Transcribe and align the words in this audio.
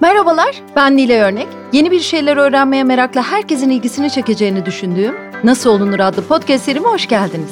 Merhabalar, 0.00 0.62
ben 0.76 0.96
Nile 0.96 1.22
Örnek. 1.22 1.46
Yeni 1.72 1.90
bir 1.90 2.00
şeyler 2.00 2.36
öğrenmeye 2.36 2.84
merakla 2.84 3.22
herkesin 3.22 3.70
ilgisini 3.70 4.10
çekeceğini 4.10 4.66
düşündüğüm 4.66 5.14
Nasıl 5.44 5.70
Olunur 5.70 6.00
adlı 6.00 6.24
podcast 6.24 6.64
serime 6.64 6.88
hoş 6.88 7.08
geldiniz. 7.08 7.50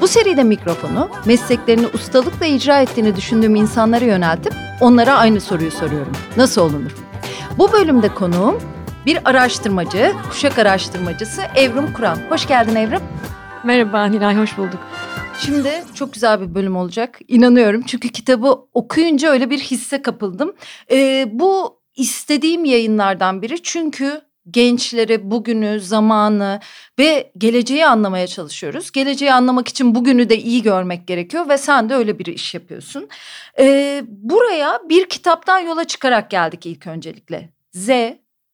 Bu 0.00 0.08
seride 0.08 0.42
mikrofonu 0.44 1.08
mesleklerini 1.26 1.86
ustalıkla 1.86 2.46
icra 2.46 2.80
ettiğini 2.80 3.16
düşündüğüm 3.16 3.54
insanlara 3.54 4.04
yöneltip 4.04 4.54
onlara 4.80 5.14
aynı 5.14 5.40
soruyu 5.40 5.70
soruyorum. 5.70 6.12
Nasıl 6.36 6.62
olunur? 6.62 6.96
Bu 7.58 7.72
bölümde 7.72 8.08
konuğum 8.14 8.58
bir 9.06 9.18
araştırmacı, 9.24 10.12
kuşak 10.30 10.58
araştırmacısı 10.58 11.42
Evrim 11.54 11.92
Kur'an. 11.92 12.18
Hoş 12.28 12.46
geldin 12.48 12.74
Evrim. 12.74 13.02
Merhaba 13.64 14.04
Nilay, 14.04 14.36
hoş 14.36 14.58
bulduk. 14.58 14.80
Şimdi 15.40 15.84
çok 15.94 16.12
güzel 16.12 16.40
bir 16.40 16.54
bölüm 16.54 16.76
olacak. 16.76 17.18
İnanıyorum 17.28 17.82
çünkü 17.86 18.08
kitabı 18.08 18.58
okuyunca 18.74 19.30
öyle 19.30 19.50
bir 19.50 19.58
hisse 19.58 20.02
kapıldım. 20.02 20.54
Ee, 20.90 21.26
bu 21.32 21.80
istediğim 21.96 22.64
yayınlardan 22.64 23.42
biri 23.42 23.62
çünkü 23.62 24.20
gençlere 24.50 25.30
bugünü, 25.30 25.80
zamanı 25.80 26.60
ve 26.98 27.32
geleceği 27.38 27.86
anlamaya 27.86 28.26
çalışıyoruz. 28.26 28.92
Geleceği 28.92 29.32
anlamak 29.32 29.68
için 29.68 29.94
bugünü 29.94 30.28
de 30.28 30.38
iyi 30.38 30.62
görmek 30.62 31.06
gerekiyor 31.06 31.48
ve 31.48 31.58
sen 31.58 31.88
de 31.90 31.94
öyle 31.94 32.18
bir 32.18 32.26
iş 32.26 32.54
yapıyorsun. 32.54 33.08
Ee, 33.58 34.04
buraya 34.08 34.80
bir 34.88 35.08
kitaptan 35.08 35.58
yola 35.58 35.84
çıkarak 35.84 36.30
geldik 36.30 36.66
ilk 36.66 36.86
öncelikle. 36.86 37.48
Z, 37.72 37.88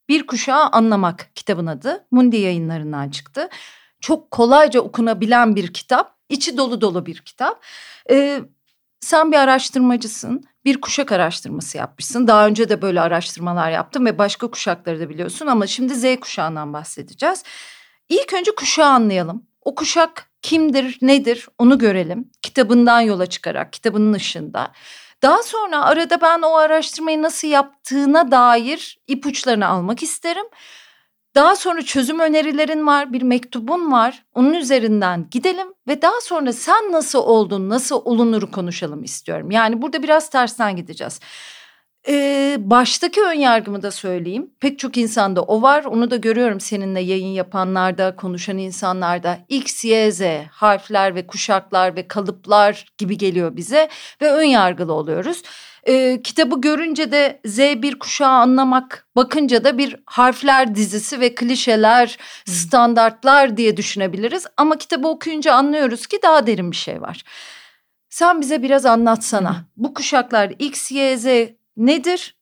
Bir 0.09 0.27
Kuşağı 0.27 0.67
Anlamak 0.67 1.31
kitabın 1.35 1.67
adı. 1.67 2.07
Mundi 2.11 2.37
yayınlarından 2.37 3.11
çıktı. 3.11 3.49
Çok 4.01 4.31
kolayca 4.31 4.81
okunabilen 4.81 5.57
bir 5.57 5.73
kitap, 5.73 6.14
içi 6.29 6.57
dolu 6.57 6.81
dolu 6.81 7.07
bir 7.07 7.19
kitap. 7.19 7.65
Ee, 8.11 8.41
sen 9.01 9.33
bir 9.33 9.37
araştırmacısın, 9.37 10.45
bir 10.65 10.81
kuşak 10.81 11.13
araştırması 11.13 11.79
yapmışsın. 11.79 12.27
Daha 12.27 12.47
önce 12.47 12.69
de 12.69 12.83
böyle 12.83 13.01
araştırmalar 13.01 13.71
yaptım 13.71 14.07
ve 14.07 14.19
başka 14.19 14.51
kuşakları 14.51 15.01
da 15.01 15.09
biliyorsun 15.09 15.47
ama 15.47 15.67
şimdi 15.67 15.95
Z 15.95 16.21
kuşağından 16.21 16.73
bahsedeceğiz. 16.73 17.43
İlk 18.09 18.33
önce 18.33 18.55
kuşağı 18.55 18.89
anlayalım. 18.89 19.47
O 19.61 19.75
kuşak 19.75 20.31
kimdir, 20.43 20.99
nedir 21.03 21.49
onu 21.59 21.79
görelim. 21.79 22.31
Kitabından 22.43 23.01
yola 23.01 23.27
çıkarak, 23.27 23.73
kitabının 23.73 24.13
ışığında. 24.13 24.73
Daha 25.23 25.43
sonra 25.43 25.85
arada 25.85 26.21
ben 26.21 26.43
o 26.43 26.55
araştırmayı 26.55 27.23
nasıl 27.23 27.49
yaptığına 27.49 28.31
dair 28.31 28.99
ipuçlarını 29.07 29.67
almak 29.67 30.03
isterim. 30.03 30.47
Daha 31.35 31.57
sonra 31.57 31.83
çözüm 31.83 32.19
önerilerin 32.21 32.87
var, 32.87 33.13
bir 33.13 33.23
mektubun 33.23 33.93
var. 33.93 34.25
Onun 34.35 34.53
üzerinden 34.53 35.27
gidelim 35.31 35.67
ve 35.89 36.03
daha 36.03 36.21
sonra 36.23 36.53
sen 36.53 36.93
nasıl 36.93 37.19
oldun, 37.19 37.69
nasıl 37.69 38.03
olunuru 38.05 38.51
konuşalım 38.51 39.05
istiyorum. 39.05 39.51
Yani 39.51 39.83
burada 39.83 40.03
biraz 40.03 40.31
tersten 40.31 40.77
gideceğiz. 40.77 41.21
Ee, 42.09 42.57
baştaki 42.59 43.23
ön 43.23 43.33
yargımı 43.33 43.83
da 43.83 43.91
söyleyeyim. 43.91 44.51
Pek 44.61 44.79
çok 44.79 44.97
insanda 44.97 45.43
o 45.43 45.63
var. 45.63 45.85
Onu 45.85 46.11
da 46.11 46.17
görüyorum 46.17 46.61
seninle 46.61 47.01
yayın 47.01 47.33
yapanlarda, 47.33 48.17
konuşan 48.17 48.59
insanlarda. 48.59 49.39
X, 49.49 49.85
Y, 49.85 50.13
Z 50.13 50.23
harfler 50.51 51.15
ve 51.15 51.27
kuşaklar 51.27 51.97
ve 51.97 52.09
kalıplar 52.09 52.87
gibi 52.99 53.19
geliyor 53.19 53.57
bize 53.57 53.89
ve 54.23 54.33
ön 54.33 54.45
yargılı 54.45 54.93
oluyoruz. 54.93 55.43
Ee, 55.89 56.21
kitabı 56.25 56.61
görünce 56.61 57.13
de 57.13 57.41
Z1 57.45 57.99
kuşağı 57.99 58.31
anlamak, 58.33 59.07
bakınca 59.17 59.65
da 59.65 59.79
bir 59.79 59.97
harfler 60.07 60.75
dizisi 60.75 61.21
ve 61.21 61.35
klişeler, 61.35 62.19
standartlar 62.47 63.57
diye 63.57 63.77
düşünebiliriz. 63.77 64.47
Ama 64.57 64.79
kitabı 64.79 65.09
okuyunca 65.09 65.55
anlıyoruz 65.55 66.07
ki 66.07 66.19
daha 66.23 66.47
derin 66.47 66.71
bir 66.71 66.77
şey 66.77 67.03
var. 67.03 67.25
Sen 68.11 68.41
bize 68.41 68.63
biraz 68.63 68.87
anlatsana. 68.87 69.65
Bu 69.77 69.95
kuşaklar 69.95 70.53
X, 70.59 70.91
Y, 70.91 71.17
Z 71.17 71.27
nedir? 71.77 72.37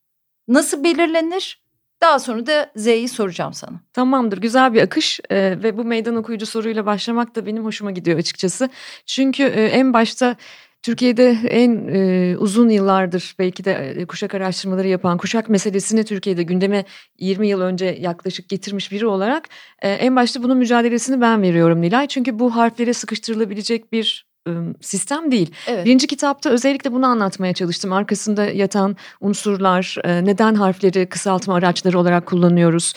Nasıl 0.49 0.85
belirlenir? 0.85 1.63
Daha 2.03 2.19
sonra 2.19 2.47
da 2.47 2.73
Z'yi 2.77 3.09
soracağım 3.09 3.55
sana. 3.55 3.81
Tamamdır 3.93 4.39
güzel 4.39 4.75
bir 4.75 4.83
akış 4.83 5.21
ee, 5.31 5.59
ve 5.63 5.77
bu 5.77 5.85
meydan 5.85 6.17
okuyucu 6.17 6.47
soruyla 6.47 6.87
başlamak 6.87 7.35
da 7.37 7.47
benim 7.47 7.65
hoşuma 7.65 7.91
gidiyor 7.91 8.19
açıkçası. 8.19 8.69
Çünkü 9.07 9.43
e, 9.43 9.65
en 9.65 9.93
başta 9.93 10.37
Türkiye'de 10.83 11.39
en 11.49 11.89
e, 11.89 12.37
uzun 12.39 12.69
yıllardır 12.69 13.35
belki 13.39 13.65
de 13.65 13.73
e, 13.73 14.07
kuşak 14.07 14.35
araştırmaları 14.35 14.89
yapan 14.89 15.19
kuşak 15.19 15.49
meselesini 15.49 16.05
Türkiye'de 16.05 16.43
gündeme 16.43 16.85
20 17.19 17.49
yıl 17.49 17.61
önce 17.61 17.97
yaklaşık 18.01 18.49
getirmiş 18.49 18.93
biri 18.93 19.07
olarak 19.07 19.49
e, 19.83 19.91
en 19.91 20.17
başta 20.17 20.43
bunun 20.43 20.57
mücadelesini 20.57 21.21
ben 21.21 21.43
veriyorum 21.43 21.81
Nilay. 21.81 22.07
Çünkü 22.07 22.39
bu 22.39 22.57
harflere 22.57 22.95
sıkıştırılabilecek 22.95 23.93
bir 23.93 24.32
sistem 24.81 25.31
değil. 25.31 25.51
Evet. 25.67 25.87
Birinci 25.87 26.07
kitapta 26.07 26.51
özellikle 26.51 26.93
bunu 26.93 27.07
anlatmaya 27.07 27.53
çalıştım. 27.53 27.93
Arkasında 27.93 28.45
yatan 28.45 28.97
unsurlar, 29.21 29.97
neden 30.05 30.55
harfleri 30.55 31.07
kısaltma 31.07 31.55
araçları 31.55 31.99
olarak 31.99 32.27
kullanıyoruz. 32.27 32.93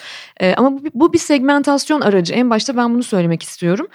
Ama 0.56 0.78
bu 0.94 1.12
bir 1.12 1.18
segmentasyon 1.18 2.00
aracı. 2.00 2.34
En 2.34 2.50
başta 2.50 2.76
ben 2.76 2.94
bunu 2.94 3.02
söylemek 3.02 3.42
istiyorum. 3.42 3.86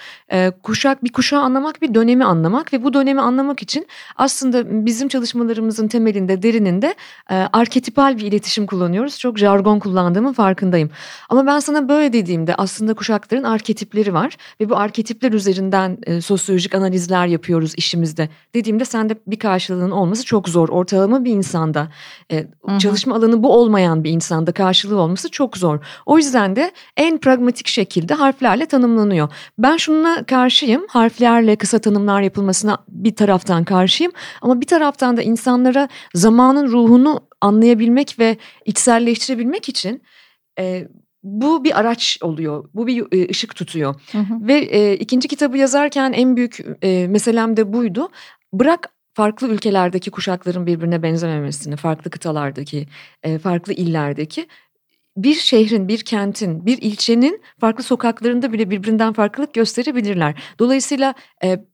Kuşak, 0.63 1.03
bir 1.03 1.11
kuşağı 1.11 1.41
anlamak, 1.41 1.81
bir 1.81 1.93
dönemi 1.93 2.25
anlamak 2.25 2.73
ve 2.73 2.83
bu 2.83 2.93
dönemi 2.93 3.21
anlamak 3.21 3.61
için 3.61 3.87
aslında 4.15 4.85
bizim 4.85 5.07
çalışmalarımızın 5.07 5.87
temelinde, 5.87 6.43
derininde 6.43 6.95
arketipal 7.29 8.17
bir 8.17 8.25
iletişim 8.25 8.65
kullanıyoruz. 8.65 9.19
Çok 9.19 9.37
jargon 9.37 9.79
kullandığımın 9.79 10.33
farkındayım. 10.33 10.89
Ama 11.29 11.45
ben 11.45 11.59
sana 11.59 11.89
böyle 11.89 12.13
dediğimde 12.13 12.55
aslında 12.55 12.93
kuşakların 12.93 13.43
arketipleri 13.43 14.13
var 14.13 14.37
ve 14.61 14.69
bu 14.69 14.77
arketipler 14.77 15.31
üzerinden 15.31 15.97
sosyolojik 16.21 16.75
analizler 16.75 17.25
yapıyoruz 17.25 17.40
yapıyoruz 17.41 17.73
işimizde 17.77 18.29
dediğimde 18.55 18.85
sende 18.85 19.15
bir 19.27 19.39
karşılığının 19.39 19.91
olması 19.91 20.25
çok 20.25 20.49
zor. 20.49 20.69
Ortalama 20.69 21.25
bir 21.25 21.31
insanda 21.31 21.87
e, 22.31 22.47
çalışma 22.79 23.15
alanı 23.15 23.43
bu 23.43 23.53
olmayan 23.53 24.03
bir 24.03 24.11
insanda 24.11 24.51
karşılığı 24.51 24.99
olması 25.01 25.29
çok 25.31 25.57
zor. 25.57 25.79
O 26.05 26.17
yüzden 26.17 26.55
de 26.55 26.71
en 26.97 27.17
pragmatik 27.17 27.67
şekilde 27.67 28.13
harflerle 28.13 28.65
tanımlanıyor. 28.65 29.29
Ben 29.57 29.77
şuna 29.77 30.23
karşıyım 30.23 30.85
harflerle 30.89 31.55
kısa 31.55 31.79
tanımlar 31.79 32.21
yapılmasına 32.21 32.77
bir 32.87 33.15
taraftan 33.15 33.63
karşıyım 33.63 34.11
ama 34.41 34.61
bir 34.61 34.67
taraftan 34.67 35.17
da 35.17 35.21
insanlara 35.21 35.87
zamanın 36.13 36.67
ruhunu 36.67 37.21
anlayabilmek 37.41 38.19
ve 38.19 38.37
içselleştirebilmek 38.65 39.69
için 39.69 40.01
e, 40.59 40.87
bu 41.23 41.63
bir 41.63 41.79
araç 41.79 42.17
oluyor. 42.21 42.69
Bu 42.73 42.87
bir 42.87 43.05
e, 43.11 43.29
ışık 43.29 43.55
tutuyor. 43.55 43.95
Hı 44.11 44.17
hı. 44.17 44.47
Ve 44.47 44.53
e, 44.53 44.93
ikinci 44.93 45.27
kitabı 45.27 45.57
yazarken 45.57 46.13
en 46.13 46.37
büyük 46.37 46.59
e, 46.81 47.07
meselem 47.07 47.57
de 47.57 47.73
buydu. 47.73 48.09
Bırak 48.53 48.89
farklı 49.13 49.47
ülkelerdeki 49.47 50.11
kuşakların 50.11 50.65
birbirine 50.67 51.03
benzememesini, 51.03 51.75
farklı 51.75 52.11
kıtalardaki, 52.11 52.87
e, 53.23 53.39
farklı 53.39 53.73
illerdeki 53.73 54.47
bir 55.17 55.33
şehrin, 55.33 55.87
bir 55.87 56.01
kentin, 56.01 56.65
bir 56.65 56.77
ilçenin 56.81 57.41
farklı 57.59 57.83
sokaklarında 57.83 58.53
bile 58.53 58.69
birbirinden 58.69 59.13
farklılık 59.13 59.53
gösterebilirler. 59.53 60.43
Dolayısıyla 60.59 61.13
e, 61.43 61.65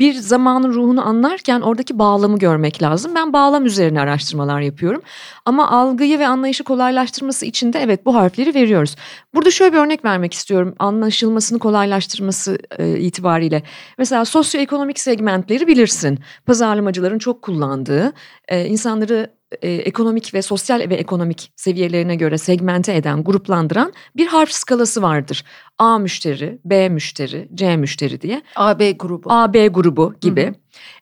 bir 0.00 0.14
zamanın 0.14 0.74
ruhunu 0.74 1.06
anlarken 1.06 1.60
oradaki 1.60 1.98
bağlamı 1.98 2.38
görmek 2.38 2.82
lazım. 2.82 3.14
Ben 3.14 3.32
bağlam 3.32 3.66
üzerine 3.66 4.00
araştırmalar 4.00 4.60
yapıyorum. 4.60 5.02
Ama 5.44 5.70
algıyı 5.70 6.18
ve 6.18 6.26
anlayışı 6.26 6.64
kolaylaştırması 6.64 7.46
için 7.46 7.72
de 7.72 7.78
evet 7.78 8.06
bu 8.06 8.14
harfleri 8.14 8.54
veriyoruz. 8.54 8.96
Burada 9.34 9.50
şöyle 9.50 9.72
bir 9.72 9.78
örnek 9.78 10.04
vermek 10.04 10.34
istiyorum. 10.34 10.74
Anlaşılmasını 10.78 11.58
kolaylaştırması 11.58 12.58
e, 12.78 12.98
itibariyle. 12.98 13.62
Mesela 13.98 14.24
sosyoekonomik 14.24 15.00
segmentleri 15.00 15.66
bilirsin. 15.66 16.18
Pazarlamacıların 16.46 17.18
çok 17.18 17.42
kullandığı, 17.42 18.12
e, 18.48 18.66
insanları 18.66 19.39
e, 19.62 19.70
ekonomik 19.70 20.34
ve 20.34 20.42
sosyal 20.42 20.80
ve 20.90 20.94
ekonomik 20.94 21.52
seviyelerine 21.56 22.16
göre 22.16 22.38
segmente 22.38 22.96
eden, 22.96 23.24
gruplandıran 23.24 23.92
bir 24.16 24.26
harf 24.26 24.50
skalası 24.50 25.02
vardır. 25.02 25.44
A 25.78 25.98
müşteri, 25.98 26.58
B 26.64 26.88
müşteri, 26.88 27.48
C 27.54 27.76
müşteri 27.76 28.20
diye. 28.20 28.42
AB 28.56 28.92
grubu. 28.92 29.32
AB 29.32 29.66
grubu 29.66 30.14
gibi. 30.20 30.44
Hı 30.44 30.48
hı. 30.48 30.54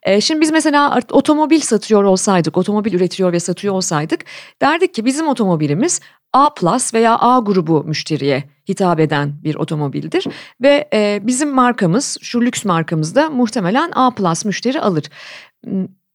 E, 0.03 0.21
şimdi 0.21 0.41
biz 0.41 0.51
mesela 0.51 1.01
otomobil 1.11 1.61
satıyor 1.61 2.05
olsaydık, 2.05 2.57
otomobil 2.57 2.93
üretiyor 2.93 3.33
ve 3.33 3.41
satıyor 3.41 3.75
olsaydık 3.75 4.25
derdik 4.63 4.95
ki 4.95 5.05
bizim 5.05 5.29
otomobilimiz 5.29 6.01
A 6.33 6.55
plus 6.55 6.95
veya 6.95 7.19
A 7.19 7.39
grubu 7.39 7.85
müşteriye 7.85 8.45
hitap 8.69 9.01
eden 9.01 9.33
bir 9.45 9.55
otomobildir. 9.55 10.27
Ve 10.63 10.89
e, 10.93 11.21
bizim 11.23 11.51
markamız, 11.51 12.19
şu 12.23 12.43
lüks 12.43 12.65
markamız 12.65 13.15
da 13.15 13.31
muhtemelen 13.31 13.91
A 13.95 14.11
plus 14.11 14.45
müşteri 14.45 14.81
alır. 14.81 15.05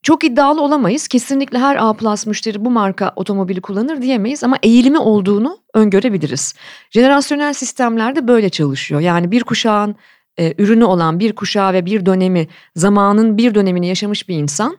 Çok 0.03 0.23
iddialı 0.23 0.61
olamayız. 0.61 1.07
Kesinlikle 1.07 1.59
her 1.59 1.75
A 1.79 1.93
plus 1.93 2.25
müşteri 2.25 2.65
bu 2.65 2.69
marka 2.69 3.13
otomobili 3.15 3.61
kullanır 3.61 4.01
diyemeyiz 4.01 4.43
ama 4.43 4.57
eğilimi 4.63 4.97
olduğunu 4.97 5.57
öngörebiliriz. 5.73 6.55
Jenerasyonel 6.91 7.53
sistemlerde 7.53 8.27
böyle 8.27 8.49
çalışıyor. 8.49 9.01
Yani 9.01 9.31
bir 9.31 9.43
kuşağın 9.43 9.95
e, 10.37 10.53
ürünü 10.57 10.83
olan 10.83 11.19
bir 11.19 11.33
kuşağı 11.35 11.73
ve 11.73 11.85
bir 11.85 12.05
dönemi, 12.05 12.47
zamanın 12.75 13.37
bir 13.37 13.55
dönemini 13.55 13.87
yaşamış 13.87 14.29
bir 14.29 14.35
insan 14.35 14.77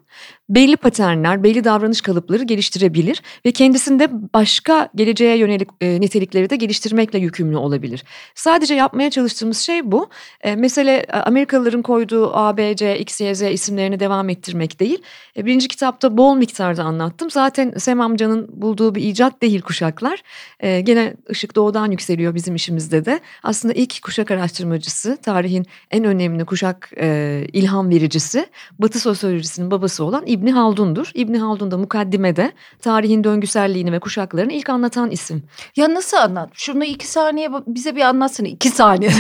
belli 0.49 0.77
paternler, 0.77 1.43
belli 1.43 1.65
davranış 1.65 2.01
kalıpları 2.01 2.43
geliştirebilir 2.43 3.23
ve 3.47 3.53
kendisinde 3.53 4.09
başka 4.35 4.89
geleceğe 4.95 5.37
yönelik 5.37 5.69
e, 5.81 6.01
nitelikleri 6.01 6.51
de 6.51 6.57
geliştirmekle 6.57 7.19
yükümlü 7.19 7.57
olabilir. 7.57 8.05
Sadece 8.35 8.75
yapmaya 8.75 9.11
çalıştığımız 9.11 9.59
şey 9.59 9.93
bu. 9.93 10.09
E, 10.41 10.57
mesele 10.57 11.07
Amerikalıların 11.13 11.83
koyduğu 11.83 12.37
A, 12.37 12.57
B, 12.57 12.77
C, 12.77 12.99
X, 12.99 13.21
Y, 13.21 13.35
Z 13.35 13.43
isimlerini 13.43 14.01
devam 14.01 14.29
ettirmek 14.29 14.81
değil. 14.81 15.03
E, 15.37 15.47
birinci 15.47 15.69
kitapta 15.69 16.17
bol 16.17 16.37
miktarda 16.37 16.85
anlattım. 16.85 17.31
Zaten 17.31 17.75
Sem 17.79 18.01
amcanın 18.01 18.49
bulduğu 18.53 18.95
bir 18.95 19.03
icat 19.03 19.43
değil 19.43 19.63
kuşaklar. 19.63 20.23
E, 20.61 20.81
gene 20.81 21.15
ışık 21.31 21.57
doğudan 21.57 21.91
yükseliyor 21.91 22.35
bizim 22.35 22.55
işimizde 22.55 23.05
de. 23.05 23.21
Aslında 23.43 23.75
ilk 23.75 24.03
kuşak 24.03 24.31
araştırmacısı, 24.31 25.17
tarihin 25.23 25.67
en 25.91 26.05
önemli 26.05 26.45
kuşak 26.45 26.91
e, 27.01 27.47
ilham 27.53 27.91
vericisi, 27.91 28.47
Batı 28.79 29.01
sosyolojisinin 29.01 29.71
babası 29.71 30.04
olan 30.05 30.23
İbni 30.27 30.53
Haldun'dur. 30.53 31.11
İbni 31.15 31.39
Haldun 31.39 31.71
da 31.71 31.79
mukaddimede 31.79 32.53
tarihin 32.81 33.25
döngüselliğini 33.25 33.93
ve 33.93 33.99
kuşaklarını 33.99 34.53
ilk 34.53 34.71
anlatan 34.71 35.11
isim. 35.11 35.43
Ya 35.77 35.95
nasıl 35.95 36.17
anlat? 36.17 36.51
Şunu 36.53 36.85
iki 36.85 37.07
saniye 37.07 37.49
bize 37.67 37.97
bir 37.97 38.03
anlatsana. 38.03 38.49
İki 38.49 38.71
saniye. 38.71 39.11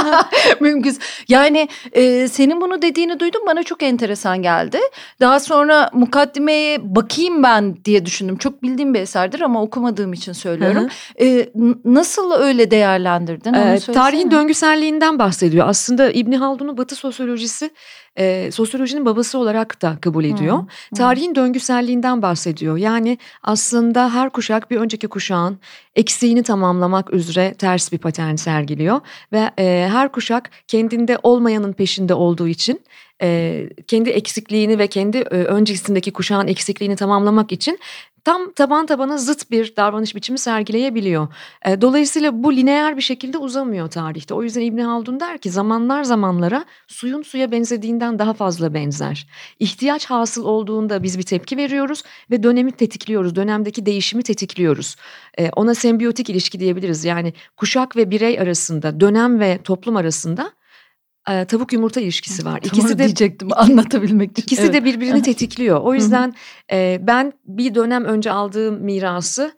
Mümkün. 0.60 0.98
Yani 1.28 1.68
e, 1.92 2.28
senin 2.28 2.60
bunu 2.60 2.82
dediğini 2.82 3.20
duydum 3.20 3.42
bana 3.46 3.62
çok 3.62 3.82
enteresan 3.82 4.42
geldi. 4.42 4.78
Daha 5.20 5.40
sonra 5.40 5.90
mukaddimeye 5.92 6.94
bakayım 6.94 7.42
ben 7.42 7.84
diye 7.84 8.06
düşündüm. 8.06 8.36
Çok 8.36 8.62
bildiğim 8.62 8.94
bir 8.94 9.00
eserdir 9.00 9.40
ama 9.40 9.62
okumadığım 9.62 10.12
için 10.12 10.32
söylüyorum. 10.32 10.88
E, 11.20 11.48
nasıl 11.84 12.32
öyle 12.32 12.70
değerlendirdin? 12.70 13.54
Onu 13.54 13.74
e, 13.74 13.78
tarihin 13.78 14.30
döngüselliğinden 14.30 15.18
bahsediyor. 15.18 15.68
Aslında 15.68 16.10
İbni 16.10 16.36
Haldun'u 16.36 16.76
Batı 16.76 16.94
sosyolojisi 16.94 17.70
e, 18.16 18.50
sosyolojinin 18.50 19.06
babası 19.06 19.38
olarak 19.38 19.82
da 19.82 19.98
kabul 20.00 20.24
ediyor. 20.24 20.58
Hmm. 20.58 20.68
Tarihin 20.96 21.34
döngüselliğinden 21.34 22.22
bahsediyor. 22.22 22.76
Yani 22.76 23.18
aslında 23.42 24.14
her 24.14 24.30
kuşak 24.30 24.70
bir 24.70 24.76
önceki 24.76 25.08
kuşağın 25.08 25.58
eksiğini 25.96 26.42
tamamlamak 26.42 27.12
üzere 27.12 27.54
ters 27.54 27.92
bir 27.92 27.98
patern 27.98 28.34
sergiliyor. 28.34 29.00
Ve 29.32 29.50
e, 29.58 29.88
her 29.92 30.12
kuşak 30.12 30.50
kendinde 30.68 31.18
olmayanın 31.22 31.72
peşinde 31.72 32.14
olduğu 32.14 32.48
için 32.48 32.80
e, 33.22 33.68
kendi 33.86 34.10
eksikliğini 34.10 34.78
ve 34.78 34.86
kendi 34.86 35.18
e, 35.18 35.36
öncesindeki 35.36 36.12
kuşağın 36.12 36.46
eksikliğini 36.46 36.96
tamamlamak 36.96 37.52
için 37.52 37.78
tam 38.24 38.52
taban 38.52 38.86
tabana 38.86 39.18
zıt 39.18 39.50
bir 39.50 39.76
davranış 39.76 40.14
biçimi 40.14 40.38
sergileyebiliyor. 40.38 41.28
E, 41.66 41.80
dolayısıyla 41.80 42.42
bu 42.42 42.56
lineer 42.56 42.96
bir 42.96 43.02
şekilde 43.02 43.38
uzamıyor 43.38 43.90
tarihte. 43.90 44.34
O 44.34 44.42
yüzden 44.42 44.60
İbni 44.60 44.82
Haldun 44.82 45.20
der 45.20 45.38
ki 45.38 45.50
zamanlar 45.50 46.04
zamanlara 46.04 46.64
suyun 46.86 47.22
suya 47.22 47.52
benzediğinden 47.52 48.18
daha 48.18 48.32
fazla 48.32 48.74
benzer. 48.74 49.26
İhtiyaç 49.60 50.06
hasıl 50.06 50.44
olduğunda 50.44 51.02
biz 51.02 51.18
bir 51.18 51.22
tepki 51.22 51.56
veriyoruz 51.56 52.02
ve 52.30 52.42
dönemi 52.42 52.72
tetikliyoruz. 52.72 53.36
Dönemdeki 53.36 53.86
değişimi 53.86 54.22
tetikliyoruz. 54.22 54.96
E, 55.38 55.50
ona 55.50 55.74
sembiyotik 55.74 56.30
ilişki 56.30 56.60
diyebiliriz. 56.60 57.04
Yani 57.04 57.32
kuşak 57.56 57.96
ve 57.96 58.10
birey 58.10 58.40
arasında, 58.40 59.00
dönem 59.00 59.40
ve 59.40 59.58
toplum 59.64 59.96
arasında 59.96 60.52
e, 61.30 61.44
tavuk 61.44 61.72
yumurta 61.72 62.00
ilişkisi 62.00 62.44
var. 62.44 62.60
İkisi 62.64 62.98
de 62.98 63.04
diyecektim 63.04 63.48
anlatabilmek 63.52 64.30
için. 64.30 64.42
İkisi 64.42 64.62
evet. 64.62 64.74
de 64.74 64.84
birbirini 64.84 65.22
tetikliyor. 65.22 65.80
O 65.80 65.94
yüzden 65.94 66.34
e, 66.72 66.98
ben 67.02 67.32
bir 67.44 67.74
dönem 67.74 68.04
önce 68.04 68.30
aldığım 68.30 68.84
mirası 68.84 69.52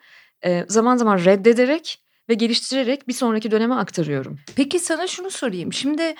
e, 0.44 0.64
zaman 0.68 0.96
zaman 0.96 1.24
reddederek 1.24 2.02
ve 2.28 2.34
geliştirerek 2.34 3.08
bir 3.08 3.12
sonraki 3.12 3.50
döneme 3.50 3.74
aktarıyorum. 3.74 4.38
Peki 4.56 4.78
sana 4.78 5.06
şunu 5.06 5.30
sorayım. 5.30 5.72
Şimdi 5.72 6.14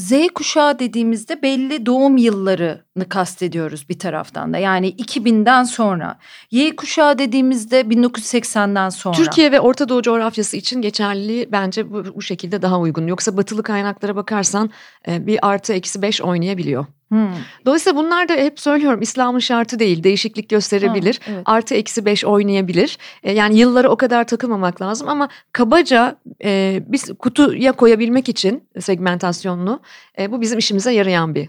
Z 0.00 0.12
kuşağı 0.34 0.78
dediğimizde 0.78 1.42
belli 1.42 1.86
doğum 1.86 2.16
yıllarını 2.16 3.08
kastediyoruz 3.08 3.88
bir 3.88 3.98
taraftan 3.98 4.52
da. 4.52 4.58
Yani 4.58 4.92
2000'den 4.92 5.64
sonra. 5.64 6.18
Y 6.50 6.76
kuşağı 6.76 7.18
dediğimizde 7.18 7.80
1980'den 7.80 8.88
sonra. 8.88 9.16
Türkiye 9.16 9.52
ve 9.52 9.60
Orta 9.60 9.88
Doğu 9.88 10.02
coğrafyası 10.02 10.56
için 10.56 10.82
geçerli 10.82 11.48
bence 11.52 11.90
bu, 11.92 12.04
bu 12.14 12.22
şekilde 12.22 12.62
daha 12.62 12.80
uygun. 12.80 13.06
Yoksa 13.06 13.36
batılı 13.36 13.62
kaynaklara 13.62 14.16
bakarsan 14.16 14.70
e, 15.08 15.26
bir 15.26 15.38
artı 15.42 15.72
eksi 15.72 16.02
beş 16.02 16.22
oynayabiliyor. 16.22 16.86
Hmm. 17.10 17.28
Dolayısıyla 17.66 17.96
bunlar 17.96 18.28
da 18.28 18.32
hep 18.32 18.60
söylüyorum 18.60 19.02
İslam'ın 19.02 19.38
şartı 19.38 19.78
değil 19.78 20.02
değişiklik 20.02 20.48
gösterebilir 20.48 21.20
ha, 21.24 21.32
evet. 21.32 21.42
artı 21.44 21.74
eksi 21.74 22.04
beş 22.04 22.24
oynayabilir 22.24 22.98
e, 23.22 23.32
yani 23.32 23.58
yıllara 23.58 23.88
o 23.88 23.96
kadar 23.96 24.26
takılmamak 24.26 24.82
lazım 24.82 25.08
ama 25.08 25.28
kabaca 25.52 26.16
e, 26.44 26.82
biz 26.86 27.10
kutuya 27.18 27.72
koyabilmek 27.72 28.28
için 28.28 28.64
segmentasyonlu 28.80 29.80
e, 30.18 30.32
bu 30.32 30.40
bizim 30.40 30.58
işimize 30.58 30.92
yarayan 30.92 31.34
bir 31.34 31.48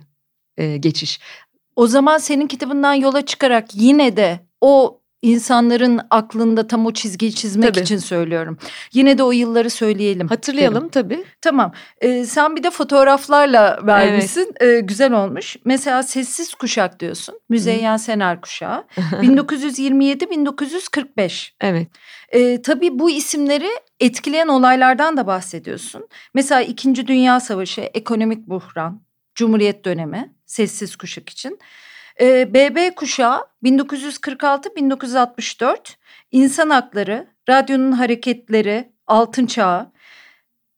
e, 0.58 0.78
geçiş. 0.78 1.19
O 1.75 1.88
zaman 1.88 2.18
senin 2.18 2.48
kitabından 2.48 2.94
yola 2.94 3.25
çıkarak 3.25 3.68
yine 3.74 4.18
de 4.18 4.40
o 4.62 5.00
insanların 5.21 6.00
aklında 6.09 6.68
tam 6.68 6.85
o 6.85 6.94
çizgiyi 6.94 7.35
çizmek 7.35 7.73
tabii. 7.73 7.83
için 7.83 7.97
söylüyorum. 7.97 8.57
Yine 8.94 9.18
de 9.18 9.23
o 9.23 9.31
yılları 9.31 9.69
söyleyelim. 9.69 10.27
Hatırlayalım 10.27 10.75
derim. 10.75 10.89
tabii. 10.89 11.23
Tamam. 11.41 11.71
Ee, 12.01 12.25
sen 12.25 12.56
bir 12.56 12.63
de 12.63 12.71
fotoğraflarla 12.71 13.79
vermişsin. 13.83 14.53
Evet. 14.59 14.77
Ee, 14.77 14.79
güzel 14.79 15.13
olmuş. 15.13 15.57
Mesela 15.65 16.03
Sessiz 16.03 16.53
Kuşak 16.53 17.00
diyorsun. 17.00 17.39
Müzeyyen 17.50 17.95
Hı. 17.97 18.00
Sener 18.00 18.41
Kuşağı. 18.41 18.83
1927-1945. 19.12 21.50
Evet. 21.62 21.88
Ee, 22.29 22.62
tabii 22.62 23.00
bu 23.00 23.12
isimleri 23.12 23.69
etkileyen 24.00 24.47
olaylardan 24.47 25.17
da 25.17 25.27
bahsediyorsun. 25.27 26.07
Mesela 26.33 26.62
İkinci 26.62 27.07
Dünya 27.07 27.39
Savaşı, 27.39 27.81
ekonomik 27.81 28.47
buhran, 28.47 29.01
Cumhuriyet 29.35 29.85
dönemi, 29.85 30.33
Sessiz 30.45 30.95
Kuşak 30.95 31.29
için. 31.29 31.59
Ee, 32.19 32.54
BB 32.54 32.96
kuşağı 32.96 33.48
1946-1964 33.63 35.96
insan 36.31 36.69
hakları, 36.69 37.28
radyonun 37.50 37.92
hareketleri, 37.92 38.94
altın 39.08 39.46
çağı, 39.46 39.92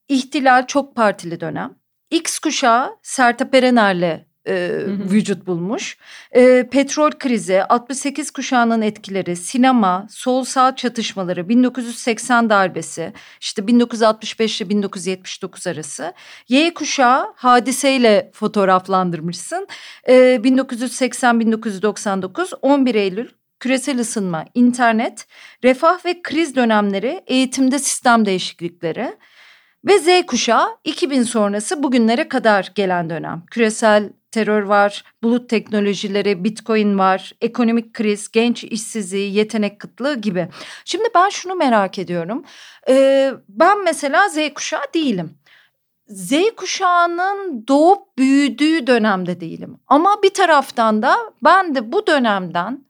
ihtilal 0.07 0.67
çok 0.67 0.95
partili 0.95 1.39
dönem. 1.39 1.75
X 2.09 2.39
kuşağı 2.39 2.97
Sertab 3.01 3.53
Erener'le 3.53 4.32
e, 4.47 4.83
vücut 4.87 5.47
bulmuş. 5.47 5.97
E, 6.31 6.67
petrol 6.71 7.11
krizi, 7.11 7.63
68 7.63 8.31
kuşağının 8.31 8.81
etkileri, 8.81 9.35
sinema, 9.35 10.07
sol 10.09 10.43
sağ 10.43 10.75
çatışmaları, 10.75 11.49
1980 11.49 12.49
darbesi, 12.49 13.13
işte 13.41 13.67
1965 13.67 14.61
ile 14.61 14.69
1979 14.69 15.67
arası. 15.67 16.13
Y 16.49 16.73
kuşağı 16.73 17.33
hadiseyle 17.35 18.31
fotoğraflandırmışsın. 18.33 19.67
E, 20.07 20.13
1980-1999, 20.43 22.53
11 22.61 22.95
Eylül 22.95 23.29
küresel 23.59 23.99
ısınma, 23.99 24.45
internet, 24.53 25.27
refah 25.63 26.05
ve 26.05 26.21
kriz 26.21 26.55
dönemleri, 26.55 27.23
eğitimde 27.27 27.79
sistem 27.79 28.25
değişiklikleri 28.25 29.17
ve 29.85 29.99
Z 29.99 30.25
kuşağı 30.27 30.67
2000 30.83 31.23
sonrası 31.23 31.83
bugünlere 31.83 32.27
kadar 32.27 32.71
gelen 32.75 33.09
dönem. 33.09 33.43
Küresel 33.51 34.09
terör 34.33 34.61
var, 34.61 35.03
bulut 35.23 35.49
teknolojileri, 35.49 36.43
bitcoin 36.43 36.99
var, 36.99 37.31
ekonomik 37.41 37.93
kriz, 37.93 38.31
genç 38.31 38.63
işsizliği, 38.63 39.33
yetenek 39.33 39.79
kıtlığı 39.79 40.15
gibi. 40.21 40.47
Şimdi 40.85 41.09
ben 41.15 41.29
şunu 41.29 41.55
merak 41.55 41.99
ediyorum. 41.99 42.43
Ee, 42.89 43.33
ben 43.49 43.83
mesela 43.83 44.29
Z 44.29 44.37
kuşağı 44.55 44.93
değilim. 44.93 45.37
Z 46.07 46.33
kuşağının 46.57 47.67
doğup 47.67 48.17
büyüdüğü 48.17 48.87
dönemde 48.87 49.39
değilim. 49.39 49.79
Ama 49.87 50.23
bir 50.23 50.33
taraftan 50.33 51.01
da 51.01 51.15
ben 51.43 51.75
de 51.75 51.91
bu 51.91 52.07
dönemden 52.07 52.85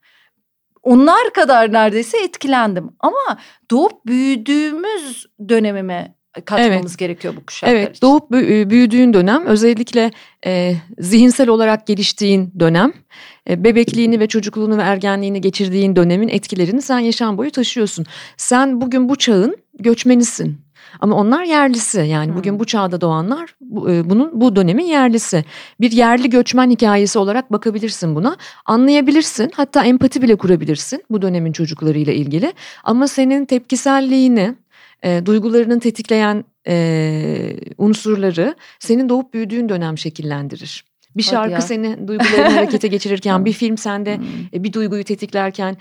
onlar 0.84 1.34
kadar 1.34 1.74
neredeyse 1.74 2.24
etkilendim. 2.24 2.96
Ama 3.00 3.38
doğup 3.72 4.06
büyüdüğümüz 4.06 5.26
dönemime 5.50 6.16
katmamız 6.42 6.92
evet. 6.92 6.98
gerekiyor 6.98 7.36
bu 7.38 7.46
kuşaklar 7.46 7.76
evet, 7.76 7.90
için. 7.90 8.08
Doğup 8.08 8.36
e, 8.36 8.70
büyüdüğün 8.70 9.14
dönem 9.14 9.46
özellikle 9.46 10.12
e, 10.46 10.76
zihinsel 11.00 11.50
olarak 11.50 11.88
geliştiğin 11.88 12.54
dönem 12.60 12.94
e, 13.50 13.64
bebekliğini 13.64 14.20
ve 14.20 14.28
çocukluğunu 14.28 14.78
ve 14.78 14.82
ergenliğini 14.82 15.42
geçirdiğin 15.42 15.96
dönemin 15.96 16.28
etkilerini 16.28 16.82
sen 16.82 17.00
yaşam 17.00 17.38
boyu 17.38 17.52
taşıyorsun. 17.52 18.06
Sen 18.38 18.82
bugün 18.82 19.10
bu 19.10 19.16
çağın 19.16 19.58
göçmenisin. 19.80 20.64
Ama 21.00 21.16
onlar 21.16 21.44
yerlisi 21.44 22.00
yani 22.00 22.28
hmm. 22.28 22.38
bugün 22.38 22.60
bu 22.60 22.66
çağda 22.66 23.02
doğanlar 23.02 23.56
bu, 23.62 23.92
e, 23.92 24.10
bunun 24.10 24.42
bu 24.42 24.56
dönemin 24.56 24.86
yerlisi. 24.86 25.46
Bir 25.82 25.92
yerli 25.92 26.30
göçmen 26.30 26.70
hikayesi 26.70 27.20
olarak 27.20 27.52
bakabilirsin 27.52 28.16
buna. 28.16 28.38
Anlayabilirsin 28.66 29.52
hatta 29.56 29.84
empati 29.84 30.22
bile 30.22 30.36
kurabilirsin 30.36 31.04
bu 31.10 31.22
dönemin 31.22 31.52
çocuklarıyla 31.52 32.14
ilgili. 32.14 32.54
Ama 32.84 33.08
senin 33.08 33.46
tepkiselliğini 33.46 34.56
e, 35.04 35.26
duygularının 35.26 35.80
tetikleyen 35.80 36.44
e, 36.68 37.58
unsurları 37.78 38.56
senin 38.80 39.10
doğup 39.10 39.34
büyüdüğün 39.34 39.70
dönem 39.70 39.98
şekillendirir. 39.98 40.93
Bir 41.18 41.24
şarkı 41.24 41.52
ya. 41.52 41.62
seni 41.62 42.08
duygularını 42.08 42.54
harekete 42.54 42.88
geçirirken, 42.94 43.46
bir 43.46 43.54
film 43.54 43.78
sende 43.78 44.18
hmm. 44.18 44.64
bir 44.64 44.74
duyguyu 44.74 45.04
tetiklerken, 45.04 45.78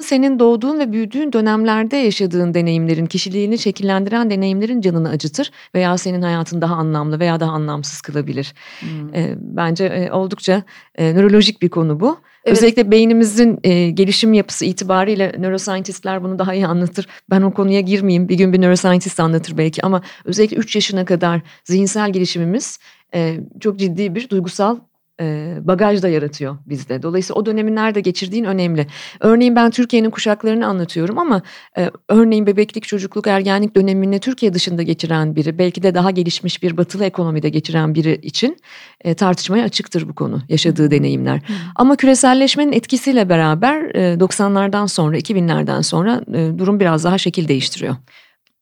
senin 0.00 0.38
doğduğun 0.38 0.78
ve 0.78 0.92
büyüdüğün 0.92 1.32
dönemlerde 1.32 1.96
yaşadığın 1.96 2.54
deneyimlerin, 2.54 3.06
kişiliğini 3.06 3.58
şekillendiren 3.58 4.30
deneyimlerin 4.30 4.80
canını 4.80 5.08
acıtır 5.08 5.50
veya 5.74 5.98
senin 5.98 6.22
hayatın 6.22 6.60
daha 6.60 6.74
anlamlı 6.74 7.20
veya 7.20 7.40
daha 7.40 7.50
anlamsız 7.50 8.00
kılabilir. 8.00 8.54
Hmm. 8.80 9.12
Bence 9.36 10.08
oldukça 10.12 10.62
nörolojik 10.98 11.62
bir 11.62 11.68
konu 11.68 12.00
bu. 12.00 12.18
Evet. 12.46 12.58
Özellikle 12.58 12.90
beynimizin 12.90 13.58
e, 13.64 13.90
gelişim 13.90 14.34
yapısı 14.34 14.64
itibariyle 14.64 15.32
neuroscientistler 15.38 16.22
bunu 16.22 16.38
daha 16.38 16.54
iyi 16.54 16.66
anlatır. 16.66 17.06
Ben 17.30 17.42
o 17.42 17.54
konuya 17.54 17.80
girmeyeyim. 17.80 18.28
Bir 18.28 18.34
gün 18.34 18.52
bir 18.52 18.60
neuroscientist 18.60 19.20
anlatır 19.20 19.58
belki 19.58 19.82
ama 19.82 20.02
özellikle 20.24 20.56
3 20.56 20.74
yaşına 20.74 21.04
kadar 21.04 21.40
zihinsel 21.64 22.12
gelişimimiz 22.12 22.78
e, 23.14 23.40
çok 23.60 23.78
ciddi 23.78 24.14
bir 24.14 24.28
duygusal 24.28 24.78
e, 25.20 25.56
bagaj 25.60 26.02
da 26.02 26.08
yaratıyor 26.08 26.56
bizde. 26.66 27.02
Dolayısıyla 27.02 27.40
o 27.40 27.46
dönemi 27.46 27.74
nerede 27.74 28.00
geçirdiğin 28.00 28.44
önemli. 28.44 28.86
Örneğin 29.20 29.56
ben 29.56 29.70
Türkiye'nin 29.70 30.10
kuşaklarını 30.10 30.66
anlatıyorum 30.66 31.18
ama 31.18 31.42
e, 31.78 31.90
örneğin 32.08 32.46
bebeklik, 32.46 32.84
çocukluk, 32.84 33.26
ergenlik 33.26 33.76
dönemini 33.76 34.20
Türkiye 34.20 34.54
dışında 34.54 34.82
geçiren 34.82 35.36
biri, 35.36 35.58
belki 35.58 35.82
de 35.82 35.94
daha 35.94 36.10
gelişmiş 36.10 36.62
bir 36.62 36.76
batılı 36.76 37.04
ekonomide 37.04 37.48
geçiren 37.48 37.94
biri 37.94 38.14
için 38.22 38.56
e, 39.00 39.14
tartışmaya 39.14 39.64
açıktır 39.64 40.08
bu 40.08 40.14
konu, 40.14 40.42
yaşadığı 40.48 40.90
deneyimler. 40.90 41.40
Ama 41.76 41.96
küreselleşmenin 41.96 42.72
etkisiyle 42.72 43.28
beraber 43.28 43.94
e, 43.94 44.14
90'lardan 44.14 44.88
sonra, 44.88 45.18
2000'lerden 45.18 45.82
sonra 45.82 46.20
e, 46.34 46.58
durum 46.58 46.80
biraz 46.80 47.04
daha 47.04 47.18
şekil 47.18 47.48
değiştiriyor. 47.48 47.96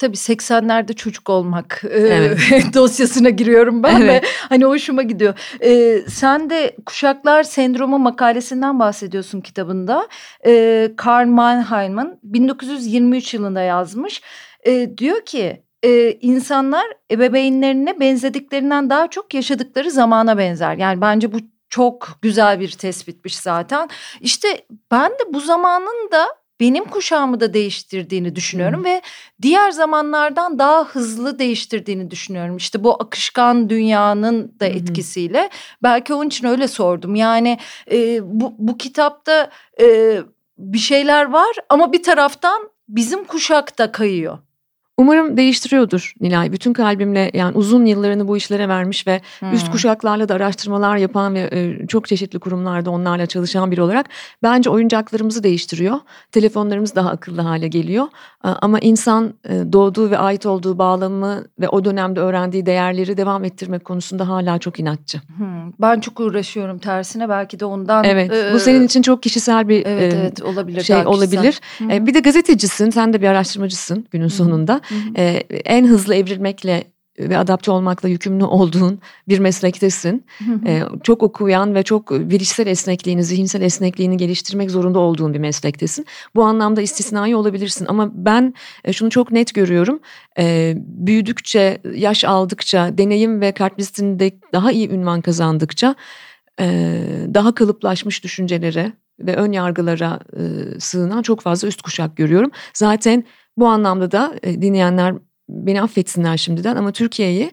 Tabii 0.04 0.16
80'lerde 0.16 0.94
çocuk 0.94 1.30
olmak 1.30 1.82
evet. 1.90 2.38
e, 2.52 2.74
dosyasına 2.74 3.30
giriyorum 3.30 3.82
ben 3.82 4.00
evet. 4.00 4.24
ve 4.24 4.28
hani 4.48 4.64
hoşuma 4.64 5.02
gidiyor. 5.02 5.34
E, 5.60 6.00
sen 6.08 6.50
de 6.50 6.76
kuşaklar 6.86 7.42
sendromu 7.42 7.98
makalesinden 7.98 8.78
bahsediyorsun 8.78 9.40
kitabında. 9.40 10.08
E, 10.46 10.90
Karl 10.96 11.28
Mannheim'ın 11.28 12.18
1923 12.22 13.34
yılında 13.34 13.60
yazmış. 13.60 14.22
E, 14.66 14.98
diyor 14.98 15.24
ki 15.24 15.62
e, 15.82 16.12
insanlar 16.12 16.84
ebeveynlerine 17.10 18.00
benzediklerinden 18.00 18.90
daha 18.90 19.10
çok 19.10 19.34
yaşadıkları 19.34 19.90
zamana 19.90 20.38
benzer. 20.38 20.76
Yani 20.76 21.00
bence 21.00 21.32
bu 21.32 21.38
çok 21.68 22.18
güzel 22.22 22.60
bir 22.60 22.70
tespitmiş 22.70 23.36
zaten. 23.36 23.88
İşte 24.20 24.66
ben 24.90 25.10
de 25.10 25.32
bu 25.32 25.40
zamanın 25.40 26.10
da 26.12 26.26
benim 26.60 26.84
kuşağımı 26.84 27.40
da 27.40 27.54
değiştirdiğini 27.54 28.36
düşünüyorum 28.36 28.78
hmm. 28.78 28.84
ve 28.84 29.02
diğer 29.42 29.70
zamanlardan 29.70 30.58
daha 30.58 30.84
hızlı 30.84 31.38
değiştirdiğini 31.38 32.10
düşünüyorum. 32.10 32.56
İşte 32.56 32.84
bu 32.84 33.02
akışkan 33.02 33.70
dünyanın 33.70 34.56
da 34.60 34.66
etkisiyle 34.66 35.42
hmm. 35.42 35.50
belki 35.82 36.14
onun 36.14 36.28
için 36.28 36.46
öyle 36.46 36.68
sordum. 36.68 37.14
Yani 37.14 37.58
e, 37.90 38.20
bu, 38.22 38.54
bu 38.58 38.78
kitapta 38.78 39.50
e, 39.80 40.18
bir 40.58 40.78
şeyler 40.78 41.24
var 41.24 41.56
ama 41.68 41.92
bir 41.92 42.02
taraftan 42.02 42.70
bizim 42.88 43.24
kuşak 43.24 43.78
da 43.78 43.92
kayıyor. 43.92 44.38
Umarım 44.98 45.36
değiştiriyordur 45.36 46.14
Nilay. 46.20 46.52
Bütün 46.52 46.72
kalbimle 46.72 47.30
yani 47.34 47.56
uzun 47.56 47.84
yıllarını 47.84 48.28
bu 48.28 48.36
işlere 48.36 48.68
vermiş 48.68 49.06
ve 49.06 49.20
hmm. 49.40 49.52
üst 49.52 49.70
kuşaklarla 49.70 50.28
da 50.28 50.34
araştırmalar 50.34 50.96
yapan 50.96 51.34
ve 51.34 51.48
e, 51.52 51.86
çok 51.86 52.08
çeşitli 52.08 52.38
kurumlarda 52.38 52.90
onlarla 52.90 53.26
çalışan 53.26 53.70
biri 53.70 53.82
olarak 53.82 54.06
bence 54.42 54.70
oyuncaklarımızı 54.70 55.42
değiştiriyor. 55.42 56.00
Telefonlarımız 56.32 56.94
daha 56.94 57.10
akıllı 57.10 57.40
hale 57.40 57.68
geliyor. 57.68 58.06
Ama 58.42 58.78
insan 58.78 59.34
e, 59.48 59.72
doğduğu 59.72 60.10
ve 60.10 60.18
ait 60.18 60.46
olduğu 60.46 60.78
bağlamı 60.78 61.44
ve 61.60 61.68
o 61.68 61.84
dönemde 61.84 62.20
öğrendiği 62.20 62.66
değerleri 62.66 63.16
devam 63.16 63.44
ettirmek 63.44 63.84
konusunda 63.84 64.28
hala 64.28 64.58
çok 64.58 64.80
inatçı. 64.80 65.20
Hmm. 65.36 65.63
Ben 65.80 66.00
çok 66.00 66.20
uğraşıyorum 66.20 66.78
tersine 66.78 67.28
belki 67.28 67.60
de 67.60 67.64
ondan. 67.64 68.04
Evet. 68.04 68.32
E, 68.32 68.54
bu 68.54 68.58
senin 68.58 68.86
için 68.86 69.02
çok 69.02 69.22
kişisel 69.22 69.68
bir 69.68 69.86
evet, 69.86 70.14
evet, 70.14 70.42
olabilir, 70.42 70.82
şey 70.82 71.06
olabilir. 71.06 71.60
Hmm. 71.78 72.06
Bir 72.06 72.14
de 72.14 72.20
gazetecisin, 72.20 72.90
sen 72.90 73.12
de 73.12 73.22
bir 73.22 73.28
araştırmacısın 73.28 74.06
günün 74.10 74.28
sonunda 74.28 74.80
e, 75.16 75.24
en 75.64 75.86
hızlı 75.86 76.14
evrilmekle 76.14 76.84
ve 77.18 77.38
adapte 77.38 77.70
olmakla 77.70 78.08
yükümlü 78.08 78.44
olduğun 78.44 79.00
bir 79.28 79.38
meslektesin. 79.38 80.26
Ee, 80.66 80.82
çok 81.02 81.22
okuyan 81.22 81.74
ve 81.74 81.82
çok 81.82 82.10
bilişsel 82.10 82.66
esnekliğini, 82.66 83.24
zihinsel 83.24 83.62
esnekliğini 83.62 84.16
geliştirmek 84.16 84.70
zorunda 84.70 84.98
olduğun 84.98 85.34
bir 85.34 85.38
meslektesin. 85.38 86.06
Bu 86.34 86.44
anlamda 86.44 86.82
istisnai 86.82 87.36
olabilirsin 87.36 87.86
ama 87.88 88.10
ben 88.14 88.54
şunu 88.92 89.10
çok 89.10 89.32
net 89.32 89.54
görüyorum. 89.54 90.00
Ee, 90.38 90.74
büyüdükçe, 90.76 91.80
yaş 91.94 92.24
aldıkça, 92.24 92.98
deneyim 92.98 93.40
ve 93.40 93.52
kartvizitinde 93.52 94.32
daha 94.52 94.72
iyi 94.72 94.90
ünvan 94.90 95.20
kazandıkça 95.20 95.94
e, 96.60 96.66
daha 97.34 97.54
kalıplaşmış 97.54 98.24
düşüncelere 98.24 98.92
ve 99.20 99.36
ön 99.36 99.52
yargılara 99.52 100.20
e, 100.36 100.40
sığınan 100.80 101.22
çok 101.22 101.40
fazla 101.40 101.68
üst 101.68 101.82
kuşak 101.82 102.16
görüyorum. 102.16 102.50
Zaten 102.74 103.24
bu 103.56 103.66
anlamda 103.66 104.10
da 104.10 104.34
e, 104.42 104.62
dinleyenler 104.62 105.14
beni 105.48 105.82
affetsinler 105.82 106.36
şimdiden 106.36 106.76
ama 106.76 106.92
Türkiye'yi 106.92 107.52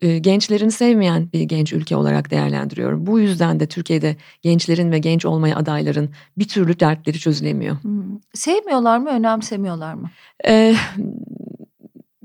e, 0.00 0.18
gençlerini 0.18 0.72
sevmeyen 0.72 1.32
bir 1.32 1.40
genç 1.40 1.72
ülke 1.72 1.96
olarak 1.96 2.30
değerlendiriyorum. 2.30 3.06
Bu 3.06 3.20
yüzden 3.20 3.60
de 3.60 3.66
Türkiye'de 3.66 4.16
gençlerin 4.42 4.92
ve 4.92 4.98
genç 4.98 5.24
olmaya 5.26 5.56
adayların 5.56 6.10
bir 6.38 6.48
türlü 6.48 6.80
dertleri 6.80 7.18
çözülemiyor. 7.18 7.82
Hmm. 7.82 8.18
Sevmiyorlar 8.34 8.98
mı, 8.98 9.08
önemsemiyorlar 9.08 9.94
mı? 9.94 10.10
Ee, 10.46 10.74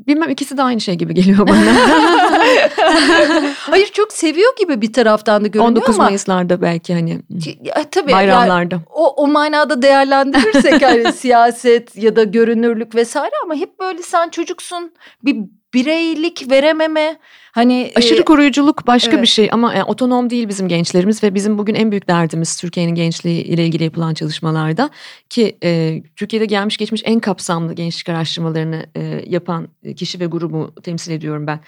Bilmem 0.08 0.30
ikisi 0.30 0.58
de 0.58 0.64
aynı 0.64 0.82
şey 0.82 0.96
gibi 0.96 1.14
geliyor 1.14 1.48
bana. 1.48 1.60
Hayır 3.58 3.88
çok 3.88 4.14
seviyor 4.14 4.56
gibi 4.60 4.82
bir 4.82 4.94
taraftan 4.94 5.44
da 5.44 5.48
görünüyor 5.48 5.70
19 5.70 5.96
ama. 5.96 6.04
19 6.04 6.28
Mayıs'larda 6.28 6.62
belki 6.62 6.94
hani 6.94 7.20
ya, 7.64 7.84
tabii, 7.92 8.12
bayramlarda. 8.12 8.76
Yani, 8.76 8.86
o, 8.94 9.24
o 9.24 9.28
manada 9.28 9.82
değerlendirirsek 9.82 10.82
hani 10.82 11.14
siyaset 11.18 11.96
ya 11.96 12.16
da 12.16 12.24
görünürlük 12.24 12.96
vesaire 12.96 13.34
ama 13.44 13.56
hep 13.56 13.80
böyle 13.80 14.02
sen 14.02 14.30
çocuksun 14.30 14.92
bir 15.24 15.38
bireylik 15.74 16.52
verememe 16.52 17.18
hani 17.54 17.92
aşırı 17.96 18.22
e, 18.22 18.26
koruyuculuk 18.26 18.88
başka 18.88 19.12
evet. 19.12 19.22
bir 19.22 19.28
şey 19.28 19.50
ama 19.52 19.74
yani, 19.74 19.84
otonom 19.84 20.30
değil 20.30 20.50
bizim 20.50 20.68
gençlerimiz 20.68 21.24
ve 21.24 21.36
bizim 21.36 21.58
bugün 21.58 21.76
en 21.76 21.92
büyük 21.92 22.08
derdimiz 22.08 22.58
Türkiye'nin 22.58 22.96
gençliği 22.96 23.44
ile 23.44 23.66
ilgili 23.66 23.84
yapılan 23.84 24.14
çalışmalarda 24.14 24.90
ki 25.30 25.58
e, 25.64 26.04
Türkiye'de 26.16 26.46
gelmiş 26.46 26.78
geçmiş 26.78 27.02
en 27.06 27.20
kapsamlı 27.20 27.74
gençlik 27.74 28.10
araştırmalarını 28.10 28.86
e, 28.96 29.24
yapan 29.28 29.68
kişi 29.96 30.20
ve 30.20 30.26
grubu 30.26 30.72
temsil 30.84 31.12
ediyorum 31.12 31.48
ben. 31.48 31.60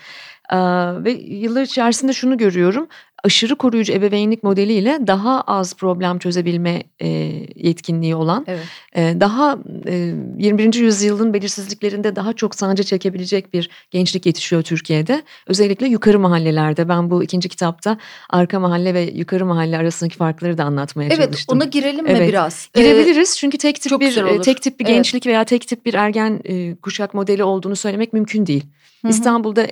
Ve 1.03 1.11
yıllar 1.11 1.61
içerisinde 1.61 2.13
şunu 2.13 2.37
görüyorum 2.37 2.87
aşırı 3.25 3.55
koruyucu 3.55 3.93
ebeveynlik 3.93 4.43
modeliyle 4.43 4.99
daha 5.07 5.41
az 5.41 5.73
problem 5.73 6.19
çözebilme 6.19 6.83
e, 7.01 7.07
yetkinliği 7.55 8.15
olan, 8.15 8.45
evet. 8.47 8.65
e, 8.95 9.19
daha 9.19 9.57
e, 9.87 9.93
21. 10.37 10.73
yüzyılın 10.73 11.33
belirsizliklerinde 11.33 12.15
daha 12.15 12.33
çok 12.33 12.55
sancı 12.55 12.83
çekebilecek 12.83 13.53
bir 13.53 13.69
gençlik 13.91 14.25
yetişiyor 14.25 14.61
Türkiye'de. 14.61 15.23
Özellikle 15.47 15.87
yukarı 15.87 16.19
mahallelerde. 16.19 16.89
Ben 16.89 17.11
bu 17.11 17.23
ikinci 17.23 17.49
kitapta 17.49 17.97
arka 18.29 18.59
mahalle 18.59 18.93
ve 18.93 19.01
yukarı 19.01 19.45
mahalle 19.45 19.77
arasındaki 19.77 20.17
farkları 20.17 20.57
da 20.57 20.63
anlatmaya 20.63 21.07
evet, 21.07 21.25
çalıştım. 21.25 21.57
Evet, 21.57 21.63
ona 21.63 21.69
girelim 21.69 22.07
evet. 22.07 22.21
mi 22.21 22.27
biraz? 22.27 22.69
Girebiliriz 22.73 23.31
ee, 23.31 23.39
çünkü 23.39 23.57
tek 23.57 23.81
tip 23.81 23.99
bir 23.99 24.41
tek 24.41 24.61
tip 24.61 24.79
bir 24.79 24.85
evet. 24.85 24.95
gençlik 24.95 25.27
veya 25.27 25.43
tek 25.43 25.67
tip 25.67 25.85
bir 25.85 25.93
ergen 25.93 26.41
e, 26.43 26.75
kuşak 26.75 27.13
modeli 27.13 27.43
olduğunu 27.43 27.75
söylemek 27.75 28.13
mümkün 28.13 28.45
değil. 28.45 28.65
Hı-hı. 29.01 29.11
İstanbul'da 29.11 29.67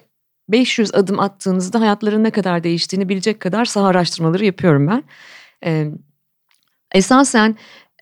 500 0.50 0.96
adım 0.96 1.20
attığınızda 1.20 1.80
hayatların 1.80 2.24
ne 2.24 2.32
kadar 2.32 2.64
değiştiğini 2.64 3.10
bilecek 3.10 3.40
kadar 3.40 3.66
saha 3.66 3.88
araştırmaları 3.88 4.46
yapıyorum 4.46 4.88
ben. 4.88 5.04
Ee, 5.66 5.92
esasen 6.94 7.58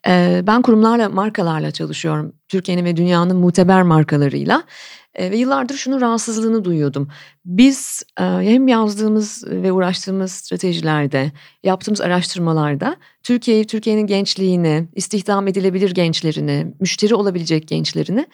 e, 0.08 0.42
ben 0.48 0.62
kurumlarla, 0.62 1.10
markalarla 1.10 1.72
çalışıyorum. 1.72 2.36
Türkiye'nin 2.48 2.86
ve 2.86 2.98
dünyanın 2.98 3.38
muteber 3.38 3.84
markalarıyla. 3.84 4.64
E, 5.16 5.32
ve 5.32 5.38
yıllardır 5.38 5.76
şunu 5.76 6.02
rahatsızlığını 6.02 6.64
duyuyordum. 6.64 7.08
Biz 7.46 8.04
e, 8.20 8.24
hem 8.24 8.68
yazdığımız 8.68 9.44
ve 9.48 9.72
uğraştığımız 9.72 10.32
stratejilerde, 10.32 11.32
yaptığımız 11.64 12.02
araştırmalarda 12.02 12.96
Türkiye'yi, 13.24 13.68
Türkiye'nin 13.68 14.08
gençliğini, 14.08 14.88
istihdam 14.96 15.48
edilebilir 15.48 15.92
gençlerini, 15.92 16.74
müşteri 16.80 17.16
olabilecek 17.16 17.68
gençlerini 17.68 18.28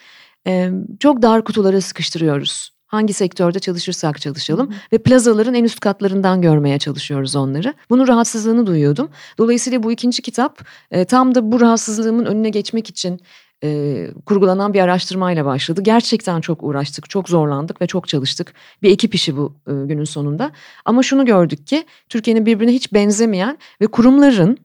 e, 0.47 0.71
çok 0.99 1.21
dar 1.21 1.43
kutulara 1.43 1.81
sıkıştırıyoruz. 1.81 2.76
Hangi 2.87 3.13
sektörde 3.13 3.59
çalışırsak 3.59 4.21
çalışalım 4.21 4.73
ve 4.93 4.97
plazaların 4.97 5.53
en 5.53 5.63
üst 5.63 5.79
katlarından 5.79 6.41
görmeye 6.41 6.79
çalışıyoruz 6.79 7.35
onları. 7.35 7.73
Bunun 7.89 8.07
rahatsızlığını 8.07 8.67
duyuyordum. 8.67 9.09
Dolayısıyla 9.37 9.83
bu 9.83 9.91
ikinci 9.91 10.21
kitap 10.21 10.61
e, 10.91 11.05
tam 11.05 11.35
da 11.35 11.51
bu 11.51 11.61
rahatsızlığımın 11.61 12.25
önüne 12.25 12.49
geçmek 12.49 12.89
için 12.89 13.21
e, 13.63 14.07
kurgulanan 14.25 14.73
bir 14.73 14.79
araştırmayla 14.79 15.45
başladı. 15.45 15.81
Gerçekten 15.81 16.41
çok 16.41 16.63
uğraştık, 16.63 17.09
çok 17.09 17.29
zorlandık 17.29 17.81
ve 17.81 17.87
çok 17.87 18.07
çalıştık. 18.07 18.53
Bir 18.81 18.91
ekip 18.91 19.15
işi 19.15 19.37
bu 19.37 19.53
e, 19.67 19.71
günün 19.85 20.03
sonunda. 20.03 20.51
Ama 20.85 21.03
şunu 21.03 21.25
gördük 21.25 21.67
ki 21.67 21.85
Türkiye'nin 22.09 22.45
birbirine 22.45 22.73
hiç 22.73 22.93
benzemeyen 22.93 23.57
ve 23.81 23.87
kurumların 23.87 24.57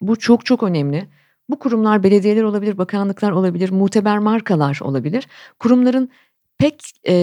bu 0.00 0.16
çok 0.16 0.46
çok 0.46 0.62
önemli. 0.62 1.08
Bu 1.50 1.58
kurumlar 1.58 2.02
belediyeler 2.02 2.42
olabilir, 2.42 2.78
bakanlıklar 2.78 3.30
olabilir, 3.30 3.70
muteber 3.70 4.18
markalar 4.18 4.78
olabilir. 4.82 5.26
Kurumların 5.58 6.10
pek 6.60 6.92
e, 7.08 7.14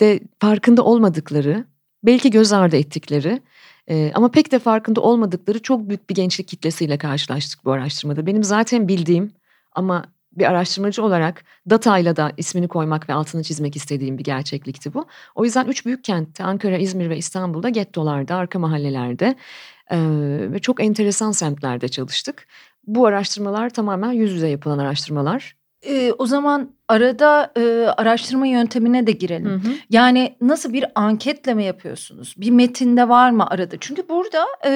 de 0.00 0.20
farkında 0.38 0.84
olmadıkları, 0.84 1.64
belki 2.04 2.30
göz 2.30 2.52
ardı 2.52 2.76
ettikleri 2.76 3.42
E, 3.90 4.12
ama 4.14 4.30
pek 4.30 4.52
de 4.52 4.58
farkında 4.58 5.00
olmadıkları 5.00 5.62
çok 5.62 5.88
büyük 5.88 6.10
bir 6.10 6.14
gençlik 6.14 6.48
kitlesiyle 6.48 6.98
karşılaştık 6.98 7.64
bu 7.64 7.72
araştırmada. 7.72 8.26
Benim 8.26 8.44
zaten 8.44 8.88
bildiğim 8.88 9.32
ama 9.72 10.04
bir 10.32 10.50
araştırmacı 10.50 11.04
olarak 11.04 11.44
datayla 11.70 12.16
da 12.16 12.32
ismini 12.36 12.68
koymak 12.68 13.08
ve 13.08 13.12
altını 13.12 13.42
çizmek 13.42 13.76
istediğim 13.76 14.18
bir 14.18 14.24
gerçeklikti 14.24 14.94
bu. 14.94 15.06
O 15.34 15.44
yüzden 15.44 15.66
üç 15.66 15.86
büyük 15.86 16.04
kentte 16.04 16.44
Ankara, 16.44 16.78
İzmir 16.78 17.10
ve 17.10 17.16
İstanbul'da 17.16 17.68
gettolarda, 17.68 18.36
arka 18.36 18.58
mahallelerde 18.58 19.36
e, 19.90 19.98
ve 20.52 20.58
çok 20.58 20.82
enteresan 20.82 21.32
semtlerde 21.32 21.88
çalıştık. 21.88 22.46
Bu 22.86 23.06
araştırmalar 23.06 23.70
tamamen 23.70 24.12
yüz 24.12 24.32
yüze 24.32 24.48
yapılan 24.48 24.78
araştırmalar. 24.78 25.56
E, 25.86 26.12
o 26.18 26.26
zaman 26.26 26.70
arada 26.92 27.52
e, 27.56 27.86
araştırma 27.96 28.46
yöntemine 28.46 29.06
de 29.06 29.12
girelim. 29.12 29.50
Hı 29.50 29.54
hı. 29.54 29.72
Yani 29.90 30.36
nasıl 30.40 30.72
bir 30.72 30.84
anketle 30.94 31.54
mi 31.54 31.64
yapıyorsunuz? 31.64 32.34
Bir 32.36 32.50
metinde 32.50 33.08
var 33.08 33.30
mı 33.30 33.46
arada? 33.50 33.76
Çünkü 33.80 34.08
burada 34.08 34.46
e, 34.66 34.72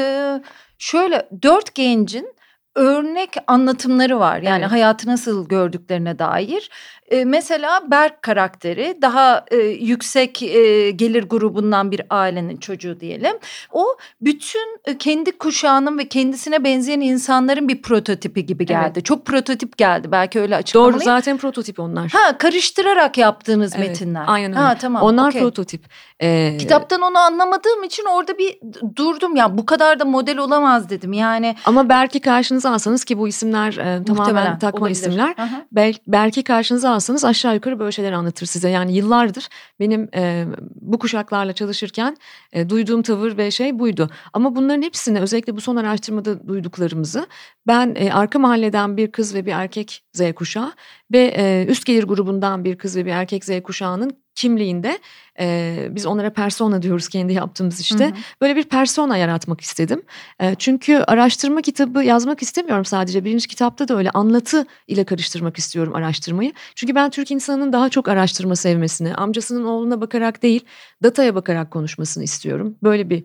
şöyle 0.79 1.29
dört 1.43 1.75
gencin 1.75 2.36
örnek 2.77 3.37
anlatımları 3.47 4.19
var. 4.19 4.39
Yani 4.39 4.61
evet. 4.61 4.73
hayatı 4.73 5.09
nasıl 5.09 5.49
gördüklerine 5.49 6.19
dair. 6.19 6.71
E, 7.11 7.25
mesela 7.25 7.91
Berk 7.91 8.23
karakteri 8.23 8.99
daha 9.03 9.45
e, 9.51 9.57
yüksek 9.57 10.43
e, 10.43 10.91
gelir 10.91 11.23
grubundan 11.23 11.91
bir 11.91 12.03
ailenin 12.11 12.57
çocuğu 12.57 13.01
diyelim. 13.01 13.37
O 13.73 13.97
bütün 14.21 14.81
e, 14.85 14.99
kendi 14.99 15.39
kuşağının 15.39 15.99
ve 15.99 16.09
kendisine 16.09 16.65
benzeyen 16.65 17.01
insanların 17.01 17.69
bir 17.69 17.83
prototipi 17.83 18.47
gibi 18.47 18.67
geldi. 18.67 18.93
Evet. 18.95 19.05
Çok 19.05 19.27
prototip 19.27 19.77
geldi 19.77 20.13
belki 20.13 20.41
öyle 20.41 20.57
açıklamalıyım. 20.57 21.01
Doğru 21.01 21.05
zaten 21.05 21.37
prototip 21.37 21.81
onlar. 21.81 22.11
Ha 22.11 22.39
karıştırarak 22.39 23.19
yaptığınız 23.19 23.73
evet, 23.77 23.89
metinler. 23.89 24.25
Aynen 24.27 24.51
öyle. 24.51 24.61
Ha, 24.61 24.77
tamam, 24.81 25.03
onlar 25.03 25.29
okay. 25.29 25.41
prototip. 25.43 25.85
Ee, 26.23 26.57
Kitaptan 26.59 27.03
onu 27.03 27.19
anlamadığım 27.19 27.85
için 27.85 28.05
orada 28.05 28.39
bir 28.39 28.59
durdum 28.97 29.37
ya 29.37 29.59
bu 29.59 29.67
kadar 29.67 29.99
da 30.01 30.05
model 30.05 30.39
olamaz 30.39 30.91
dedim 30.91 31.13
yani. 31.13 31.57
Ama 31.65 31.89
Berk'i 31.89 32.21
karşınıza 32.21 32.66
alsanız 32.71 33.05
ki 33.05 33.19
bu 33.19 33.29
isimler 33.29 33.77
e, 33.77 34.05
tamamen 34.05 34.59
takma 34.59 34.81
olabilir. 34.81 34.97
isimler. 34.97 35.35
Bel, 35.73 35.95
Berk'i 36.07 36.45
karşınıza 36.45 36.91
alsanız 36.91 37.25
aşağı 37.25 37.55
yukarı 37.55 37.79
böyle 37.79 37.93
şeyler 37.93 38.13
anlatır 38.13 38.47
size. 38.47 38.69
Yani 38.71 38.97
yıllardır 38.97 39.49
benim 39.81 40.09
e, 40.15 40.45
bu 40.75 40.99
kuşaklarla 40.99 41.53
çalışırken 41.53 42.17
e, 42.53 42.69
duyduğum 42.69 43.03
tavır 43.03 43.37
ve 43.37 43.51
şey 43.51 43.79
buydu. 43.79 44.11
Ama 44.33 44.57
bunların 44.57 44.83
hepsini 44.83 45.21
özellikle 45.21 45.57
bu 45.57 45.61
son 45.61 45.77
araştırmada 45.77 46.49
duyduklarımızı 46.49 47.27
ben 47.67 47.95
e, 47.99 48.13
arka 48.13 48.39
mahalleden 48.39 48.97
bir 48.97 49.13
kız 49.13 49.35
ve 49.35 49.47
bir 49.47 49.53
erkek 49.53 50.05
Z 50.13 50.33
kuşağı 50.33 50.73
ve 51.13 51.35
e, 51.37 51.67
üst 51.69 51.87
gelir 51.87 52.05
grubundan 52.05 52.65
bir 52.65 52.79
kız 52.79 52.97
ve 52.97 53.07
bir 53.07 53.11
erkek 53.11 53.45
Z 53.45 53.51
kuşağının 53.63 54.26
kimliğinde 54.37 54.99
e, 55.41 55.89
biz 55.91 56.07
onlara 56.07 56.31
persona 56.33 56.83
diyoruz 56.83 57.09
kendi 57.09 57.33
yaptığımız 57.33 57.81
işte 57.81 58.05
hı 58.05 58.09
hı. 58.09 58.15
böyle 58.41 58.57
bir 58.57 58.65
persona 58.65 59.17
yaratmak 59.17 59.61
istedim. 59.61 60.03
E, 60.41 60.55
çünkü 60.55 60.97
araştırma 60.97 61.63
kitabı 61.63 62.05
yazmak 62.05 62.43
istemiyorum 62.43 62.85
sadece 62.85 63.25
birinci 63.25 63.49
kitapta 63.49 63.89
da 63.89 63.97
öyle 63.97 64.11
anlatı 64.11 64.67
ile 64.87 65.05
karıştırmak 65.05 65.59
istiyorum 65.59 65.95
araştırmayı. 65.95 66.53
Çünkü 66.75 66.95
ben 66.95 67.11
Türk 67.11 67.31
insanının 67.31 67.73
daha 67.73 67.89
çok 67.89 68.09
araştırma 68.09 68.57
sevmesini 68.57 69.15
amcasının 69.15 69.65
oğluna 69.65 70.01
bakarak 70.01 70.43
değil 70.43 70.65
dataya 71.03 71.35
bakarak 71.35 71.71
konuşmasını 71.71 72.25
istiyorum. 72.25 72.77
Böyle 72.83 73.11
bir 73.11 73.25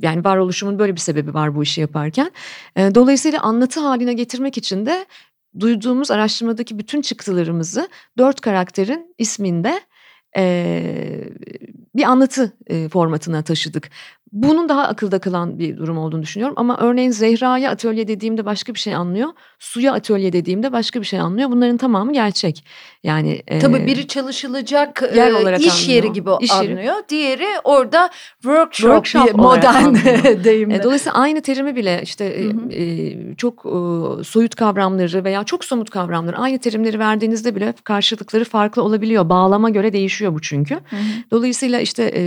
yani 0.00 0.24
varoluşumun 0.24 0.78
böyle 0.78 0.92
bir 0.92 1.00
sebebi 1.00 1.34
var 1.34 1.54
bu 1.54 1.62
işi 1.62 1.80
yaparken. 1.80 2.30
E, 2.76 2.94
dolayısıyla 2.94 3.40
anlatı 3.40 3.80
haline 3.80 4.12
getirmek 4.12 4.58
için 4.58 4.86
de 4.86 5.06
duyduğumuz 5.60 6.10
araştırmadaki 6.10 6.78
bütün 6.78 7.02
çıktılarımızı 7.02 7.88
dört 8.18 8.40
karakterin 8.40 9.14
isminde 9.18 9.80
bir 11.94 12.02
anlatı 12.02 12.52
formatına 12.92 13.42
taşıdık. 13.42 13.90
Bunun 14.32 14.68
daha 14.68 14.82
akılda 14.82 15.18
kalan 15.18 15.58
bir 15.58 15.76
durum 15.76 15.98
olduğunu 15.98 16.22
düşünüyorum. 16.22 16.54
Ama 16.58 16.76
örneğin 16.80 17.10
Zehra'ya 17.10 17.70
atölye 17.70 18.08
dediğimde 18.08 18.44
başka 18.44 18.74
bir 18.74 18.78
şey 18.78 18.94
anlıyor. 18.94 19.28
Suya 19.58 19.92
atölye 19.92 20.32
dediğimde 20.32 20.72
başka 20.72 21.00
bir 21.00 21.06
şey 21.06 21.20
anlıyor. 21.20 21.50
Bunların 21.50 21.76
tamamı 21.76 22.12
gerçek. 22.12 22.64
Yani 23.02 23.42
e, 23.48 23.58
Tabii 23.58 23.86
biri 23.86 24.06
çalışılacak 24.06 25.02
yer 25.16 25.30
e, 25.30 25.34
olarak 25.34 25.60
iş 25.60 25.72
anlıyor. 25.72 25.88
yeri 25.88 26.12
gibi 26.12 26.30
iş 26.40 26.52
anlıyor. 26.52 26.78
Yeri. 26.78 27.08
Diğeri 27.08 27.46
orada 27.64 28.10
workshop, 28.32 29.04
workshop 29.04 29.34
modern 29.34 29.94
deyimle. 30.44 30.74
E, 30.74 30.82
dolayısıyla 30.82 31.18
aynı 31.18 31.40
terimi 31.42 31.76
bile 31.76 32.00
işte 32.02 32.24
e, 32.24 33.36
çok 33.36 33.66
e, 33.66 34.24
soyut 34.24 34.54
kavramları 34.54 35.24
veya 35.24 35.44
çok 35.44 35.64
somut 35.64 35.90
kavramları 35.90 36.38
aynı 36.38 36.58
terimleri 36.58 36.98
verdiğinizde 36.98 37.56
bile 37.56 37.74
karşılıkları 37.84 38.44
farklı 38.44 38.82
olabiliyor. 38.82 39.28
Bağlama 39.28 39.70
göre 39.70 39.92
değişiyor 39.92 40.34
bu 40.34 40.40
çünkü. 40.40 40.74
Hı 40.74 40.96
hı. 40.96 41.00
Dolayısıyla 41.30 41.80
işte 41.80 42.02
e, 42.02 42.22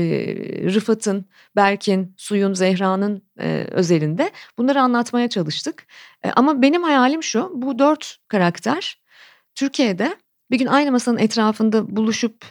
Rıfat'ın, 0.74 1.26
Berk'in 1.56 1.95
Ateş'in, 1.96 2.14
Suyun, 2.18 2.54
Zehra'nın 2.54 3.22
e, 3.40 3.68
özelinde 3.72 4.32
bunları 4.58 4.82
anlatmaya 4.82 5.30
çalıştık. 5.30 5.86
E, 6.24 6.32
ama 6.32 6.62
benim 6.62 6.84
hayalim 6.84 7.24
şu, 7.24 7.52
bu 7.54 7.80
dört 7.80 8.18
karakter 8.28 9.02
Türkiye'de 9.56 10.16
bir 10.52 10.60
gün 10.60 10.68
aynı 10.68 10.92
masanın 10.92 11.18
etrafında 11.18 11.96
buluşup 11.96 12.46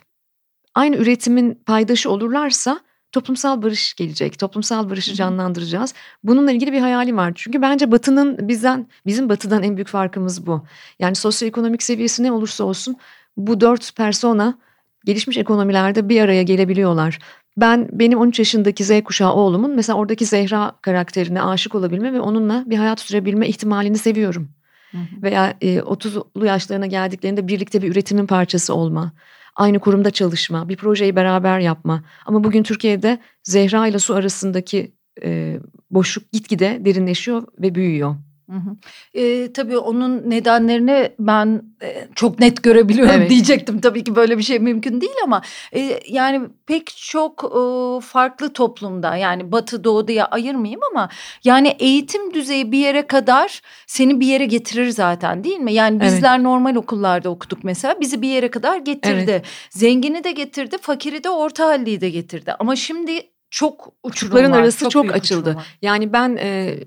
aynı 0.75 0.97
üretimin 0.97 1.55
paydaşı 1.67 2.11
olurlarsa 2.11 2.81
toplumsal 3.13 3.63
barış 3.63 3.95
gelecek. 3.95 4.39
Toplumsal 4.39 4.91
barışı 4.91 5.15
canlandıracağız. 5.15 5.95
Bununla 6.23 6.53
ilgili 6.53 6.73
bir 6.73 6.81
hayalim 6.81 7.17
var. 7.17 7.33
Çünkü 7.35 7.63
bence 7.63 7.91
Batı'nın 7.91 8.49
bizden, 8.49 8.87
bizim 9.07 9.29
Batı'dan 9.29 9.63
en 9.63 9.77
büyük 9.77 9.89
farkımız 9.89 10.47
bu. 10.47 10.65
Yani 10.99 11.15
sosyoekonomik 11.15 11.83
seviyesi 11.83 12.23
ne 12.23 12.33
olursa 12.33 12.65
olsun 12.65 12.97
bu 13.37 13.61
dört 13.61 13.97
persona 13.97 14.59
gelişmiş 15.05 15.39
ekonomilerde 15.39 16.09
bir 16.09 16.21
araya 16.21 16.43
gelebiliyorlar. 16.43 17.19
Ben 17.57 17.89
benim 17.93 18.19
13 18.19 18.39
yaşındaki 18.39 18.85
Z 18.85 19.03
kuşağı 19.05 19.33
oğlumun 19.33 19.71
mesela 19.71 19.99
oradaki 19.99 20.25
Zehra 20.25 20.73
karakterine 20.83 21.43
aşık 21.43 21.75
olabilme 21.75 22.13
ve 22.13 22.21
onunla 22.21 22.65
bir 22.67 22.77
hayat 22.77 23.01
sürebilme 23.01 23.49
ihtimalini 23.49 23.99
seviyorum. 23.99 24.49
Hı 24.91 24.99
hı. 24.99 25.23
Veya 25.23 25.55
e, 25.61 25.77
30'lu 25.77 26.47
yaşlarına 26.47 26.87
geldiklerinde 26.87 27.49
birlikte 27.49 27.83
bir 27.83 27.91
üretimin 27.93 28.27
parçası 28.27 28.75
olma, 28.75 29.13
aynı 29.57 29.79
kurumda 29.79 30.11
çalışma, 30.11 30.69
bir 30.69 30.77
projeyi 30.77 31.17
beraber 31.17 31.59
yapma. 31.59 32.05
Ama 32.27 32.45
bugün 32.45 32.63
Türkiye'de 32.63 33.19
Zehra 33.43 33.87
ile 33.87 33.99
su 33.99 34.15
arasındaki 34.15 34.93
e, 35.23 35.61
boşluk 35.91 36.33
gitgide 36.33 36.79
derinleşiyor 36.85 37.43
ve 37.59 37.75
büyüyor. 37.75 38.17
Hı 38.51 38.57
hı. 38.57 38.77
E, 39.21 39.53
tabii 39.53 39.79
onun 39.79 40.31
nedenlerini 40.31 41.13
ben 41.19 41.63
e, 41.83 42.09
çok 42.15 42.41
net 42.41 42.63
görebiliyorum 42.63 43.15
evet. 43.15 43.31
diyecektim. 43.31 43.81
Tabii 43.81 44.05
ki 44.05 44.17
böyle 44.17 44.39
bir 44.39 44.43
şey 44.43 44.59
mümkün 44.59 45.01
değil 45.01 45.17
ama 45.25 45.43
e, 45.75 46.01
yani 46.09 46.41
pek 46.67 46.97
çok 46.97 47.45
e, 47.45 47.59
farklı 48.07 48.53
toplumda 48.53 49.17
yani 49.17 49.53
batı 49.53 49.85
doğu 49.85 50.09
diye 50.09 50.25
ayırmayayım 50.25 50.81
ama 50.91 51.09
yani 51.45 51.69
eğitim 51.69 52.35
düzeyi 52.35 52.73
bir 52.73 52.79
yere 52.79 53.07
kadar 53.07 53.63
seni 53.87 54.21
bir 54.21 54.27
yere 54.27 54.47
getirir 54.47 54.89
zaten 54.89 55.45
değil 55.45 55.59
mi? 55.59 55.73
Yani 55.73 56.01
bizler 56.01 56.35
evet. 56.35 56.45
normal 56.45 56.75
okullarda 56.75 57.31
okuduk 57.31 57.65
mesela 57.65 58.01
bizi 58.01 58.23
bir 58.23 58.29
yere 58.29 58.51
kadar 58.51 58.79
getirdi. 58.79 59.31
Evet. 59.31 59.45
Zengini 59.71 60.25
de 60.25 60.33
getirdi, 60.33 60.79
fakiri 60.81 61.25
de 61.25 61.31
orta 61.31 61.67
halliyi 61.67 62.01
de 62.01 62.11
getirdi. 62.11 62.55
Ama 62.59 62.77
şimdi 62.77 63.34
çok 63.55 63.93
uçurumlar 64.03 64.51
arası 64.51 64.81
çok, 64.81 64.93
çok 64.93 65.15
açıldı. 65.15 65.57
Yani 65.83 66.13
ben 66.13 66.37
e, 66.37 66.79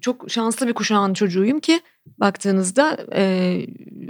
çok 0.00 0.30
şanslı 0.30 0.68
bir 0.68 0.72
kuşağın 0.72 1.14
çocuğuyum 1.14 1.60
ki 1.60 1.80
baktığınızda 2.18 2.98
e, 3.14 3.66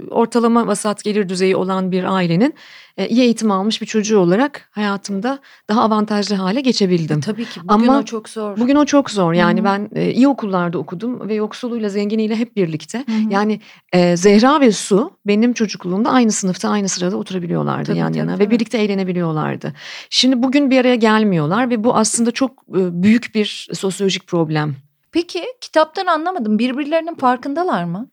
ortalama 0.09 0.67
vasat 0.67 1.03
gelir 1.03 1.29
düzeyi 1.29 1.55
olan 1.55 1.91
bir 1.91 2.03
ailenin 2.03 2.53
e, 2.97 3.07
iyi 3.07 3.21
eğitim 3.21 3.51
almış 3.51 3.81
bir 3.81 3.85
çocuğu 3.85 4.19
olarak 4.19 4.69
hayatımda 4.71 5.39
daha 5.69 5.81
avantajlı 5.81 6.35
hale 6.35 6.61
geçebildim. 6.61 7.17
E, 7.17 7.21
tabii 7.21 7.45
ki 7.45 7.59
bugün 7.63 7.87
Ama 7.87 7.99
o 7.99 8.03
çok 8.03 8.29
zor. 8.29 8.57
Bugün 8.57 8.75
o 8.75 8.85
çok 8.85 9.11
zor 9.11 9.33
yani 9.33 9.59
Hı-hı. 9.59 9.65
ben 9.65 9.89
e, 9.95 10.11
iyi 10.11 10.27
okullarda 10.27 10.77
okudum 10.77 11.29
ve 11.29 11.33
yoksuluyla 11.33 11.89
zenginiyle 11.89 12.35
hep 12.35 12.55
birlikte. 12.55 12.97
Hı-hı. 12.97 13.33
Yani 13.33 13.59
e, 13.93 14.17
Zehra 14.17 14.61
ve 14.61 14.71
Su 14.71 15.11
benim 15.27 15.53
çocukluğumda 15.53 16.09
aynı 16.09 16.31
sınıfta 16.31 16.69
aynı 16.69 16.89
sırada 16.89 17.17
oturabiliyorlardı 17.17 17.85
tabii, 17.85 17.97
yan 17.97 18.07
tabii, 18.07 18.17
yana 18.17 18.33
tabii. 18.33 18.45
ve 18.45 18.51
birlikte 18.51 18.77
eğlenebiliyorlardı. 18.77 19.73
Şimdi 20.09 20.43
bugün 20.43 20.71
bir 20.71 20.79
araya 20.79 20.95
gelmiyorlar 20.95 21.69
ve 21.69 21.83
bu 21.83 21.95
aslında 21.95 22.31
çok 22.31 22.51
e, 22.51 23.03
büyük 23.03 23.35
bir 23.35 23.67
sosyolojik 23.73 24.27
problem. 24.27 24.75
Peki 25.17 25.45
kitaptan 25.61 26.05
anlamadım 26.05 26.59
birbirlerinin 26.59 27.15
farkındalar 27.15 27.83
mı? 27.83 28.11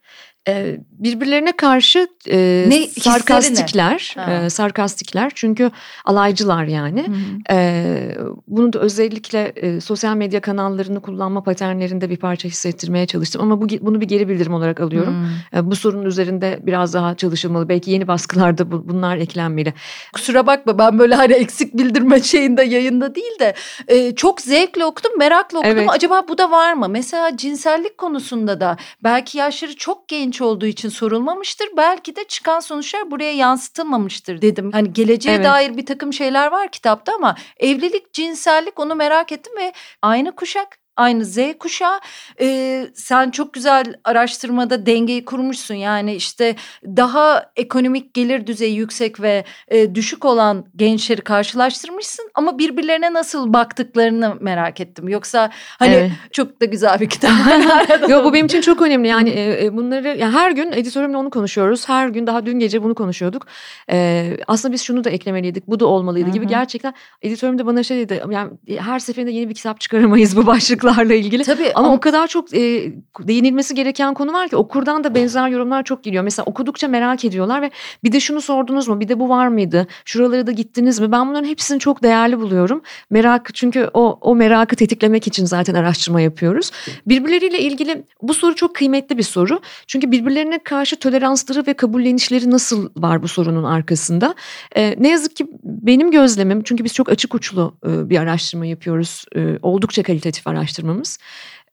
e, 0.48 0.76
birbirlerine 1.04 1.52
karşı 1.52 2.08
e, 2.30 2.64
ne, 2.68 2.86
sarkastikler, 2.86 4.16
e, 4.28 4.50
sarkastikler 4.50 5.32
çünkü 5.34 5.70
alaycılar 6.04 6.64
yani. 6.64 7.06
E, 7.50 8.16
bunu 8.48 8.72
da 8.72 8.78
özellikle 8.78 9.52
e, 9.56 9.80
sosyal 9.80 10.16
medya 10.16 10.40
kanallarını 10.40 11.00
kullanma 11.00 11.42
paternlerinde 11.42 12.10
bir 12.10 12.16
parça 12.16 12.48
hissettirmeye 12.48 13.06
çalıştım 13.06 13.42
ama 13.42 13.60
bu 13.60 13.68
bunu 13.80 14.00
bir 14.00 14.06
geri 14.06 14.28
bildirim 14.28 14.54
olarak 14.54 14.80
alıyorum. 14.80 15.28
E, 15.54 15.70
bu 15.70 15.76
sorunun 15.76 16.04
üzerinde 16.06 16.58
biraz 16.62 16.94
daha 16.94 17.14
çalışılmalı. 17.14 17.68
Belki 17.68 17.90
yeni 17.90 18.08
baskılarda 18.08 18.70
bu, 18.70 18.88
bunlar 18.88 19.16
eklenmeli. 19.16 19.74
Kusura 20.12 20.46
bakma 20.46 20.78
ben 20.78 20.98
böyle 20.98 21.14
hani 21.14 21.32
eksik 21.32 21.74
bildirme 21.74 22.22
şeyinde 22.22 22.62
yayında 22.62 23.14
değil 23.14 23.38
de 23.40 23.54
e, 23.88 24.14
çok 24.14 24.40
zevkle 24.40 24.84
okudum, 24.84 25.18
merakla 25.18 25.58
okudum. 25.58 25.78
Evet. 25.78 25.88
Acaba 25.90 26.28
bu 26.28 26.38
da 26.38 26.50
var 26.50 26.72
mı? 26.72 26.88
Mesela 26.88 27.36
cinsellik 27.36 27.98
konusunda 27.98 28.60
da 28.60 28.76
belki 29.02 29.38
yaşları 29.38 29.76
çok 29.76 30.08
genç 30.08 30.40
olduğu 30.40 30.66
için 30.66 30.88
sorulmamıştır. 30.94 31.68
Belki 31.76 32.16
de 32.16 32.24
çıkan 32.24 32.60
sonuçlar 32.60 33.10
buraya 33.10 33.32
yansıtılmamıştır 33.32 34.42
dedim. 34.42 34.72
Hani 34.72 34.92
geleceğe 34.92 35.36
evet. 35.36 35.44
dair 35.44 35.76
bir 35.76 35.86
takım 35.86 36.12
şeyler 36.12 36.52
var 36.52 36.68
kitapta 36.68 37.14
ama 37.14 37.36
evlilik, 37.56 38.12
cinsellik 38.12 38.78
onu 38.78 38.94
merak 38.94 39.32
ettim 39.32 39.52
ve 39.58 39.72
aynı 40.02 40.34
kuşak 40.34 40.83
aynı 40.96 41.24
Z 41.24 41.38
kuşağı. 41.58 42.00
Ee, 42.40 42.86
sen 42.94 43.30
çok 43.30 43.54
güzel 43.54 43.94
araştırmada 44.04 44.86
dengeyi 44.86 45.24
kurmuşsun. 45.24 45.74
Yani 45.74 46.14
işte 46.14 46.56
daha 46.84 47.50
ekonomik 47.56 48.14
gelir 48.14 48.46
düzeyi 48.46 48.76
yüksek 48.76 49.20
ve 49.20 49.44
e, 49.68 49.94
düşük 49.94 50.24
olan 50.24 50.64
gençleri 50.76 51.20
karşılaştırmışsın. 51.20 52.30
Ama 52.34 52.58
birbirlerine 52.58 53.12
nasıl 53.12 53.52
baktıklarını 53.52 54.36
merak 54.40 54.80
ettim. 54.80 55.08
Yoksa 55.08 55.50
hani 55.78 55.94
evet. 55.94 56.10
çok 56.32 56.60
da 56.60 56.64
güzel 56.64 57.00
bir 57.00 57.08
kitap. 57.08 57.30
Yok 58.08 58.24
bu 58.24 58.32
benim 58.32 58.46
için 58.46 58.60
çok 58.60 58.82
önemli. 58.82 59.08
Yani 59.08 59.30
e, 59.30 59.76
bunları 59.76 60.08
yani 60.08 60.32
her 60.32 60.50
gün 60.50 60.72
editörümle 60.72 61.16
onu 61.16 61.30
konuşuyoruz. 61.30 61.88
Her 61.88 62.08
gün 62.08 62.26
daha 62.26 62.46
dün 62.46 62.58
gece 62.58 62.82
bunu 62.82 62.94
konuşuyorduk. 62.94 63.46
E, 63.90 64.36
aslında 64.46 64.72
biz 64.72 64.82
şunu 64.82 65.04
da 65.04 65.10
eklemeliydik. 65.10 65.68
Bu 65.68 65.80
da 65.80 65.86
olmalıydı 65.86 66.26
Hı-hı. 66.26 66.34
gibi. 66.34 66.46
Gerçekten 66.46 66.94
editörüm 67.22 67.58
de 67.58 67.66
bana 67.66 67.82
şey 67.82 67.98
dedi. 67.98 68.22
Yani 68.30 68.50
her 68.78 68.98
seferinde 68.98 69.30
yeni 69.30 69.48
bir 69.48 69.54
kitap 69.54 69.80
çıkaramayız 69.80 70.36
bu 70.36 70.46
başlık 70.46 70.83
başlıklarla 70.84 71.14
ilgili. 71.14 71.44
Tabii 71.44 71.72
ama, 71.74 71.86
ama 71.86 71.96
o 71.96 72.00
kadar 72.00 72.26
çok 72.26 72.54
e, 72.54 72.92
değinilmesi 73.20 73.74
gereken 73.74 74.14
konu 74.14 74.32
var 74.32 74.48
ki 74.48 74.56
okurdan 74.56 75.04
da 75.04 75.14
benzer 75.14 75.48
yorumlar 75.48 75.82
çok 75.82 76.04
geliyor. 76.04 76.24
Mesela 76.24 76.46
okudukça 76.46 76.88
merak 76.88 77.24
ediyorlar 77.24 77.62
ve 77.62 77.70
bir 78.04 78.12
de 78.12 78.20
şunu 78.20 78.40
sordunuz 78.40 78.88
mu? 78.88 79.00
Bir 79.00 79.08
de 79.08 79.20
bu 79.20 79.28
var 79.28 79.48
mıydı? 79.48 79.86
Şuralara 80.04 80.46
da 80.46 80.52
gittiniz 80.52 81.00
mi? 81.00 81.12
Ben 81.12 81.28
bunların 81.28 81.48
hepsini 81.48 81.78
çok 81.78 82.02
değerli 82.02 82.40
buluyorum. 82.40 82.82
Merak 83.10 83.54
çünkü 83.54 83.90
o 83.94 84.18
o 84.20 84.34
merakı 84.34 84.76
tetiklemek 84.76 85.26
için 85.26 85.44
zaten 85.44 85.74
araştırma 85.74 86.20
yapıyoruz. 86.20 86.70
Birbirleriyle 87.06 87.58
ilgili 87.58 88.04
bu 88.22 88.34
soru 88.34 88.54
çok 88.54 88.74
kıymetli 88.74 89.18
bir 89.18 89.22
soru. 89.22 89.60
Çünkü 89.86 90.10
birbirlerine 90.10 90.58
karşı 90.58 90.96
toleransları 90.96 91.66
ve 91.66 91.74
kabullenişleri 91.74 92.50
nasıl 92.50 92.90
var 92.96 93.22
bu 93.22 93.28
sorunun 93.28 93.64
arkasında? 93.64 94.34
E, 94.76 94.94
ne 94.98 95.08
yazık 95.08 95.36
ki 95.36 95.46
benim 95.64 96.10
gözlemim 96.10 96.62
çünkü 96.62 96.84
biz 96.84 96.94
çok 96.94 97.08
açık 97.08 97.34
uçlu 97.34 97.74
e, 97.86 98.10
bir 98.10 98.18
araştırma 98.18 98.66
yapıyoruz. 98.66 99.24
E, 99.36 99.58
oldukça 99.62 100.02
kalitatif 100.02 100.46
araştırma 100.46 100.73
araştırmamız. 100.74 101.18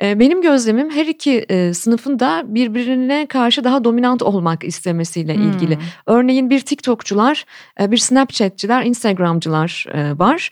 Benim 0.01 0.41
gözlemim 0.41 0.89
her 0.89 1.05
iki 1.05 1.45
sınıfın 1.73 2.19
da 2.19 2.43
birbirine 2.45 3.25
karşı 3.25 3.63
daha 3.63 3.83
dominant 3.83 4.21
olmak 4.21 4.63
istemesiyle 4.63 5.35
hmm. 5.35 5.51
ilgili. 5.51 5.77
Örneğin 6.05 6.49
bir 6.49 6.59
TikTokçular, 6.59 7.45
bir 7.79 7.97
Snapchatçiler, 7.97 8.85
Instagramcılar 8.85 9.85
var. 10.19 10.49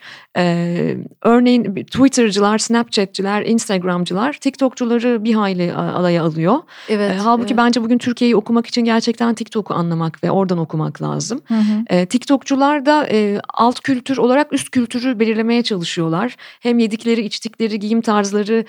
Örneğin 1.22 1.74
Twitter'cılar, 1.74 2.58
Snapchatçiler, 2.58 3.42
Instagramcılar 3.42 4.32
TikTokçuları 4.32 5.24
bir 5.24 5.34
hayli 5.34 5.74
alaya 5.74 6.22
alıyor. 6.22 6.56
Evet. 6.88 7.16
Halbuki 7.24 7.54
evet. 7.54 7.58
bence 7.58 7.82
bugün 7.82 7.98
Türkiye'yi 7.98 8.36
okumak 8.36 8.66
için 8.66 8.82
gerçekten 8.82 9.34
TikTok'u 9.34 9.74
anlamak 9.74 10.24
ve 10.24 10.30
oradan 10.30 10.58
okumak 10.58 11.02
lazım. 11.02 11.40
Hı 11.48 11.54
hı. 11.54 12.06
TikTokçular 12.06 12.86
da 12.86 13.08
alt 13.54 13.80
kültür 13.80 14.16
olarak 14.16 14.52
üst 14.52 14.70
kültürü 14.70 15.18
belirlemeye 15.18 15.62
çalışıyorlar. 15.62 16.36
Hem 16.60 16.78
yedikleri, 16.78 17.20
içtikleri, 17.20 17.78
giyim 17.78 18.00
tarzları, 18.00 18.64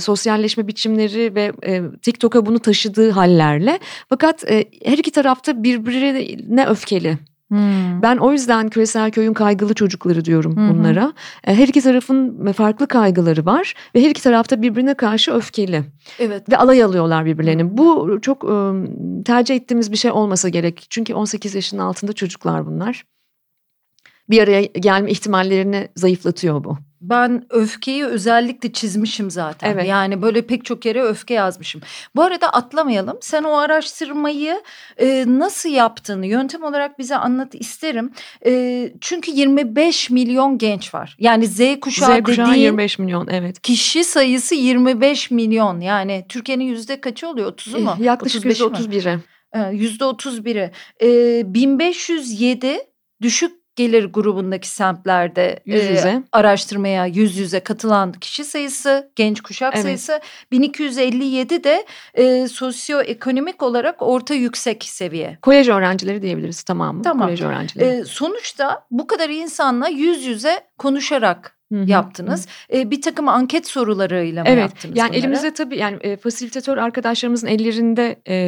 sosyal 0.00 0.17
sosyalleşme 0.18 0.66
biçimleri 0.66 1.34
ve 1.34 1.52
e, 1.66 1.82
TikTok'a 2.02 2.46
bunu 2.46 2.58
taşıdığı 2.58 3.10
hallerle. 3.10 3.78
Fakat 4.08 4.50
e, 4.50 4.64
her 4.84 4.98
iki 4.98 5.10
tarafta 5.10 5.62
birbirine 5.62 6.66
öfkeli. 6.66 7.18
Hmm. 7.48 8.02
Ben 8.02 8.16
o 8.16 8.32
yüzden 8.32 8.68
küresel 8.68 9.10
köyün 9.10 9.32
kaygılı 9.32 9.74
çocukları 9.74 10.24
diyorum 10.24 10.56
hmm. 10.56 10.68
bunlara. 10.68 11.12
E, 11.44 11.54
her 11.54 11.68
iki 11.68 11.80
tarafın 11.80 12.52
farklı 12.52 12.86
kaygıları 12.86 13.46
var 13.46 13.74
ve 13.94 14.02
her 14.02 14.10
iki 14.10 14.22
tarafta 14.22 14.62
birbirine 14.62 14.94
karşı 14.94 15.32
öfkeli. 15.32 15.84
Evet. 16.18 16.50
Ve 16.50 16.56
alay 16.56 16.82
alıyorlar 16.82 17.24
birbirlerini. 17.24 17.78
Bu 17.78 18.18
çok 18.22 18.44
e, 18.44 18.54
tercih 19.24 19.56
ettiğimiz 19.56 19.92
bir 19.92 19.96
şey 19.96 20.10
olmasa 20.10 20.48
gerek. 20.48 20.86
Çünkü 20.90 21.14
18 21.14 21.54
yaşının 21.54 21.82
altında 21.82 22.12
çocuklar 22.12 22.66
bunlar. 22.66 23.04
Bir 24.30 24.42
araya 24.42 24.62
gelme 24.62 25.10
ihtimallerini 25.10 25.88
zayıflatıyor 25.96 26.64
bu 26.64 26.78
ben 27.00 27.44
öfkeyi 27.50 28.04
özellikle 28.04 28.72
çizmişim 28.72 29.30
zaten. 29.30 29.70
Evet. 29.72 29.88
Yani 29.88 30.22
böyle 30.22 30.46
pek 30.46 30.64
çok 30.64 30.86
yere 30.86 31.02
öfke 31.02 31.34
yazmışım. 31.34 31.80
Bu 32.16 32.22
arada 32.22 32.48
atlamayalım. 32.48 33.18
Sen 33.20 33.42
o 33.42 33.56
araştırmayı 33.56 34.62
e, 34.96 35.24
nasıl 35.26 35.68
yaptığını 35.68 36.26
yöntem 36.26 36.62
olarak 36.62 36.98
bize 36.98 37.16
anlat 37.16 37.54
isterim. 37.54 38.12
E, 38.46 38.92
çünkü 39.00 39.30
25 39.30 40.10
milyon 40.10 40.58
genç 40.58 40.94
var. 40.94 41.16
Yani 41.18 41.46
Z 41.46 41.60
kuşağı, 41.80 42.20
Z 42.20 42.22
kuşağı 42.22 42.46
dediğin 42.46 42.64
25 42.64 42.98
milyon 42.98 43.28
evet. 43.30 43.62
Kişi 43.62 44.04
sayısı 44.04 44.54
25 44.54 45.30
milyon. 45.30 45.80
Yani 45.80 46.26
Türkiye'nin 46.28 46.64
yüzde 46.64 47.00
kaçı 47.00 47.28
oluyor? 47.28 47.52
30'u 47.52 47.80
mu? 47.80 47.96
E, 48.00 48.04
yaklaşık 48.04 48.44
yüzde 48.44 48.64
31'i. 48.64 49.18
Yüzde 49.72 50.04
31'i. 50.04 50.70
E, 51.02 51.54
1507 51.54 52.78
düşük 53.22 53.57
gelir 53.78 54.04
grubundaki 54.04 54.68
semtlerde 54.68 55.60
yüz 55.66 55.84
yüze. 55.90 56.08
E, 56.08 56.22
araştırmaya 56.32 57.06
yüz 57.06 57.36
yüze 57.36 57.60
katılan 57.60 58.12
kişi 58.12 58.44
sayısı, 58.44 59.10
genç 59.16 59.40
kuşak 59.40 59.74
evet. 59.74 59.84
sayısı 59.84 60.20
1257 60.52 61.64
de 61.64 61.86
e, 62.14 62.48
sosyoekonomik 62.48 63.62
olarak 63.62 64.02
orta 64.02 64.34
yüksek 64.34 64.84
seviye. 64.84 65.38
Kolej 65.42 65.68
öğrencileri 65.68 66.22
diyebiliriz 66.22 66.62
tamam 66.62 66.96
mı? 66.96 67.02
Tamam. 67.02 67.26
Kolej 67.26 67.42
öğrencileri. 67.42 68.00
E, 68.00 68.04
sonuçta 68.04 68.86
bu 68.90 69.06
kadar 69.06 69.28
insanla 69.28 69.88
yüz 69.88 70.24
yüze 70.24 70.60
konuşarak 70.78 71.57
Hı-hı. 71.72 71.90
yaptınız. 71.90 72.46
E, 72.72 72.90
bir 72.90 73.02
takım 73.02 73.28
anket 73.28 73.66
sorularıyla 73.66 74.42
mı 74.42 74.48
evet, 74.48 74.60
yaptınız 74.60 74.98
Yani 74.98 75.08
bunları? 75.08 75.20
elimizde 75.20 75.54
tabii 75.54 75.76
yani 75.76 75.96
e, 76.00 76.16
fasilitatör 76.16 76.76
arkadaşlarımızın 76.76 77.46
ellerinde 77.46 78.16
e, 78.28 78.38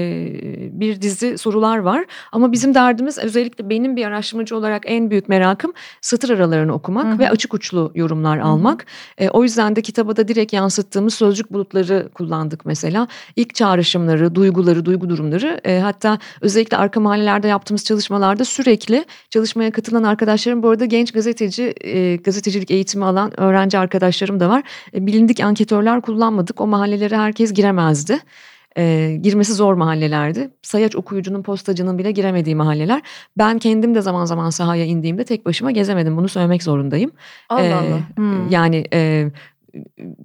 bir 0.81 1.03
dizi 1.03 1.39
sorular 1.39 1.79
var. 1.79 2.05
Ama 2.33 2.53
bizim 2.53 2.75
derdimiz 2.75 3.19
özellikle 3.19 3.71
benim 3.71 3.97
bir 3.97 4.07
araştırmacı 4.07 4.57
olarak 4.57 4.83
en 4.87 5.11
büyük 5.11 5.29
merakım 5.29 5.73
satır 6.01 6.31
aralarını 6.31 6.73
okumak 6.73 7.07
Hı-hı. 7.07 7.19
ve 7.19 7.31
açık 7.31 7.55
uçlu 7.55 7.93
yorumlar 7.95 8.39
Hı-hı. 8.39 8.49
almak. 8.49 8.87
E, 9.19 9.29
o 9.29 9.43
yüzden 9.43 9.77
de 9.77 9.83
kitaba 9.83 10.17
da 10.17 10.29
direkt 10.29 10.53
yansıttığımız 10.53 11.15
sözcük 11.15 11.53
bulutları 11.53 12.09
kullandık 12.15 12.67
mesela. 12.67 13.09
İlk 13.37 13.55
çağrışımları, 13.55 14.35
duyguları, 14.35 14.85
duygu 14.85 15.11
durumları 15.11 15.61
e, 15.65 15.79
hatta 15.79 16.19
özellikle 16.41 16.77
arka 16.77 17.01
mahallelerde 17.01 17.49
yaptığımız 17.49 17.85
çalışmalarda 17.85 18.45
sürekli 18.45 19.05
çalışmaya 19.31 19.71
katılan 19.71 20.03
arkadaşlarım 20.03 20.63
bu 20.63 20.69
arada 20.69 20.85
genç 20.85 21.13
gazeteci, 21.13 21.75
e, 21.81 22.17
gazetecilik 22.17 22.71
eğitimi 22.71 23.10
alan 23.11 23.41
öğrenci 23.41 23.79
arkadaşlarım 23.79 24.41
da 24.41 24.49
var. 24.49 24.63
E, 24.95 25.07
bilindik 25.07 25.41
anketörler 25.41 26.01
kullanmadık. 26.01 26.61
O 26.61 26.67
mahallelere 26.67 27.17
herkes 27.17 27.53
giremezdi. 27.53 28.19
E, 28.79 29.17
girmesi 29.23 29.55
zor 29.55 29.75
mahallelerdi. 29.75 30.51
Sayaç 30.63 30.97
okuyucunun, 30.97 31.43
postacının 31.43 31.99
bile 31.99 32.11
giremediği 32.13 32.57
mahalleler. 32.57 33.03
Ben 33.39 33.59
kendim 33.59 33.95
de 33.95 34.01
zaman 34.01 34.25
zaman 34.25 34.51
sahaya 34.51 34.85
indiğimde 34.85 35.25
tek 35.25 35.47
başıma 35.47 35.71
gezemedim. 35.71 36.17
Bunu 36.17 36.29
söylemek 36.29 36.63
zorundayım. 36.63 37.11
Allah 37.49 37.61
e, 37.61 37.75
Allah. 37.75 38.01
Hmm. 38.17 38.51
Yani 38.51 38.85
e, 38.93 39.31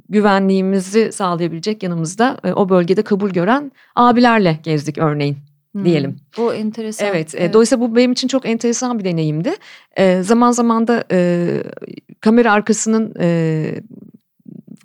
güvenliğimizi 0.09 1.11
sağlayabilecek 1.11 1.83
yanımızda 1.83 2.37
e, 2.43 2.53
o 2.53 2.69
bölgede 2.69 3.01
kabul 3.01 3.29
gören 3.29 3.71
abilerle 3.95 4.59
gezdik 4.63 4.97
örneğin 4.97 5.37
diyelim. 5.83 6.11
Hmm, 6.11 6.45
bu 6.45 6.53
enteresan. 6.53 7.07
Evet, 7.07 7.35
evet. 7.35 7.49
E, 7.49 7.53
dolayısıyla 7.53 7.89
bu 7.89 7.95
benim 7.95 8.11
için 8.11 8.27
çok 8.27 8.45
enteresan 8.45 8.99
bir 8.99 9.05
deneyimdi. 9.05 9.53
E, 9.97 10.23
zaman 10.23 10.51
zaman 10.51 10.87
da 10.87 11.03
e, 11.11 11.47
kamera 12.21 12.53
arkasının 12.53 13.13
e, 13.19 13.81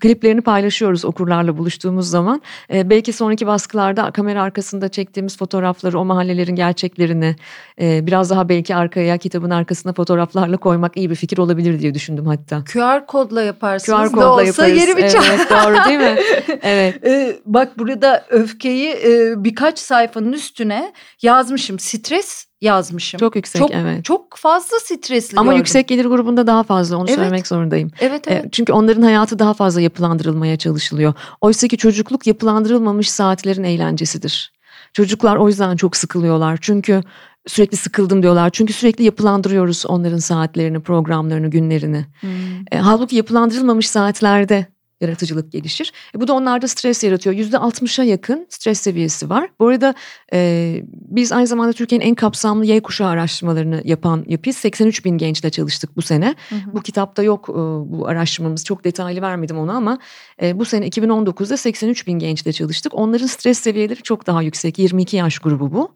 kliplerini 0.00 0.40
paylaşıyoruz 0.40 1.05
okurlarla 1.05 1.59
buluştuğumuz 1.59 2.11
zaman. 2.11 2.42
E, 2.72 2.90
belki 2.90 3.12
sonraki 3.12 3.46
baskılarda 3.46 4.11
kamera 4.11 4.42
arkasında 4.42 4.88
çektiğimiz 4.88 5.38
fotoğrafları, 5.38 5.98
o 5.98 6.05
mahallelerin 6.05 6.55
gerçeklerini 6.55 7.37
e, 7.81 8.07
biraz 8.07 8.31
daha 8.31 8.48
belki 8.48 8.74
arkaya 8.74 9.18
kitabın 9.18 9.50
arkasına 9.50 9.92
fotoğraflarla 9.92 10.57
koymak 10.57 10.96
iyi 10.96 11.11
bir 11.11 11.14
fikir 11.14 11.38
olabilir 11.38 11.81
diye 11.81 11.94
düşündüm 11.94 12.26
hatta. 12.26 12.64
QR 12.72 13.07
kodla 13.07 13.42
yaparsınız. 13.42 14.11
QR 14.11 14.12
kodla 14.12 14.33
olsa 14.33 14.44
yaparız. 14.44 14.81
Yeri 14.81 14.96
bir 14.96 15.03
evet, 15.03 15.50
doğru 15.50 15.88
değil 15.88 15.98
mi? 15.98 16.16
Evet. 16.62 17.07
e, 17.07 17.37
bak 17.46 17.79
burada 17.79 18.26
öfkeyi 18.31 18.88
e, 18.88 19.35
birkaç 19.44 19.79
sayfanın 19.79 20.33
üstüne 20.33 20.92
yazmışım. 21.22 21.79
Stres 21.79 22.50
yazmışım. 22.61 23.18
Çok 23.18 23.37
yüksek 23.37 23.62
çok, 23.62 23.70
evet. 23.70 24.05
Çok 24.05 24.37
fazla 24.37 24.81
stresli 24.81 25.38
Ama 25.38 25.46
gördüm. 25.46 25.59
yüksek 25.59 25.88
gelir 25.88 26.05
grubunda 26.05 26.46
daha 26.46 26.62
fazla 26.62 26.96
onu 26.96 27.05
evet. 27.09 27.14
söylemek 27.14 27.46
zorundayım. 27.46 27.90
Evet 28.01 28.25
evet. 28.29 28.53
çünkü 28.53 28.73
onların 28.73 29.03
hayatı 29.03 29.38
daha 29.38 29.55
fazla 29.55 29.81
yapılandırılmaya 29.81 30.57
çalışılıyor. 30.57 31.14
Oysa 31.40 31.68
ki 31.68 31.77
çocukluk 31.77 32.27
yapılandırılmamış 32.27 33.11
saatlerin 33.11 33.64
eğlencesidir. 33.64 34.53
Çocuklar 34.92 35.37
o 35.37 35.49
yüzden 35.49 35.77
çok 35.77 35.96
sıkılıyorlar. 35.96 36.59
Çünkü 36.61 37.03
sürekli 37.46 37.77
sıkıldım 37.77 38.23
diyorlar. 38.23 38.51
Çünkü 38.51 38.73
sürekli 38.73 39.05
yapılandırıyoruz 39.05 39.87
onların 39.87 40.18
saatlerini, 40.18 40.81
programlarını, 40.81 41.51
günlerini. 41.51 42.07
Hmm. 42.20 42.31
E, 42.73 42.79
halbuki 42.79 43.16
yapılandırılmamış 43.16 43.88
saatlerde 43.90 44.66
yaratıcılık 45.01 45.53
gelişir. 45.53 45.93
E, 46.17 46.21
bu 46.21 46.29
da 46.29 46.33
onlarda 46.33 46.69
stres 46.69 47.05
yaratıyor. 47.05 47.37
Yüzde 47.37 47.57
60'a 47.57 48.05
yakın 48.05 48.47
stres 48.49 48.81
seviyesi 48.81 49.31
var. 49.31 49.51
Bu 49.61 49.69
arada 49.69 49.95
e, 50.33 50.83
biz 50.93 51.33
aynı 51.33 51.47
zamanda 51.47 51.73
Türkiye'nin 51.73 52.05
en 52.05 52.15
kapsamlı 52.15 52.67
Y 52.67 52.81
kuşağı 52.81 53.09
araştırmalarını 53.09 53.83
yapan 53.85 54.25
yapıyız. 54.29 54.57
83 54.57 55.05
bin 55.05 55.19
gençle 55.19 55.51
çalıştık 55.51 55.97
bu 55.97 56.03
sene. 56.03 56.35
Hı 56.49 56.55
hı. 56.55 56.73
Bu 56.73 56.81
kitapta 56.81 57.23
yok 57.23 57.49
e, 57.49 57.53
bu 57.93 58.09
araştırmamız. 58.09 58.65
Çok 58.65 58.85
detaylı 58.85 59.23
vermedim 59.23 59.59
onu 59.59 59.73
ama 59.73 59.99
e, 60.43 60.59
bu 60.59 60.65
sene 60.65 60.89
2019'da 60.89 61.57
83 61.57 62.07
bin 62.07 62.19
gençle 62.19 62.53
çalıştık. 62.53 62.95
Onların 62.95 63.27
stres 63.27 63.59
seviyeleri 63.59 64.03
çok 64.03 64.27
daha 64.27 64.43
yüksek. 64.43 64.79
22 64.79 65.17
yaş 65.17 65.39
grubu 65.39 65.73
bu. 65.73 65.95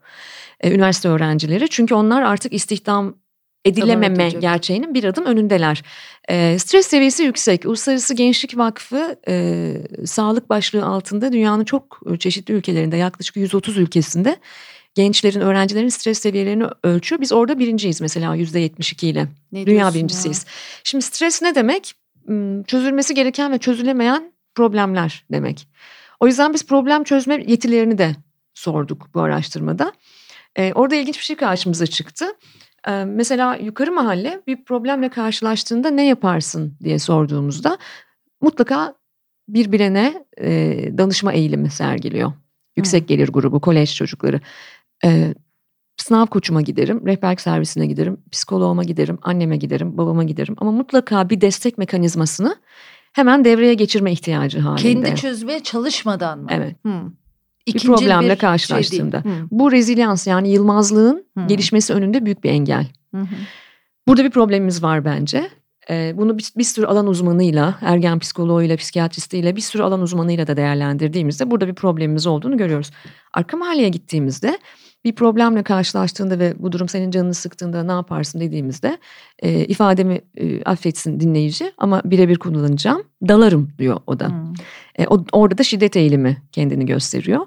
E, 0.61 0.71
üniversite 0.71 1.09
öğrencileri. 1.09 1.69
Çünkü 1.69 1.95
onlar 1.95 2.21
artık 2.21 2.53
istihdam 2.53 3.15
edilememe 3.65 4.29
gerçeğinin 4.29 4.93
bir 4.93 5.03
adım 5.03 5.25
önündeler. 5.25 5.83
E, 6.29 6.59
stres 6.59 6.87
seviyesi 6.87 7.23
yüksek. 7.23 7.65
Uluslararası 7.65 8.13
Gençlik 8.13 8.57
Vakfı 8.57 9.15
e, 9.27 9.73
sağlık 10.05 10.49
başlığı 10.49 10.85
altında 10.85 11.33
dünyanın 11.33 11.65
çok 11.65 12.01
çeşitli 12.19 12.53
ülkelerinde 12.53 12.97
yaklaşık 12.97 13.35
130 13.35 13.77
ülkesinde 13.77 14.37
gençlerin, 14.95 15.41
öğrencilerin 15.41 15.89
stres 15.89 16.19
seviyelerini 16.19 16.65
ölçüyor. 16.83 17.21
Biz 17.21 17.33
orada 17.33 17.59
birinciyiz 17.59 18.01
mesela 18.01 18.35
%72 18.35 19.05
ile. 19.05 19.27
Ne 19.51 19.65
Dünya 19.65 19.93
birincisiyiz. 19.93 20.45
Ya? 20.45 20.51
Şimdi 20.83 21.05
stres 21.05 21.41
ne 21.41 21.55
demek? 21.55 21.93
Hmm, 22.25 22.63
çözülmesi 22.63 23.13
gereken 23.13 23.51
ve 23.51 23.57
çözülemeyen 23.57 24.33
problemler 24.55 25.25
demek. 25.31 25.67
O 26.19 26.27
yüzden 26.27 26.53
biz 26.53 26.65
problem 26.65 27.03
çözme 27.03 27.43
yetilerini 27.47 27.97
de 27.97 28.15
sorduk 28.53 29.09
bu 29.13 29.21
araştırmada. 29.21 29.93
Ee, 30.55 30.73
orada 30.73 30.95
ilginç 30.95 31.17
bir 31.17 31.23
şey 31.23 31.35
karşımıza 31.35 31.87
çıktı. 31.87 32.25
Ee, 32.87 33.05
mesela 33.05 33.55
yukarı 33.55 33.91
mahalle 33.91 34.41
bir 34.47 34.63
problemle 34.63 35.09
karşılaştığında 35.09 35.89
ne 35.89 36.05
yaparsın 36.05 36.77
diye 36.83 36.99
sorduğumuzda 36.99 37.77
mutlaka 38.41 38.95
birbirine 39.47 40.25
e, 40.41 40.77
danışma 40.97 41.33
eğilimi 41.33 41.69
sergiliyor. 41.69 42.31
Yüksek 42.75 43.07
gelir 43.07 43.29
grubu, 43.29 43.61
kolej 43.61 43.95
çocukları. 43.95 44.41
Sınav 45.97 46.25
koçuma 46.25 46.61
giderim, 46.61 47.05
rehberlik 47.05 47.41
servisine 47.41 47.85
giderim, 47.85 48.17
psikoloğuma 48.31 48.83
giderim, 48.83 49.17
anneme 49.21 49.57
giderim, 49.57 49.97
babama 49.97 50.23
giderim. 50.23 50.55
Ama 50.57 50.71
mutlaka 50.71 51.29
bir 51.29 51.41
destek 51.41 51.77
mekanizmasını 51.77 52.55
hemen 53.13 53.45
devreye 53.45 53.73
geçirme 53.73 54.11
ihtiyacı 54.11 54.59
halinde. 54.59 55.03
Kendi 55.03 55.15
çözmeye 55.15 55.59
çalışmadan 55.59 56.39
mı? 56.39 56.47
Evet. 56.51 56.75
Hmm. 56.85 57.11
İkinci 57.65 57.87
bir 57.87 57.93
problemle 57.93 58.23
bir 58.23 58.27
şey 58.27 58.37
karşılaştığımda. 58.37 59.21
Şey 59.21 59.31
Bu 59.51 59.71
rezilyans 59.71 60.27
yani 60.27 60.49
yılmazlığın 60.49 61.25
Hı. 61.37 61.47
gelişmesi 61.47 61.93
önünde 61.93 62.25
büyük 62.25 62.43
bir 62.43 62.49
engel. 62.49 62.87
Hı 63.15 63.21
hı. 63.21 63.35
Burada 64.07 64.23
bir 64.23 64.29
problemimiz 64.29 64.83
var 64.83 65.05
bence. 65.05 65.49
Ee, 65.89 66.13
bunu 66.17 66.37
bir, 66.37 66.51
bir 66.57 66.63
sürü 66.63 66.85
alan 66.85 67.07
uzmanıyla, 67.07 67.75
ergen 67.81 68.19
psikoloğuyla, 68.19 68.77
psikiyatristiyle 68.77 69.55
bir 69.55 69.61
sürü 69.61 69.83
alan 69.83 70.01
uzmanıyla 70.01 70.47
da 70.47 70.57
değerlendirdiğimizde 70.57 71.51
burada 71.51 71.67
bir 71.67 71.75
problemimiz 71.75 72.27
olduğunu 72.27 72.57
görüyoruz. 72.57 72.91
Arka 73.33 73.57
mahalleye 73.57 73.89
gittiğimizde 73.89 74.59
bir 75.05 75.15
problemle 75.15 75.63
karşılaştığında 75.63 76.39
ve 76.39 76.53
bu 76.59 76.71
durum 76.71 76.89
senin 76.89 77.11
canını 77.11 77.33
sıktığında 77.33 77.83
ne 77.83 77.91
yaparsın 77.91 78.39
dediğimizde 78.39 78.97
e, 79.39 79.65
ifademi 79.65 80.21
e, 80.37 80.63
affetsin 80.63 81.19
dinleyici 81.19 81.71
ama 81.77 82.01
birebir 82.05 82.37
kullanacağım 82.37 83.03
dalarım 83.27 83.69
diyor 83.79 83.99
o 84.07 84.19
da. 84.19 84.27
Hmm. 84.27 84.53
E, 84.99 85.07
o, 85.07 85.25
orada 85.31 85.57
da 85.57 85.63
şiddet 85.63 85.95
eğilimi 85.95 86.37
kendini 86.51 86.85
gösteriyor. 86.85 87.45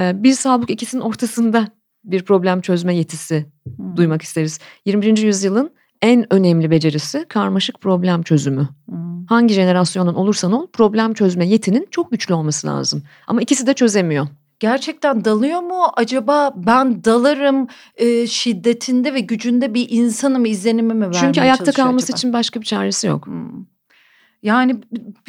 E, 0.00 0.22
biz 0.22 0.46
halbuki 0.46 0.72
ikisinin 0.72 1.02
ortasında 1.02 1.68
bir 2.04 2.22
problem 2.22 2.60
çözme 2.60 2.96
yetisi 2.96 3.46
hmm. 3.76 3.96
duymak 3.96 4.22
isteriz. 4.22 4.58
21. 4.84 5.18
yüzyılın 5.18 5.70
en 6.02 6.32
önemli 6.32 6.70
becerisi 6.70 7.26
karmaşık 7.28 7.80
problem 7.80 8.22
çözümü. 8.22 8.68
Hmm. 8.88 9.26
Hangi 9.26 9.54
jenerasyonun 9.54 10.14
olursan 10.14 10.52
ol 10.52 10.66
problem 10.72 11.14
çözme 11.14 11.46
yetinin 11.46 11.88
çok 11.90 12.10
güçlü 12.10 12.34
olması 12.34 12.66
lazım. 12.66 13.02
Ama 13.26 13.40
ikisi 13.40 13.66
de 13.66 13.74
çözemiyor 13.74 14.26
gerçekten 14.60 15.24
dalıyor 15.24 15.60
mu? 15.60 15.82
Acaba 15.96 16.52
ben 16.56 17.04
dalarım 17.04 17.66
e, 17.96 18.26
şiddetinde 18.26 19.14
ve 19.14 19.20
gücünde 19.20 19.74
bir 19.74 19.86
insanım 19.90 20.44
izlenimi 20.44 20.94
mi 20.94 21.00
vermeye 21.00 21.20
Çünkü 21.20 21.40
ayakta 21.40 21.72
kalması 21.72 22.04
acaba? 22.04 22.16
için 22.16 22.32
başka 22.32 22.60
bir 22.60 22.66
çaresi 22.66 23.06
yok. 23.06 23.26
Hmm. 23.26 23.64
Yani 24.42 24.76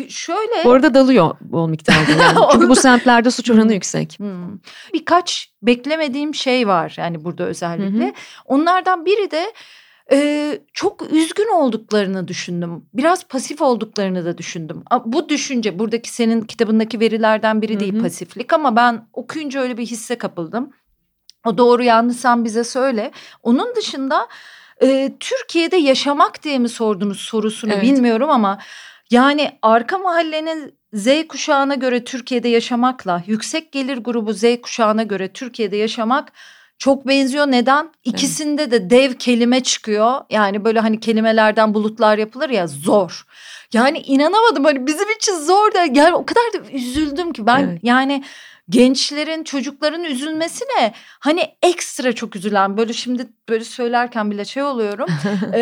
şöyle... 0.08 0.64
Bu 0.66 0.72
arada 0.72 0.94
dalıyor 0.94 1.36
bol 1.42 1.70
miktarda. 1.70 2.12
Yani. 2.22 2.40
Çünkü 2.52 2.70
bu 2.70 2.76
semtlerde 2.76 3.32
suç 3.32 3.50
oranı 3.50 3.74
yüksek. 3.74 4.20
Hmm. 4.20 4.60
Birkaç 4.94 5.52
beklemediğim 5.62 6.36
şey 6.36 6.68
var 6.68 6.96
yani 6.98 7.24
burada 7.24 7.44
özellikle. 7.44 8.06
Hı 8.06 8.10
hı. 8.10 8.14
Onlardan 8.46 9.06
biri 9.06 9.32
de 9.32 9.54
e, 10.12 10.60
çok 10.74 11.12
üzgün 11.12 11.56
olduklarını 11.56 12.28
düşündüm. 12.28 12.86
Biraz 12.94 13.28
pasif 13.28 13.62
olduklarını 13.62 14.26
da 14.26 14.38
düşündüm. 14.38 14.84
Bu 15.06 15.30
düşünce 15.30 15.80
buradaki 15.80 16.10
senin 16.10 16.42
kitabındaki 16.42 17.00
verilerden 17.00 17.62
biri 17.62 17.80
değil 17.80 17.94
Hı-hı. 17.94 18.02
pasiflik 18.04 18.54
ama 18.54 18.76
ben 18.76 19.08
okuyunca 19.14 19.62
öyle 19.62 19.78
bir 19.78 19.86
hisse 19.86 20.18
kapıldım. 20.18 20.70
O 21.46 21.58
doğru 21.58 21.84
yanlış 21.84 22.18
sen 22.18 22.46
bize 22.46 22.64
söyle. 22.64 23.12
Onun 23.44 23.76
dışında 23.76 24.28
e, 24.82 25.14
Türkiye'de 25.20 25.78
yaşamak 25.78 26.44
diye 26.44 26.60
mi 26.60 26.70
sordunuz 26.70 27.20
sorusunu 27.20 27.74
evet. 27.74 27.84
bilmiyorum 27.84 28.30
ama 28.30 28.60
yani 29.12 29.52
arka 29.62 29.98
mahallenin 29.98 30.78
Z 30.94 31.08
kuşağına 31.30 31.76
göre 31.76 32.04
Türkiye'de 32.04 32.50
yaşamakla 32.50 33.24
yüksek 33.28 33.72
gelir 33.72 33.98
grubu 33.98 34.34
Z 34.34 34.44
kuşağına 34.62 35.04
göre 35.04 35.34
Türkiye'de 35.34 35.78
yaşamak 35.78 36.32
çok 36.78 37.08
benziyor. 37.08 37.48
Neden? 37.48 37.92
İkisinde 38.04 38.64
evet. 38.64 38.72
de 38.72 38.90
dev 38.90 39.14
kelime 39.14 39.64
çıkıyor. 39.64 40.22
Yani 40.30 40.66
böyle 40.66 40.80
hani 40.80 41.00
kelimelerden 41.00 41.74
bulutlar 41.74 42.18
yapılır 42.18 42.50
ya 42.50 42.68
zor. 42.68 43.26
Yani 43.74 44.00
inanamadım 44.00 44.64
hani 44.66 44.88
bizim 44.88 45.12
için 45.12 45.34
zor 45.34 45.74
da 45.74 45.86
yani 45.94 46.16
o 46.16 46.26
kadar 46.26 46.44
da 46.54 46.72
üzüldüm 46.72 47.34
ki 47.34 47.46
ben 47.46 47.60
evet. 47.60 47.80
yani 47.84 48.24
gençlerin 48.70 49.44
çocukların 49.44 50.04
üzülmesine 50.04 50.94
hani 51.20 51.42
ekstra 51.64 52.14
çok 52.14 52.36
üzülen 52.36 52.78
böyle 52.78 52.94
şimdi 52.94 53.28
böyle 53.50 53.64
söylerken 53.64 54.32
bile 54.32 54.46
şey 54.46 54.64
oluyorum 54.64 55.10
ee, 55.54 55.60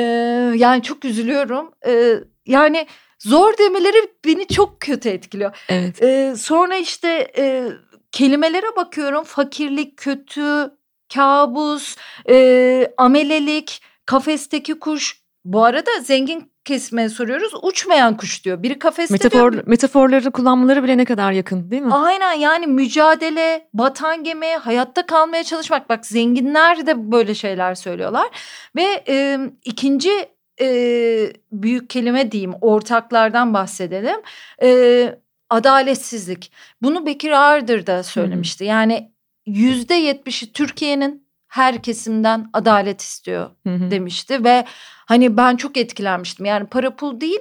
yani 0.56 0.82
çok 0.82 1.06
üzülüyorum 1.06 1.72
ee, 1.88 2.16
yani 2.46 2.88
zor 3.20 3.58
demeleri 3.58 3.98
beni 4.26 4.48
çok 4.48 4.80
kötü 4.82 5.10
etkiliyor. 5.10 5.58
Evet. 5.70 6.04
Ee, 6.04 6.34
sonra 6.38 6.76
işte 6.76 7.32
e, 7.38 7.68
kelimelere 8.12 8.76
bakıyorum 8.76 9.24
fakirlik 9.24 9.98
kötü 9.98 10.72
kabus, 11.14 11.96
e, 12.30 12.94
amelelik, 12.98 13.82
kafesteki 14.06 14.80
kuş. 14.80 15.22
Bu 15.46 15.64
arada 15.64 15.92
zengin 16.02 16.52
kesmeye 16.66 17.10
soruyoruz. 17.10 17.52
Uçmayan 17.62 18.18
kuş 18.18 18.46
diyor. 18.46 18.64
Biri 18.64 18.80
kafeste 18.80 19.14
Metafor, 19.14 19.54
diyor. 19.54 19.64
Metaforları 19.68 20.32
kullanmaları 20.32 20.84
bile 20.84 20.98
ne 20.98 21.06
kadar 21.06 21.32
yakın 21.32 21.72
değil 21.72 21.82
mi? 21.82 21.94
Aynen 21.94 22.34
yani 22.34 22.68
mücadele, 22.68 23.68
batan 23.74 24.24
gemi, 24.24 24.56
hayatta 24.56 25.06
kalmaya 25.06 25.44
çalışmak. 25.44 25.90
Bak 25.90 26.06
zenginler 26.06 26.88
de 26.88 27.12
böyle 27.12 27.36
şeyler 27.36 27.76
söylüyorlar. 27.76 28.28
Ve 28.76 29.04
e, 29.08 29.40
ikinci 29.66 30.12
e, 30.62 31.34
büyük 31.52 31.90
kelime 31.90 32.32
diyeyim 32.32 32.54
ortaklardan 32.62 33.54
bahsedelim. 33.54 34.22
E, 34.64 35.20
adaletsizlik. 35.50 36.52
Bunu 36.82 37.06
Bekir 37.06 37.32
Ağırdır 37.32 37.88
da 37.88 38.04
söylemişti. 38.04 38.64
Hı-hı. 38.64 38.72
Yani 38.72 39.12
yüzde 39.46 39.94
yetmişi 39.94 40.54
Türkiye'nin 40.54 41.26
her 41.48 41.84
kesimden 41.84 42.50
adalet 42.54 43.02
istiyor 43.02 43.50
hı 43.68 43.76
hı. 43.76 43.92
demişti 43.92 44.44
ve 44.44 44.66
hani 45.06 45.38
ben 45.38 45.56
çok 45.56 45.78
etkilenmiştim. 45.78 46.46
Yani 46.46 46.68
para 46.68 46.96
pul 46.96 47.22
değil 47.22 47.40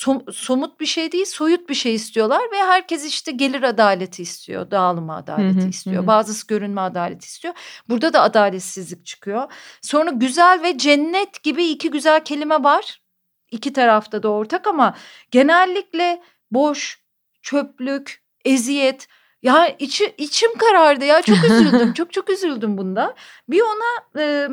som, 0.00 0.24
somut 0.32 0.80
bir 0.80 0.86
şey 0.86 1.12
değil 1.12 1.24
soyut 1.24 1.68
bir 1.68 1.74
şey 1.74 1.94
istiyorlar 1.94 2.42
ve 2.52 2.56
herkes 2.56 3.04
işte 3.04 3.32
gelir 3.32 3.62
adaleti 3.62 4.22
istiyor 4.22 4.70
dağılma 4.70 5.16
adaleti 5.16 5.60
hı 5.60 5.64
hı, 5.64 5.68
istiyor 5.68 6.02
hı. 6.02 6.06
bazısı 6.06 6.46
görünme 6.46 6.80
adaleti 6.80 7.26
istiyor 7.26 7.54
burada 7.88 8.12
da 8.12 8.22
adaletsizlik 8.22 9.06
çıkıyor 9.06 9.52
sonra 9.82 10.10
güzel 10.10 10.62
ve 10.62 10.78
cennet 10.78 11.42
gibi 11.42 11.64
iki 11.64 11.90
güzel 11.90 12.24
kelime 12.24 12.64
var 12.64 13.02
iki 13.50 13.72
tarafta 13.72 14.22
da 14.22 14.28
ortak 14.28 14.66
ama 14.66 14.94
genellikle 15.30 16.22
boş 16.50 17.02
çöplük 17.42 18.24
eziyet 18.44 19.08
ya 19.42 19.68
içi, 19.78 20.14
içim 20.18 20.58
karardı 20.58 21.04
ya 21.04 21.22
çok 21.22 21.44
üzüldüm 21.44 21.92
çok 21.94 22.12
çok 22.12 22.30
üzüldüm 22.30 22.78
bunda. 22.78 23.14
Bir 23.48 23.60
ona 23.60 24.22
e, 24.22 24.48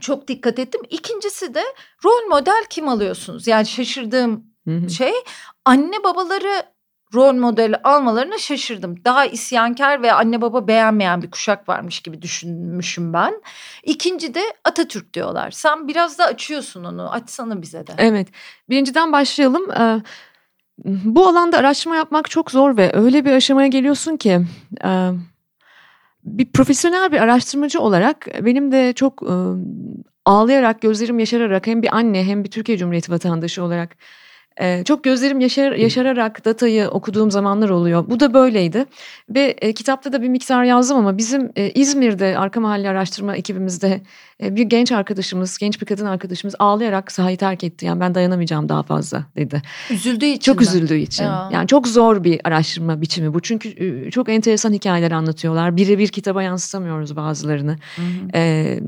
çok 0.00 0.28
dikkat 0.28 0.58
ettim. 0.58 0.80
İkincisi 0.90 1.54
de 1.54 1.64
rol 2.04 2.28
model 2.28 2.64
kim 2.70 2.88
alıyorsunuz? 2.88 3.46
Yani 3.46 3.66
şaşırdığım 3.66 4.53
şey 4.88 5.12
anne 5.64 6.04
babaları 6.04 6.74
rol 7.14 7.34
modeli 7.34 7.76
almalarına 7.76 8.38
şaşırdım. 8.38 9.04
Daha 9.04 9.26
isyankar 9.26 10.02
ve 10.02 10.12
anne 10.12 10.40
baba 10.40 10.68
beğenmeyen 10.68 11.22
bir 11.22 11.30
kuşak 11.30 11.68
varmış 11.68 12.00
gibi 12.00 12.22
düşünmüşüm 12.22 13.12
ben. 13.12 13.42
İkinci 13.82 14.34
de 14.34 14.40
Atatürk 14.64 15.14
diyorlar. 15.14 15.50
Sen 15.50 15.88
biraz 15.88 16.18
da 16.18 16.24
açıyorsun 16.24 16.84
onu. 16.84 17.12
Açsana 17.12 17.62
bize 17.62 17.86
de. 17.86 17.92
Evet. 17.98 18.28
Birinciden 18.68 19.12
başlayalım. 19.12 19.70
Ee, 19.70 20.02
bu 20.84 21.28
alanda 21.28 21.58
araştırma 21.58 21.96
yapmak 21.96 22.30
çok 22.30 22.50
zor 22.50 22.76
ve 22.76 22.90
öyle 22.94 23.24
bir 23.24 23.32
aşamaya 23.32 23.68
geliyorsun 23.68 24.16
ki 24.16 24.40
e, 24.84 25.10
bir 26.24 26.52
profesyonel 26.52 27.12
bir 27.12 27.20
araştırmacı 27.20 27.80
olarak 27.80 28.26
benim 28.44 28.72
de 28.72 28.92
çok 28.92 29.22
e, 29.22 29.34
ağlayarak 30.24 30.80
gözlerim 30.80 31.18
yaşararak 31.18 31.66
hem 31.66 31.82
bir 31.82 31.96
anne 31.96 32.24
hem 32.24 32.44
bir 32.44 32.50
Türkiye 32.50 32.78
Cumhuriyeti 32.78 33.12
vatandaşı 33.12 33.62
olarak 33.62 33.96
Ee, 34.60 34.82
çok 34.84 35.04
gözlerim 35.04 35.40
yaşar, 35.40 35.72
yaşararak 35.72 36.44
datayı 36.44 36.88
okuduğum 36.88 37.30
zamanlar 37.30 37.68
oluyor. 37.68 38.04
Bu 38.10 38.20
da 38.20 38.34
böyleydi. 38.34 38.86
Ve 39.30 39.56
e, 39.60 39.72
kitapta 39.72 40.12
da 40.12 40.22
bir 40.22 40.28
miktar 40.28 40.64
yazdım 40.64 40.96
ama 40.96 41.18
bizim 41.18 41.52
e, 41.56 41.70
İzmir'de 41.70 42.38
arka 42.38 42.60
mahalle 42.60 42.88
araştırma 42.88 43.36
ekibimizde 43.36 44.00
e, 44.42 44.56
bir 44.56 44.62
genç 44.62 44.92
arkadaşımız, 44.92 45.58
genç 45.58 45.80
bir 45.80 45.86
kadın 45.86 46.06
arkadaşımız 46.06 46.54
ağlayarak 46.58 47.12
sahayı 47.12 47.36
terk 47.36 47.64
etti. 47.64 47.86
Yani 47.86 48.00
ben 48.00 48.14
dayanamayacağım 48.14 48.68
daha 48.68 48.82
fazla 48.82 49.24
dedi. 49.36 49.62
Üzüldüğü 49.90 50.26
için 50.26 50.40
Çok 50.52 50.60
mi? 50.60 50.62
üzüldüğü 50.62 50.98
için. 50.98 51.24
Ya. 51.24 51.48
Yani 51.52 51.68
çok 51.68 51.88
zor 51.88 52.24
bir 52.24 52.40
araştırma 52.44 53.00
biçimi 53.00 53.34
bu. 53.34 53.40
Çünkü 53.40 53.68
e, 53.68 54.10
çok 54.10 54.28
enteresan 54.28 54.72
hikayeler 54.72 55.10
anlatıyorlar. 55.10 55.76
Birebir 55.76 56.08
kitaba 56.08 56.42
yansıtamıyoruz 56.42 57.16
bazılarını. 57.16 57.76
Hı 57.96 58.02
hı. 58.02 58.28
E, 58.34 58.80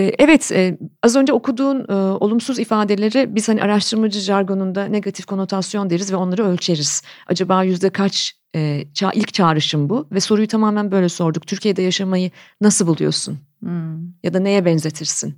evet 0.00 0.52
e, 0.52 0.78
az 1.02 1.16
önce 1.16 1.32
okuduğun 1.32 1.86
e, 1.88 1.92
olumsuz 1.94 2.58
ifadeleri 2.58 3.34
biz 3.34 3.48
hani 3.48 3.62
araştırmacı 3.62 4.20
jargonunda 4.20 4.84
negatif 4.84 5.26
konotasyon 5.26 5.90
deriz 5.90 6.12
ve 6.12 6.16
onları 6.16 6.44
ölçeriz. 6.44 7.02
Acaba 7.26 7.62
yüzde 7.62 7.90
kaç 7.90 8.34
e, 8.54 8.58
ça- 8.94 9.14
ilk 9.14 9.34
çağrışım 9.34 9.90
bu 9.90 10.08
ve 10.12 10.20
soruyu 10.20 10.48
tamamen 10.48 10.90
böyle 10.90 11.08
sorduk. 11.08 11.46
Türkiye'de 11.46 11.82
yaşamayı 11.82 12.30
nasıl 12.60 12.86
buluyorsun 12.86 13.38
Hmm. 13.60 13.98
ya 14.22 14.34
da 14.34 14.40
neye 14.40 14.64
benzetirsin? 14.64 15.34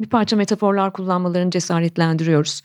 Bir 0.00 0.08
parça 0.08 0.36
metaforlar 0.36 0.92
kullanmalarını 0.92 1.50
cesaretlendiriyoruz. 1.50 2.62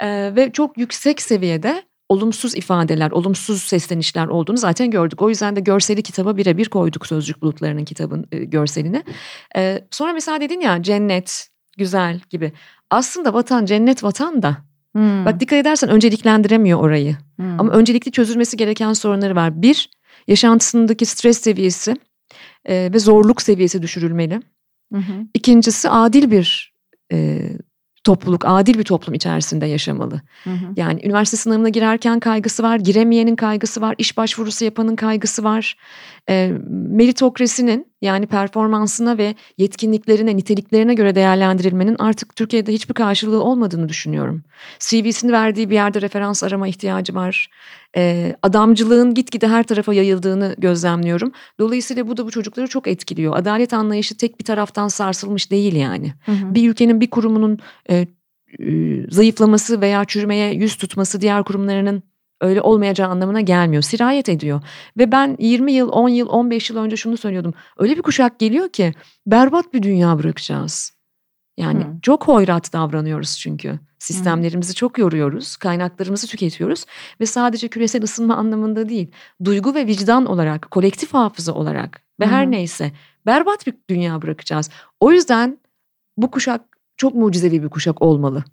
Ee, 0.00 0.32
ve 0.36 0.52
çok 0.52 0.78
yüksek 0.78 1.22
seviyede 1.22 1.82
olumsuz 2.08 2.54
ifadeler, 2.54 3.10
olumsuz 3.10 3.62
seslenişler 3.62 4.26
olduğunu 4.26 4.56
zaten 4.56 4.90
gördük. 4.90 5.22
O 5.22 5.28
yüzden 5.28 5.56
de 5.56 5.60
görseli 5.60 6.02
kitaba 6.02 6.36
birebir 6.36 6.68
koyduk 6.68 7.06
Sözcük 7.06 7.42
Bulutları'nın 7.42 7.84
kitabın 7.84 8.26
e, 8.32 8.44
görselini. 8.44 9.02
Ee, 9.56 9.84
sonra 9.90 10.12
mesela 10.12 10.40
dedin 10.40 10.60
ya 10.60 10.82
cennet, 10.82 11.48
güzel 11.78 12.20
gibi. 12.30 12.52
Aslında 12.90 13.34
vatan 13.34 13.64
cennet 13.64 14.04
vatan 14.04 14.42
da. 14.42 14.56
Hmm. 14.92 15.24
Bak 15.24 15.40
dikkat 15.40 15.58
edersen 15.58 15.90
önceliklendiremiyor 15.90 16.80
orayı. 16.80 17.16
Hmm. 17.36 17.60
Ama 17.60 17.72
öncelikli 17.72 18.12
çözülmesi 18.12 18.56
gereken 18.56 18.92
sorunları 18.92 19.36
var. 19.36 19.62
Bir, 19.62 19.90
yaşantısındaki 20.28 21.06
stres 21.06 21.40
seviyesi 21.40 21.96
e, 22.64 22.90
ve 22.92 22.98
zorluk 22.98 23.42
seviyesi 23.42 23.82
düşürülmeli. 23.82 24.40
Hı 24.92 24.98
hı. 24.98 25.26
İkincisi 25.34 25.90
adil 25.90 26.30
bir 26.30 26.72
e, 27.12 27.40
topluluk, 28.04 28.44
adil 28.46 28.78
bir 28.78 28.84
toplum 28.84 29.14
içerisinde 29.14 29.66
yaşamalı. 29.66 30.20
Hı 30.44 30.50
hı. 30.50 30.72
Yani 30.76 31.00
üniversite 31.04 31.36
sınavına 31.36 31.68
girerken 31.68 32.20
kaygısı 32.20 32.62
var, 32.62 32.76
giremeyenin 32.76 33.36
kaygısı 33.36 33.80
var, 33.80 33.94
iş 33.98 34.16
başvurusu 34.16 34.64
yapanın 34.64 34.96
kaygısı 34.96 35.44
var. 35.44 35.76
E, 36.28 36.52
meritokrasinin 36.70 37.86
yani 38.02 38.26
performansına 38.26 39.18
ve 39.18 39.34
yetkinliklerine, 39.58 40.36
niteliklerine 40.36 40.94
göre 40.94 41.14
değerlendirilmenin 41.14 41.96
artık 41.98 42.36
Türkiye'de 42.36 42.72
hiçbir 42.72 42.94
karşılığı 42.94 43.42
olmadığını 43.42 43.88
düşünüyorum. 43.88 44.42
CV'sini 44.78 45.32
verdiği 45.32 45.70
bir 45.70 45.74
yerde 45.74 46.00
referans 46.00 46.42
arama 46.42 46.68
ihtiyacı 46.68 47.14
var. 47.14 47.50
E, 47.96 48.36
adamcılığın 48.42 49.14
gitgide 49.14 49.48
her 49.48 49.62
tarafa 49.62 49.94
yayıldığını 49.94 50.54
gözlemliyorum. 50.58 51.32
Dolayısıyla 51.58 52.08
bu 52.08 52.16
da 52.16 52.26
bu 52.26 52.30
çocukları 52.30 52.68
çok 52.68 52.86
etkiliyor. 52.86 53.36
Adalet 53.36 53.72
anlayışı 53.72 54.16
tek 54.16 54.40
bir 54.40 54.44
taraftan 54.44 54.88
sarsılmış 54.88 55.50
değil 55.50 55.76
yani. 55.76 56.14
Hı 56.26 56.32
hı. 56.32 56.54
Bir 56.54 56.70
ülkenin 56.70 57.00
bir 57.00 57.10
kurumunun 57.10 57.58
e, 57.90 57.96
e, 57.96 58.06
zayıflaması 59.10 59.80
veya 59.80 60.04
çürümeye 60.04 60.54
yüz 60.54 60.76
tutması 60.76 61.20
diğer 61.20 61.44
kurumlarının 61.44 62.02
öyle 62.40 62.60
olmayacağı 62.60 63.08
anlamına 63.08 63.40
gelmiyor. 63.40 63.82
Sirayet 63.82 64.28
ediyor. 64.28 64.60
Ve 64.98 65.12
ben 65.12 65.36
20 65.38 65.72
yıl, 65.72 65.88
10 65.92 66.08
yıl, 66.08 66.28
15 66.28 66.70
yıl 66.70 66.76
önce 66.76 66.96
şunu 66.96 67.16
söylüyordum. 67.16 67.54
Öyle 67.78 67.96
bir 67.96 68.02
kuşak 68.02 68.38
geliyor 68.38 68.68
ki 68.68 68.94
berbat 69.26 69.74
bir 69.74 69.82
dünya 69.82 70.18
bırakacağız. 70.18 70.92
Yani 71.56 71.84
Hı. 71.84 72.00
çok 72.02 72.28
hoyrat 72.28 72.72
davranıyoruz 72.72 73.38
çünkü. 73.38 73.78
Sistemlerimizi 73.98 74.74
çok 74.74 74.98
yoruyoruz, 74.98 75.56
kaynaklarımızı 75.56 76.26
tüketiyoruz 76.26 76.84
ve 77.20 77.26
sadece 77.26 77.68
küresel 77.68 78.02
ısınma 78.02 78.36
anlamında 78.36 78.88
değil, 78.88 79.10
duygu 79.44 79.74
ve 79.74 79.86
vicdan 79.86 80.26
olarak, 80.26 80.70
kolektif 80.70 81.14
hafıza 81.14 81.52
olarak 81.52 82.02
ve 82.20 82.26
hı. 82.26 82.30
her 82.30 82.50
neyse 82.50 82.92
berbat 83.26 83.66
bir 83.66 83.74
dünya 83.90 84.22
bırakacağız. 84.22 84.70
O 85.00 85.12
yüzden 85.12 85.58
bu 86.16 86.30
kuşak 86.30 86.60
çok 86.96 87.14
mucizevi 87.14 87.62
bir 87.62 87.68
kuşak 87.68 88.02
olmalı. 88.02 88.44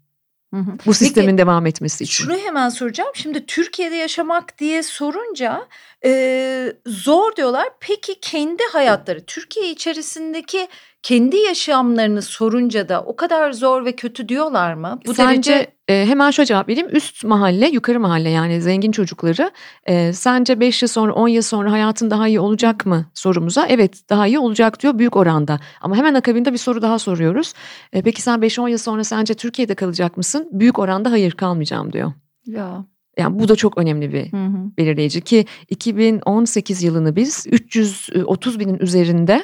Hı 0.55 0.59
hı. 0.59 0.77
Bu 0.85 0.93
sistemin 0.93 1.37
devam 1.37 1.65
etmesi 1.65 2.03
için. 2.03 2.23
Şunu 2.23 2.37
hemen 2.37 2.69
soracağım. 2.69 3.11
Şimdi 3.13 3.45
Türkiye'de 3.45 3.95
yaşamak 3.95 4.59
diye 4.59 4.83
sorunca 4.83 5.67
e, 6.05 6.73
zor 6.85 7.35
diyorlar. 7.35 7.67
Peki 7.79 8.19
kendi 8.19 8.63
hayatları, 8.71 9.25
Türkiye 9.25 9.69
içerisindeki 9.71 10.67
kendi 11.05 11.37
yaşamlarını 11.37 12.21
sorunca 12.21 12.89
da 12.89 13.03
o 13.03 13.15
kadar 13.15 13.51
zor 13.51 13.85
ve 13.85 13.91
kötü 13.91 14.29
diyorlar 14.29 14.73
mı? 14.73 14.99
Bu 15.05 15.13
sence 15.13 15.51
derece 15.51 15.71
e, 15.87 16.05
hemen 16.05 16.31
şöyle 16.31 16.47
cevap 16.47 16.69
vereyim. 16.69 16.87
Üst 16.91 17.23
mahalle, 17.23 17.67
yukarı 17.69 17.99
mahalle 17.99 18.29
yani 18.29 18.61
zengin 18.61 18.91
çocukları 18.91 19.51
e, 19.85 20.13
sence 20.13 20.59
5 20.59 20.81
yıl 20.81 20.89
sonra 20.89 21.13
10 21.13 21.27
yıl 21.27 21.41
sonra 21.41 21.71
hayatın 21.71 22.09
daha 22.09 22.27
iyi 22.27 22.39
olacak 22.39 22.85
mı 22.85 23.05
sorumuza 23.13 23.65
evet 23.67 24.09
daha 24.09 24.27
iyi 24.27 24.39
olacak 24.39 24.81
diyor 24.83 24.99
büyük 24.99 25.15
oranda. 25.15 25.59
Ama 25.81 25.95
hemen 25.95 26.13
akabinde 26.13 26.53
bir 26.53 26.57
soru 26.57 26.81
daha 26.81 26.99
soruyoruz. 26.99 27.53
E, 27.93 28.01
peki 28.01 28.21
sen 28.21 28.39
5-10 28.39 28.69
yıl 28.69 28.77
sonra 28.77 29.03
sence 29.03 29.33
Türkiye'de 29.33 29.75
kalacak 29.75 30.17
mısın? 30.17 30.49
Büyük 30.51 30.79
oranda 30.79 31.11
hayır 31.11 31.31
kalmayacağım 31.31 31.93
diyor. 31.93 32.13
ya. 32.45 32.85
Yani 33.17 33.39
bu 33.39 33.47
da 33.47 33.55
çok 33.55 33.77
önemli 33.77 34.13
bir 34.13 34.31
Hı 34.31 34.45
hı. 34.45 34.77
belirleyici 34.77 35.21
ki 35.21 35.45
2018 35.69 36.83
yılını 36.83 37.15
biz 37.15 37.45
330 37.51 38.59
binin 38.59 38.77
üzerinde 38.79 39.43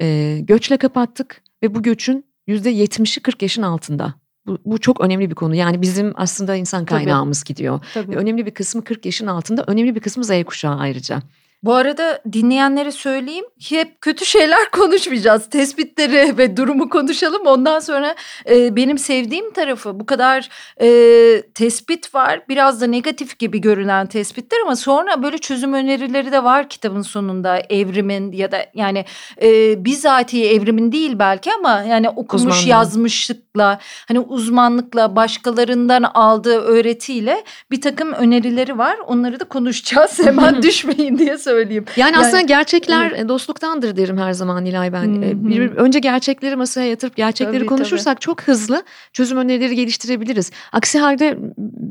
e, 0.00 0.38
göçle 0.42 0.76
kapattık 0.76 1.42
ve 1.62 1.74
bu 1.74 1.82
göçün 1.82 2.24
%70'i 2.48 3.22
40 3.22 3.42
yaşın 3.42 3.62
altında. 3.62 4.14
Bu, 4.46 4.58
bu 4.64 4.78
çok 4.78 5.00
önemli 5.00 5.30
bir 5.30 5.34
konu. 5.34 5.54
Yani 5.54 5.82
bizim 5.82 6.12
aslında 6.14 6.56
insan 6.56 6.84
Tabii. 6.84 7.04
kaynağımız 7.04 7.44
gidiyor. 7.44 7.80
Tabii. 7.94 8.12
Ve 8.12 8.16
önemli 8.16 8.46
bir 8.46 8.50
kısmı 8.50 8.84
40 8.84 9.06
yaşın 9.06 9.26
altında, 9.26 9.64
önemli 9.66 9.94
bir 9.94 10.00
kısmı 10.00 10.24
Z 10.24 10.30
kuşağı 10.44 10.78
ayrıca. 10.78 11.22
Bu 11.66 11.74
arada 11.74 12.22
dinleyenlere 12.32 12.92
söyleyeyim 12.92 13.44
hep 13.68 14.00
kötü 14.00 14.26
şeyler 14.26 14.70
konuşmayacağız. 14.72 15.50
Tespitleri 15.50 16.38
ve 16.38 16.56
durumu 16.56 16.88
konuşalım. 16.88 17.46
Ondan 17.46 17.80
sonra 17.80 18.14
e, 18.50 18.76
benim 18.76 18.98
sevdiğim 18.98 19.52
tarafı 19.52 20.00
bu 20.00 20.06
kadar 20.06 20.48
e, 20.80 21.42
tespit 21.54 22.14
var. 22.14 22.42
Biraz 22.48 22.80
da 22.80 22.86
negatif 22.86 23.38
gibi 23.38 23.60
görünen 23.60 24.06
tespitler 24.06 24.58
ama 24.62 24.76
sonra 24.76 25.22
böyle 25.22 25.38
çözüm 25.38 25.72
önerileri 25.72 26.32
de 26.32 26.44
var 26.44 26.68
kitabın 26.68 27.02
sonunda. 27.02 27.58
Evrimin 27.58 28.32
ya 28.32 28.52
da 28.52 28.66
yani 28.74 29.04
e, 29.42 29.84
bizatihi 29.84 30.48
evrimin 30.48 30.92
değil 30.92 31.18
belki 31.18 31.50
ama 31.52 31.82
yani 31.88 32.08
okumuş 32.08 32.42
Uzmanlığın. 32.42 32.68
yazmışlıkla 32.68 33.78
hani 34.08 34.20
uzmanlıkla 34.20 35.16
başkalarından 35.16 36.02
aldığı 36.02 36.60
öğretiyle 36.60 37.44
bir 37.70 37.80
takım 37.80 38.12
önerileri 38.12 38.78
var. 38.78 38.96
Onları 39.06 39.40
da 39.40 39.44
konuşacağız. 39.44 40.18
Hemen 40.24 40.62
düşmeyin 40.62 41.18
diye 41.18 41.38
söyleyeyim. 41.38 41.55
Yani, 41.58 41.86
Yani- 41.96 42.18
aslında 42.18 42.40
gerçekler 42.40 43.10
e, 43.10 43.28
dostluktandır 43.28 43.96
derim 43.96 44.18
her 44.18 44.32
zaman 44.32 44.64
Nilay 44.64 44.92
ben. 44.92 45.22
Hı 45.22 45.26
hı. 45.26 45.48
bir- 45.48 45.70
önce 45.70 45.98
gerçekleri 45.98 46.56
masaya 46.56 46.86
yatırıp 46.90 47.16
gerçekleri 47.16 47.58
Tabii, 47.58 47.66
konuşursak 47.66 48.20
çok 48.20 48.42
hızlı 48.42 48.82
çözüm 49.12 49.38
önerileri 49.38 49.76
geliştirebiliriz. 49.76 50.50
Aksi 50.72 50.98
halde 50.98 51.38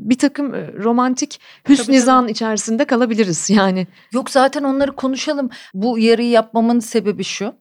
bir 0.08 0.18
takım 0.18 0.54
e, 0.54 0.72
romantik 0.84 1.40
hüsn 1.68 2.06
Tabii, 2.06 2.30
içerisinde 2.30 2.84
kalabiliriz 2.84 3.50
yani. 3.50 3.86
Yok 4.12 4.30
zaten 4.30 4.62
onları 4.62 4.96
konuşalım. 4.96 5.50
Bu 5.74 5.98
yarıyı 5.98 6.30
yapmamın 6.30 6.80
sebebi 6.80 7.24
şu. 7.24 7.54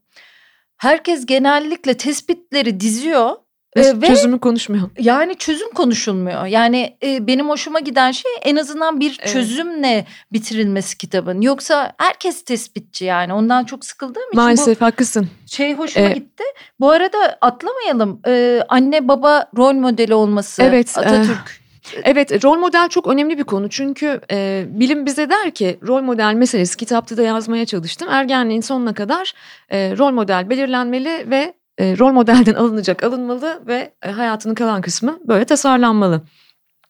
Herkes 0.77 1.25
genellikle 1.25 1.93
tespitleri 1.97 2.79
diziyor. 2.79 3.31
Ve 3.75 3.81
e, 3.81 4.01
ve 4.01 4.07
çözümü 4.07 4.39
konuşmuyor. 4.39 4.89
yani 4.99 5.35
çözüm 5.35 5.71
konuşulmuyor. 5.71 6.45
Yani 6.45 6.97
e, 7.03 7.27
benim 7.27 7.49
hoşuma 7.49 7.79
giden 7.79 8.11
şey 8.11 8.31
en 8.43 8.55
azından 8.55 8.99
bir 8.99 9.17
Evet. 9.21 9.33
çözümle 9.33 10.05
bitirilmesi 10.33 10.97
kitabın. 10.97 11.41
Yoksa 11.41 11.93
herkes 11.97 12.43
tespitçi 12.43 13.05
yani. 13.05 13.33
Ondan 13.33 13.63
çok 13.63 13.85
sıkıldığım 13.85 14.23
için 14.23 14.31
bu 14.33 14.35
Maalesef 14.41 14.81
haklısın. 14.81 15.27
şey 15.45 15.73
hoşuma 15.73 16.05
E, 16.09 16.13
gitti. 16.13 16.43
Bu 16.79 16.89
arada 16.91 17.37
atlamayalım. 17.41 18.21
E, 18.27 18.61
anne 18.69 19.07
baba 19.07 19.45
rol 19.57 19.73
modeli 19.73 20.13
olması. 20.13 20.63
Evet, 20.63 20.97
e, 20.97 21.01
Atatürk. 21.01 21.65
Evet 22.03 22.43
rol 22.43 22.57
model 22.57 22.89
çok 22.89 23.07
önemli 23.07 23.37
bir 23.37 23.43
konu 23.43 23.69
çünkü 23.69 24.21
e, 24.31 24.65
bilim 24.67 25.05
bize 25.05 25.29
der 25.29 25.51
ki 25.51 25.79
rol 25.87 26.01
model 26.01 26.33
meselesi 26.33 26.77
kitapta 26.77 27.17
da 27.17 27.21
yazmaya 27.21 27.65
çalıştım. 27.65 28.07
Ergenliğin 28.11 28.61
sonuna 28.61 28.93
kadar 28.93 29.33
e, 29.69 29.97
rol 29.97 30.11
model 30.11 30.49
belirlenmeli 30.49 31.29
ve 31.29 31.53
e, 31.77 31.97
rol 31.97 32.11
modelden 32.11 32.53
alınacak 32.63 33.03
alınmalı 33.03 33.61
ve 33.67 33.93
e, 34.03 34.11
hayatının 34.11 34.55
kalan 34.55 34.81
kısmı 34.81 35.19
böyle 35.27 35.45
tasarlanmalı. 35.45 36.21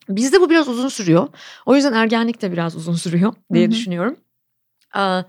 Bizde 0.09 0.41
bu 0.41 0.49
biraz 0.49 0.67
uzun 0.67 0.89
sürüyor. 0.89 1.27
O 1.65 1.75
yüzden 1.75 1.93
ergenlik 1.93 2.41
de 2.41 2.51
biraz 2.51 2.75
uzun 2.75 2.95
sürüyor 2.95 3.33
diye 3.53 3.63
Hı 3.63 3.67
hı. 3.67 3.71
düşünüyorum. 3.71 4.17
Aa, 4.93 5.21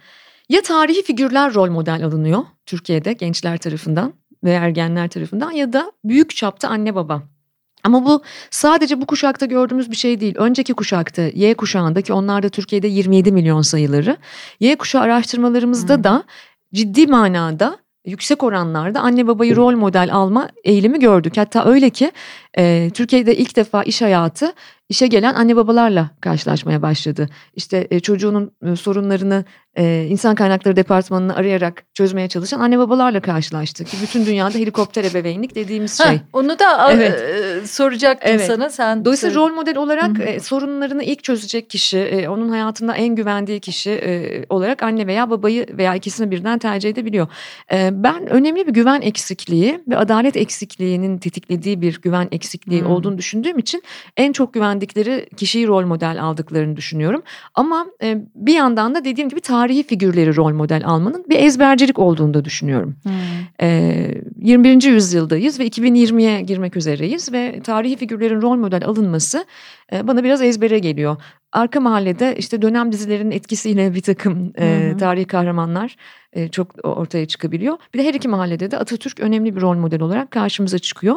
ya 0.48 0.62
tarihi 0.62 1.02
figürler 1.02 1.54
rol 1.54 1.70
model 1.70 2.04
alınıyor 2.04 2.44
Türkiye'de 2.66 3.12
gençler 3.12 3.58
tarafından 3.58 4.12
ve 4.44 4.50
ergenler 4.50 5.08
tarafından 5.08 5.50
ya 5.50 5.72
da 5.72 5.92
büyük 6.04 6.36
çapta 6.36 6.68
anne 6.68 6.94
baba. 6.94 7.22
Ama 7.84 8.04
bu 8.04 8.22
sadece 8.50 9.00
bu 9.00 9.06
kuşakta 9.06 9.46
gördüğümüz 9.46 9.90
bir 9.90 9.96
şey 9.96 10.20
değil. 10.20 10.34
Önceki 10.36 10.74
kuşakta 10.74 11.22
Y 11.22 11.54
kuşağında 11.54 12.02
ki 12.02 12.12
onlar 12.12 12.42
da 12.42 12.48
Türkiye'de 12.48 12.86
27 12.86 13.32
milyon 13.32 13.62
sayıları. 13.62 14.16
Y 14.60 14.76
kuşağı 14.76 15.02
araştırmalarımızda 15.02 15.94
Hı. 15.94 16.04
da 16.04 16.24
ciddi 16.74 17.06
manada 17.06 17.78
yüksek 18.06 18.42
oranlarda 18.42 19.00
anne 19.00 19.26
babayı 19.26 19.56
rol 19.56 19.76
model 19.76 20.14
alma 20.14 20.48
eğilimi 20.64 21.00
gördük. 21.00 21.36
Hatta 21.36 21.64
öyle 21.64 21.90
ki 21.90 22.12
e, 22.58 22.90
Türkiye'de 22.94 23.36
ilk 23.36 23.56
defa 23.56 23.82
iş 23.82 24.02
hayatı 24.02 24.52
işe 24.88 25.06
gelen 25.06 25.34
anne 25.34 25.56
babalarla 25.56 26.10
karşılaşmaya 26.20 26.82
başladı. 26.82 27.28
İşte 27.54 27.86
e, 27.90 28.00
çocuğunun 28.00 28.50
e, 28.66 28.76
sorunlarını 28.76 29.44
e, 29.76 30.06
insan 30.08 30.34
kaynakları 30.34 30.76
departmanını 30.76 31.36
arayarak 31.36 31.84
çözmeye 31.94 32.28
çalışan 32.28 32.60
anne 32.60 32.78
babalarla 32.78 33.20
karşılaştı. 33.20 33.84
Ki 33.84 33.96
bütün 34.02 34.26
dünyada 34.26 34.58
helikopter 34.58 35.04
ebeveynlik 35.04 35.54
dediğimiz 35.54 35.98
şey. 35.98 36.06
Heh, 36.06 36.18
onu 36.32 36.58
da 36.58 36.92
evet. 36.92 37.20
e, 37.22 37.66
soracaktım 37.66 38.30
evet. 38.34 38.46
sana. 38.46 38.70
Sen 38.70 39.04
Dolayısıyla 39.04 39.34
rol 39.34 39.52
model 39.52 39.76
olarak 39.76 40.20
e, 40.20 40.40
sorunlarını 40.40 41.04
ilk 41.04 41.22
çözecek 41.22 41.70
kişi, 41.70 41.98
e, 41.98 42.28
onun 42.28 42.48
hayatında 42.48 42.94
en 42.94 43.14
güvendiği 43.14 43.60
kişi 43.60 43.90
e, 43.90 44.44
olarak 44.48 44.82
anne 44.82 45.06
veya 45.06 45.30
babayı 45.30 45.66
veya 45.70 45.94
ikisini 45.94 46.30
birden 46.30 46.58
tercih 46.58 46.90
edebiliyor. 46.90 47.28
E, 47.72 47.90
ben 47.92 48.26
önemli 48.26 48.66
bir 48.66 48.72
güven 48.72 49.00
eksikliği 49.00 49.80
ve 49.88 49.96
adalet 49.96 50.36
eksikliğinin 50.36 51.18
tetiklediği 51.18 51.80
bir 51.80 52.00
güven 52.00 52.28
eksikliği 52.32 52.80
hmm. 52.80 52.90
olduğunu 52.90 53.18
düşündüğüm 53.18 53.58
için 53.58 53.82
en 54.16 54.32
çok 54.32 54.52
güvendikleri 54.76 55.28
kişiyi 55.36 55.66
rol 55.66 55.86
model 55.86 56.22
aldıklarını 56.22 56.76
düşünüyorum. 56.76 57.22
Ama 57.54 57.86
e, 58.02 58.18
bir 58.34 58.54
yandan 58.54 58.94
da 58.94 59.04
dediğim 59.04 59.28
gibi 59.28 59.40
tarihi 59.40 59.82
figürleri 59.82 60.36
rol 60.36 60.52
model 60.52 60.82
almanın 60.86 61.24
bir 61.28 61.38
ezbercilik 61.38 61.98
olduğunu 61.98 62.34
da 62.34 62.44
düşünüyorum. 62.44 62.96
Hmm. 63.02 63.12
E, 63.60 64.22
21. 64.40 64.82
yüzyıldayız 64.82 65.60
ve 65.60 65.66
2020'ye 65.66 66.40
girmek 66.40 66.76
üzereyiz 66.76 67.32
ve 67.32 67.60
tarihi 67.64 67.96
figürlerin 67.96 68.42
rol 68.42 68.56
model 68.56 68.84
alınması 68.84 69.44
bana 69.92 70.24
biraz 70.24 70.42
ezbere 70.42 70.78
geliyor. 70.78 71.16
Arka 71.52 71.80
mahallede 71.80 72.34
işte 72.38 72.62
dönem 72.62 72.92
dizilerinin 72.92 73.30
etkisiyle 73.30 73.94
bir 73.94 74.00
takım 74.00 74.52
e, 74.58 74.96
tarihi 74.98 75.24
kahramanlar 75.24 75.96
e, 76.32 76.48
çok 76.48 76.86
ortaya 76.86 77.26
çıkabiliyor. 77.26 77.76
Bir 77.94 77.98
de 77.98 78.04
her 78.04 78.14
iki 78.14 78.28
mahallede 78.28 78.70
de 78.70 78.78
Atatürk 78.78 79.20
önemli 79.20 79.56
bir 79.56 79.60
rol 79.60 79.76
model 79.76 80.02
olarak 80.02 80.30
karşımıza 80.30 80.78
çıkıyor. 80.78 81.16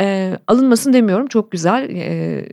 E, 0.00 0.38
alınmasın 0.46 0.92
demiyorum 0.92 1.26
çok 1.26 1.52
güzel 1.52 1.90
e, 1.90 2.44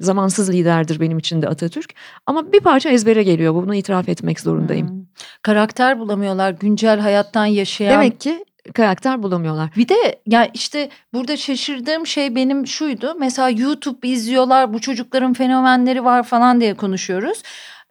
zamansız 0.00 0.52
liderdir 0.52 1.00
benim 1.00 1.18
için 1.18 1.42
de 1.42 1.48
Atatürk. 1.48 1.94
Ama 2.26 2.52
bir 2.52 2.60
parça 2.60 2.90
ezbere 2.90 3.22
geliyor 3.22 3.54
bunu 3.54 3.74
itiraf 3.74 4.08
etmek 4.08 4.40
zorundayım. 4.40 4.88
Hmm. 4.88 5.04
Karakter 5.42 5.98
bulamıyorlar 5.98 6.50
güncel 6.50 7.00
hayattan 7.00 7.46
yaşayan. 7.46 7.92
Demek 7.92 8.20
ki 8.20 8.44
karakter 8.74 9.22
bulamıyorlar. 9.22 9.70
Bir 9.76 9.88
de 9.88 10.20
ya 10.26 10.50
işte 10.54 10.88
burada 11.12 11.36
şaşırdığım 11.36 12.06
şey 12.06 12.34
benim 12.34 12.66
şuydu. 12.66 13.16
Mesela 13.18 13.48
YouTube 13.48 14.08
izliyorlar 14.08 14.72
bu 14.72 14.80
çocukların 14.80 15.32
fenomenleri 15.32 16.04
var 16.04 16.22
falan 16.22 16.60
diye 16.60 16.74
konuşuyoruz. 16.74 17.42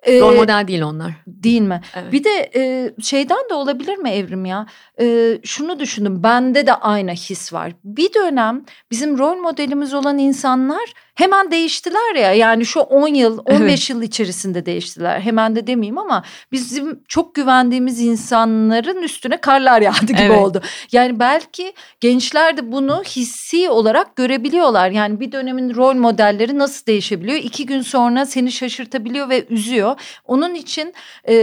Ee, 0.07 0.19
Rol 0.19 0.35
model 0.35 0.67
değil 0.67 0.81
onlar. 0.81 1.11
Değil 1.27 1.61
mi? 1.61 1.81
Evet. 1.95 2.11
Bir 2.11 2.23
de 2.23 2.51
e, 2.55 2.93
şeyden 3.01 3.49
de 3.49 3.53
olabilir 3.53 3.97
mi 3.97 4.09
Evrim 4.09 4.45
ya? 4.45 4.65
E, 5.01 5.37
şunu 5.43 5.79
düşündüm. 5.79 6.23
Bende 6.23 6.67
de 6.67 6.73
aynı 6.73 7.11
his 7.11 7.53
var. 7.53 7.71
Bir 7.83 8.13
dönem 8.13 8.65
bizim 8.91 9.17
rol 9.17 9.35
modelimiz 9.35 9.93
olan 9.93 10.17
insanlar 10.17 10.93
hemen 11.17 11.51
değiştiler 11.51 12.15
ya. 12.15 12.33
Yani 12.33 12.65
şu 12.65 12.79
10 12.79 13.07
yıl, 13.07 13.37
15 13.45 13.61
evet. 13.61 13.89
yıl 13.89 14.01
içerisinde 14.01 14.65
değiştiler. 14.65 15.19
Hemen 15.19 15.55
de 15.55 15.67
demeyeyim 15.67 15.97
ama 15.97 16.23
bizim 16.51 16.99
çok 17.07 17.35
güvendiğimiz 17.35 18.01
insanların 18.01 19.01
üstüne 19.01 19.41
karlar 19.41 19.81
yağdı 19.81 20.05
gibi 20.05 20.21
evet. 20.21 20.37
oldu. 20.37 20.61
Yani 20.91 21.19
belki 21.19 21.73
gençler 21.99 22.57
de 22.57 22.71
bunu 22.71 23.03
hissi 23.03 23.69
olarak 23.69 24.15
görebiliyorlar. 24.15 24.89
Yani 24.89 25.19
bir 25.19 25.31
dönemin 25.31 25.75
rol 25.75 25.95
modelleri 25.95 26.57
nasıl 26.57 26.85
değişebiliyor? 26.85 27.37
İki 27.37 27.65
gün 27.65 27.81
sonra 27.81 28.25
seni 28.25 28.51
şaşırtabiliyor 28.51 29.29
ve 29.29 29.45
üzüyor. 29.49 29.96
Onun 30.25 30.55
için 30.55 30.93
e, 31.27 31.35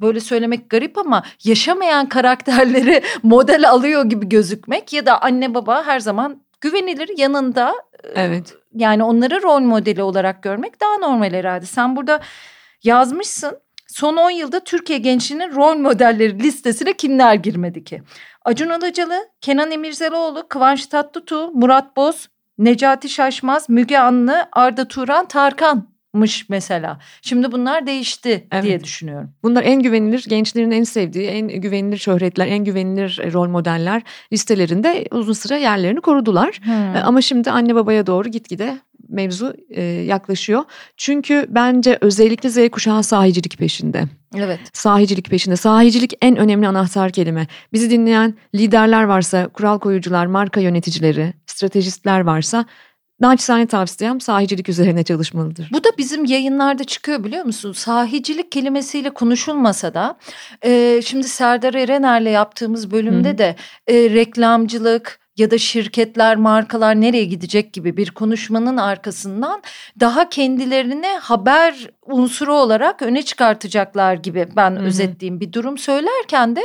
böyle 0.00 0.20
söylemek 0.20 0.70
garip 0.70 0.98
ama 0.98 1.22
yaşamayan 1.44 2.08
karakterleri 2.08 3.02
model 3.22 3.70
alıyor 3.70 4.04
gibi 4.04 4.28
gözükmek 4.28 4.92
ya 4.92 5.06
da 5.06 5.22
anne 5.22 5.54
baba 5.54 5.86
her 5.86 6.00
zaman 6.00 6.42
güvenilir 6.60 7.18
yanında. 7.18 7.74
Evet. 8.14 8.54
Yani 8.74 9.04
onları 9.04 9.42
rol 9.42 9.60
modeli 9.60 10.02
olarak 10.02 10.42
görmek 10.42 10.80
daha 10.80 10.98
normal 10.98 11.32
herhalde. 11.32 11.66
Sen 11.66 11.96
burada 11.96 12.20
yazmışsın. 12.82 13.58
Son 13.86 14.16
10 14.16 14.30
yılda 14.30 14.60
Türkiye 14.60 14.98
gençliğinin 14.98 15.54
rol 15.54 15.76
modelleri 15.76 16.38
listesine 16.38 16.92
kimler 16.92 17.34
girmedi 17.34 17.84
ki? 17.84 18.02
Acun 18.44 18.70
Ilıcalı, 18.70 19.28
Kenan 19.40 19.70
Emirzalıoğlu, 19.70 20.48
Kıvanç 20.48 20.86
Tatlıtuğ, 20.86 21.50
Murat 21.54 21.96
Boz, 21.96 22.28
Necati 22.58 23.08
Şaşmaz, 23.08 23.68
Müge 23.68 23.98
Anlı, 23.98 24.48
Arda 24.52 24.88
Turan, 24.88 25.26
Tarkan 25.28 25.89
mış 26.14 26.48
mesela. 26.48 26.98
Şimdi 27.22 27.52
bunlar 27.52 27.86
değişti 27.86 28.46
evet. 28.52 28.64
diye 28.64 28.84
düşünüyorum. 28.84 29.30
Bunlar 29.42 29.62
en 29.62 29.82
güvenilir 29.82 30.24
gençlerin 30.28 30.70
en 30.70 30.84
sevdiği, 30.84 31.26
en 31.26 31.48
güvenilir 31.48 31.98
şöhretler, 31.98 32.46
en 32.46 32.64
güvenilir 32.64 33.20
e, 33.22 33.32
rol 33.32 33.48
modeller 33.48 34.02
listelerinde 34.32 35.04
uzun 35.10 35.32
süre 35.32 35.60
yerlerini 35.60 36.00
korudular. 36.00 36.60
Hmm. 36.62 36.96
Ama 37.04 37.22
şimdi 37.22 37.50
anne 37.50 37.74
babaya 37.74 38.06
doğru 38.06 38.28
gitgide 38.28 38.78
mevzu 39.08 39.54
e, 39.70 39.82
yaklaşıyor. 39.82 40.64
Çünkü 40.96 41.46
bence 41.48 41.98
özellikle 42.00 42.48
Z 42.48 42.70
kuşağı 42.70 43.02
sahicilik 43.02 43.58
peşinde. 43.58 44.04
Evet. 44.36 44.60
Sahicilik 44.72 45.30
peşinde. 45.30 45.56
Sahicilik 45.56 46.12
en 46.22 46.36
önemli 46.36 46.68
anahtar 46.68 47.10
kelime. 47.10 47.46
Bizi 47.72 47.90
dinleyen 47.90 48.34
liderler 48.54 49.04
varsa, 49.04 49.48
kural 49.48 49.78
koyucular, 49.78 50.26
marka 50.26 50.60
yöneticileri, 50.60 51.34
stratejistler 51.46 52.20
varsa 52.20 52.64
Naçizane 53.20 53.66
tavsiyem 53.66 54.20
sahicilik 54.20 54.68
üzerine 54.68 55.02
çalışmalıdır. 55.02 55.68
Bu 55.72 55.84
da 55.84 55.88
bizim 55.98 56.24
yayınlarda 56.24 56.84
çıkıyor 56.84 57.24
biliyor 57.24 57.44
musun? 57.44 57.72
Sahicilik 57.72 58.52
kelimesiyle 58.52 59.10
konuşulmasa 59.10 59.94
da 59.94 60.18
e, 60.64 61.00
şimdi 61.04 61.28
Serdar 61.28 61.74
Erener'le 61.74 62.30
yaptığımız 62.30 62.90
bölümde 62.90 63.30
Hı. 63.30 63.38
de 63.38 63.56
e, 63.86 63.94
reklamcılık, 63.94 65.20
ya 65.36 65.50
da 65.50 65.58
şirketler, 65.58 66.36
markalar 66.36 67.00
nereye 67.00 67.24
gidecek 67.24 67.72
gibi 67.72 67.96
bir 67.96 68.10
konuşmanın 68.10 68.76
arkasından 68.76 69.62
daha 70.00 70.28
kendilerini 70.28 71.06
haber 71.06 71.90
unsuru 72.06 72.54
olarak 72.54 73.02
öne 73.02 73.22
çıkartacaklar 73.22 74.14
gibi 74.14 74.48
ben 74.56 74.70
Hı-hı. 74.70 74.84
özetleyeyim 74.84 75.40
bir 75.40 75.52
durum 75.52 75.78
söylerken 75.78 76.56
de 76.56 76.60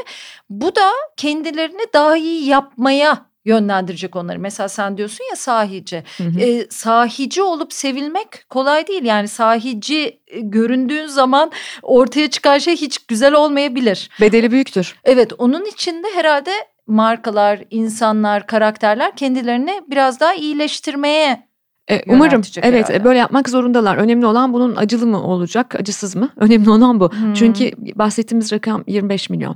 bu 0.50 0.76
da 0.76 0.90
kendilerini 1.18 1.86
daha 1.94 2.18
iyi 2.18 2.46
yapmaya 2.46 3.26
yönlendirecek 3.46 4.16
onları. 4.16 4.40
Mesela 4.40 4.70
sen 4.70 4.98
diyorsun 4.98 5.26
ya 5.30 5.36
sahici. 5.36 6.04
Hı 6.18 6.24
hı. 6.24 6.40
E, 6.40 6.68
sahici 6.70 7.42
olup 7.42 7.74
sevilmek 7.74 8.50
kolay 8.50 8.88
değil. 8.88 9.04
Yani 9.04 9.28
sahici 9.28 10.20
e, 10.28 10.40
göründüğün 10.40 11.08
zaman 11.08 11.52
ortaya 11.82 12.30
çıkan 12.30 12.58
şey 12.58 12.76
hiç 12.76 12.98
güzel 12.98 13.34
olmayabilir. 13.34 14.10
Bedeli 14.22 14.52
büyüktür. 14.52 14.96
Evet 15.04 15.34
onun 15.38 15.66
içinde 15.66 16.08
herhalde 16.16 16.52
markalar, 16.88 17.64
insanlar, 17.70 18.48
karakterler 18.48 19.16
kendilerini 19.16 19.82
biraz 19.90 20.20
daha 20.20 20.34
iyileştirmeye 20.34 21.46
e, 21.90 22.02
umarım 22.08 22.42
evet 22.62 22.90
herhalde. 22.90 23.04
böyle 23.04 23.20
yapmak 23.20 23.50
zorundalar. 23.50 23.98
Önemli 23.98 24.26
olan 24.26 24.54
bunun 24.54 24.76
acılı 24.76 25.08
mı 25.08 25.24
olacak, 25.24 25.76
acısız 25.76 26.16
mı? 26.16 26.30
Önemli 26.38 26.70
olan 26.70 27.00
bu. 27.00 27.12
Hmm. 27.12 27.34
Çünkü 27.34 27.72
bahsettiğimiz 27.96 28.52
rakam 28.52 28.84
25 28.88 29.30
milyon. 29.30 29.56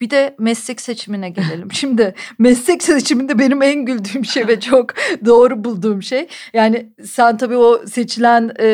Bir 0.00 0.10
de 0.10 0.34
meslek 0.38 0.80
seçimine 0.80 1.30
gelelim. 1.30 1.72
Şimdi 1.72 2.14
meslek 2.38 2.82
seçiminde 2.82 3.38
benim 3.38 3.62
en 3.62 3.84
güldüğüm 3.84 4.24
şey 4.24 4.48
ve 4.48 4.60
çok 4.60 4.94
doğru 5.24 5.64
bulduğum 5.64 6.02
şey. 6.02 6.28
Yani 6.52 6.92
sen 7.04 7.36
tabii 7.36 7.56
o 7.56 7.86
seçilen 7.86 8.52
e, 8.60 8.66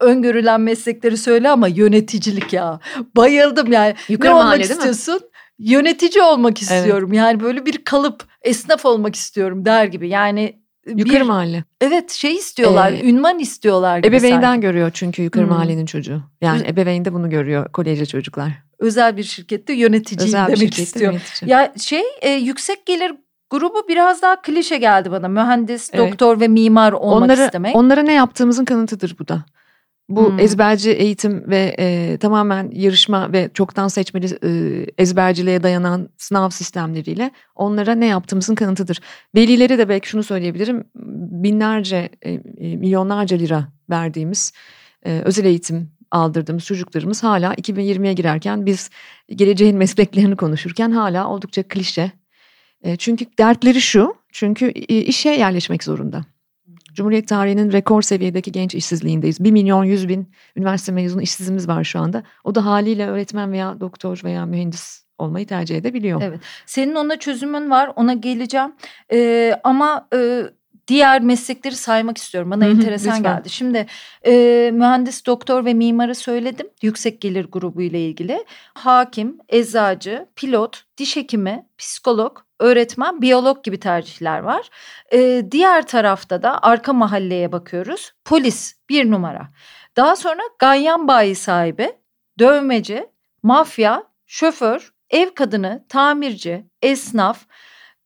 öngörülen 0.00 0.60
meslekleri 0.60 1.16
söyle 1.16 1.50
ama 1.50 1.68
yöneticilik 1.68 2.52
ya. 2.52 2.80
Bayıldım 3.16 3.72
yani. 3.72 3.94
Yukarı 4.08 4.32
ne 4.32 4.36
olmak 4.36 4.60
istiyorsun? 4.60 5.20
Yönetici 5.58 6.22
olmak 6.22 6.62
istiyorum. 6.62 7.08
Evet. 7.08 7.18
Yani 7.18 7.40
böyle 7.40 7.66
bir 7.66 7.84
kalıp 7.84 8.24
esnaf 8.42 8.84
olmak 8.84 9.14
istiyorum 9.14 9.64
der 9.64 9.84
gibi. 9.84 10.08
Yani 10.08 10.60
Yukarı 10.86 11.20
bir, 11.20 11.26
mahalle. 11.26 11.64
Evet 11.80 12.10
şey 12.10 12.34
istiyorlar, 12.36 12.92
ee, 12.92 13.08
ünvan 13.08 13.38
istiyorlar 13.38 13.98
gibi 13.98 14.16
Ebeveynden 14.16 14.40
sanki. 14.42 14.60
görüyor 14.60 14.90
çünkü 14.94 15.22
yukarı 15.22 15.44
hmm. 15.44 15.52
mahallenin 15.52 15.86
çocuğu. 15.86 16.22
Yani 16.40 16.66
ebeveyn 16.66 17.04
de 17.04 17.12
bunu 17.12 17.30
görüyor 17.30 17.72
kolejli 17.72 18.06
çocuklar 18.06 18.69
özel 18.80 19.16
bir 19.16 19.22
şirkette 19.22 19.72
yöneticiyim 19.72 20.28
özel 20.28 20.46
demek 20.46 20.58
şirkette 20.58 20.82
istiyor. 20.82 21.12
Yönetici. 21.12 21.50
Ya 21.50 21.72
şey 21.78 22.02
e, 22.20 22.30
yüksek 22.30 22.86
gelir 22.86 23.12
grubu 23.50 23.88
biraz 23.88 24.22
daha 24.22 24.42
klişe 24.42 24.78
geldi 24.78 25.10
bana. 25.10 25.28
Mühendis, 25.28 25.90
evet. 25.92 26.12
doktor 26.12 26.40
ve 26.40 26.48
mimar 26.48 26.92
olmak 26.92 27.22
onlara, 27.22 27.44
istemek. 27.44 27.76
Onlara 27.76 28.02
ne 28.02 28.12
yaptığımızın 28.12 28.64
kanıtıdır 28.64 29.16
bu 29.18 29.28
da. 29.28 29.44
Bu 30.08 30.30
hmm. 30.30 30.38
ezberci 30.38 30.90
eğitim 30.90 31.50
ve 31.50 31.76
e, 31.78 32.16
tamamen 32.18 32.70
yarışma 32.72 33.32
ve 33.32 33.50
çoktan 33.54 33.88
seçmeli 33.88 34.38
e, 34.44 34.50
ezberciliğe 34.98 35.62
dayanan 35.62 36.08
sınav 36.16 36.50
sistemleriyle 36.50 37.30
onlara 37.54 37.94
ne 37.94 38.06
yaptığımızın 38.06 38.54
kanıtıdır. 38.54 39.00
Velileri 39.34 39.78
de 39.78 39.88
belki 39.88 40.08
şunu 40.08 40.22
söyleyebilirim. 40.22 40.84
Binlerce, 41.42 42.08
e, 42.22 42.32
e 42.32 42.76
milyonlarca 42.76 43.36
lira 43.36 43.68
verdiğimiz 43.90 44.52
e, 45.06 45.20
özel 45.24 45.44
eğitim 45.44 45.90
aldırdığımız 46.10 46.64
çocuklarımız 46.64 47.22
hala 47.22 47.54
2020'ye 47.54 48.12
girerken 48.12 48.66
biz 48.66 48.90
geleceğin 49.28 49.76
mesleklerini 49.76 50.36
konuşurken 50.36 50.90
hala 50.90 51.28
oldukça 51.28 51.62
klişe. 51.62 52.12
E, 52.82 52.96
çünkü 52.96 53.26
dertleri 53.38 53.80
şu, 53.80 54.14
çünkü 54.32 54.70
işe 54.88 55.30
yerleşmek 55.30 55.84
zorunda. 55.84 56.24
Cumhuriyet 56.94 57.28
tarihinin 57.28 57.72
rekor 57.72 58.02
seviyedeki 58.02 58.52
genç 58.52 58.74
işsizliğindeyiz. 58.74 59.44
1 59.44 59.50
milyon 59.50 59.84
100 59.84 60.08
bin 60.08 60.32
üniversite 60.56 60.92
mezunu 60.92 61.22
işsizimiz 61.22 61.68
var 61.68 61.84
şu 61.84 62.00
anda. 62.00 62.22
O 62.44 62.54
da 62.54 62.66
haliyle 62.66 63.06
öğretmen 63.06 63.52
veya 63.52 63.80
doktor 63.80 64.20
veya 64.24 64.46
mühendis 64.46 65.04
olmayı 65.18 65.46
tercih 65.46 65.76
edebiliyor. 65.76 66.22
Evet. 66.22 66.40
Senin 66.66 66.94
ona 66.94 67.18
çözümün 67.18 67.70
var. 67.70 67.92
Ona 67.96 68.14
geleceğim. 68.14 68.72
Ee, 69.12 69.60
ama 69.64 70.08
e, 70.14 70.42
diğer 70.90 71.20
meslekleri 71.20 71.74
saymak 71.74 72.18
istiyorum. 72.18 72.50
Bana 72.50 72.66
enteresan 72.66 73.16
lütfen. 73.16 73.36
geldi. 73.36 73.50
Şimdi 73.50 73.86
e, 74.26 74.32
mühendis, 74.74 75.26
doktor 75.26 75.64
ve 75.64 75.74
mimarı 75.74 76.14
söyledim. 76.14 76.66
Yüksek 76.82 77.20
gelir 77.20 77.46
grubu 77.52 77.82
ile 77.82 78.00
ilgili. 78.00 78.44
Hakim, 78.74 79.38
eczacı, 79.48 80.26
pilot, 80.36 80.84
diş 80.98 81.16
hekimi, 81.16 81.66
psikolog, 81.78 82.38
öğretmen, 82.58 83.22
biyolog 83.22 83.64
gibi 83.64 83.80
tercihler 83.80 84.38
var. 84.38 84.70
E, 85.12 85.46
diğer 85.50 85.86
tarafta 85.86 86.42
da 86.42 86.62
arka 86.62 86.92
mahalleye 86.92 87.52
bakıyoruz. 87.52 88.12
Polis 88.24 88.74
bir 88.88 89.10
numara. 89.10 89.48
Daha 89.96 90.16
sonra 90.16 90.42
ganyan 90.58 91.08
bayi 91.08 91.34
sahibi, 91.34 91.92
dövmeci, 92.38 93.06
mafya, 93.42 94.04
şoför, 94.26 94.92
ev 95.10 95.34
kadını, 95.34 95.84
tamirci, 95.88 96.66
esnaf, 96.82 97.40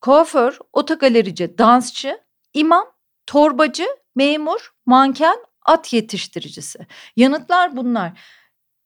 kuaför, 0.01 0.59
otogalerici, 0.73 1.59
dansçı, 1.59 2.24
imam, 2.55 2.87
torbacı, 3.27 3.87
memur, 4.17 4.75
manken, 4.87 5.37
at 5.67 5.93
yetiştiricisi. 5.93 6.79
Yanıtlar 7.17 7.77
bunlar. 7.77 8.21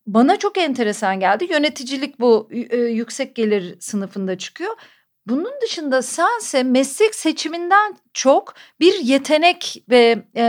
Bana 0.06 0.38
çok 0.38 0.58
enteresan 0.58 1.20
geldi. 1.20 1.46
Yöneticilik 1.50 2.20
bu 2.20 2.48
e, 2.50 2.76
yüksek 2.76 3.36
gelir 3.36 3.80
sınıfında 3.80 4.38
çıkıyor. 4.38 4.76
Bunun 5.26 5.52
dışında 5.62 6.02
sense 6.02 6.62
meslek 6.62 7.14
seçiminden 7.14 7.96
çok 8.18 8.54
bir 8.80 9.00
yetenek 9.00 9.82
ve 9.90 10.18
e, 10.36 10.42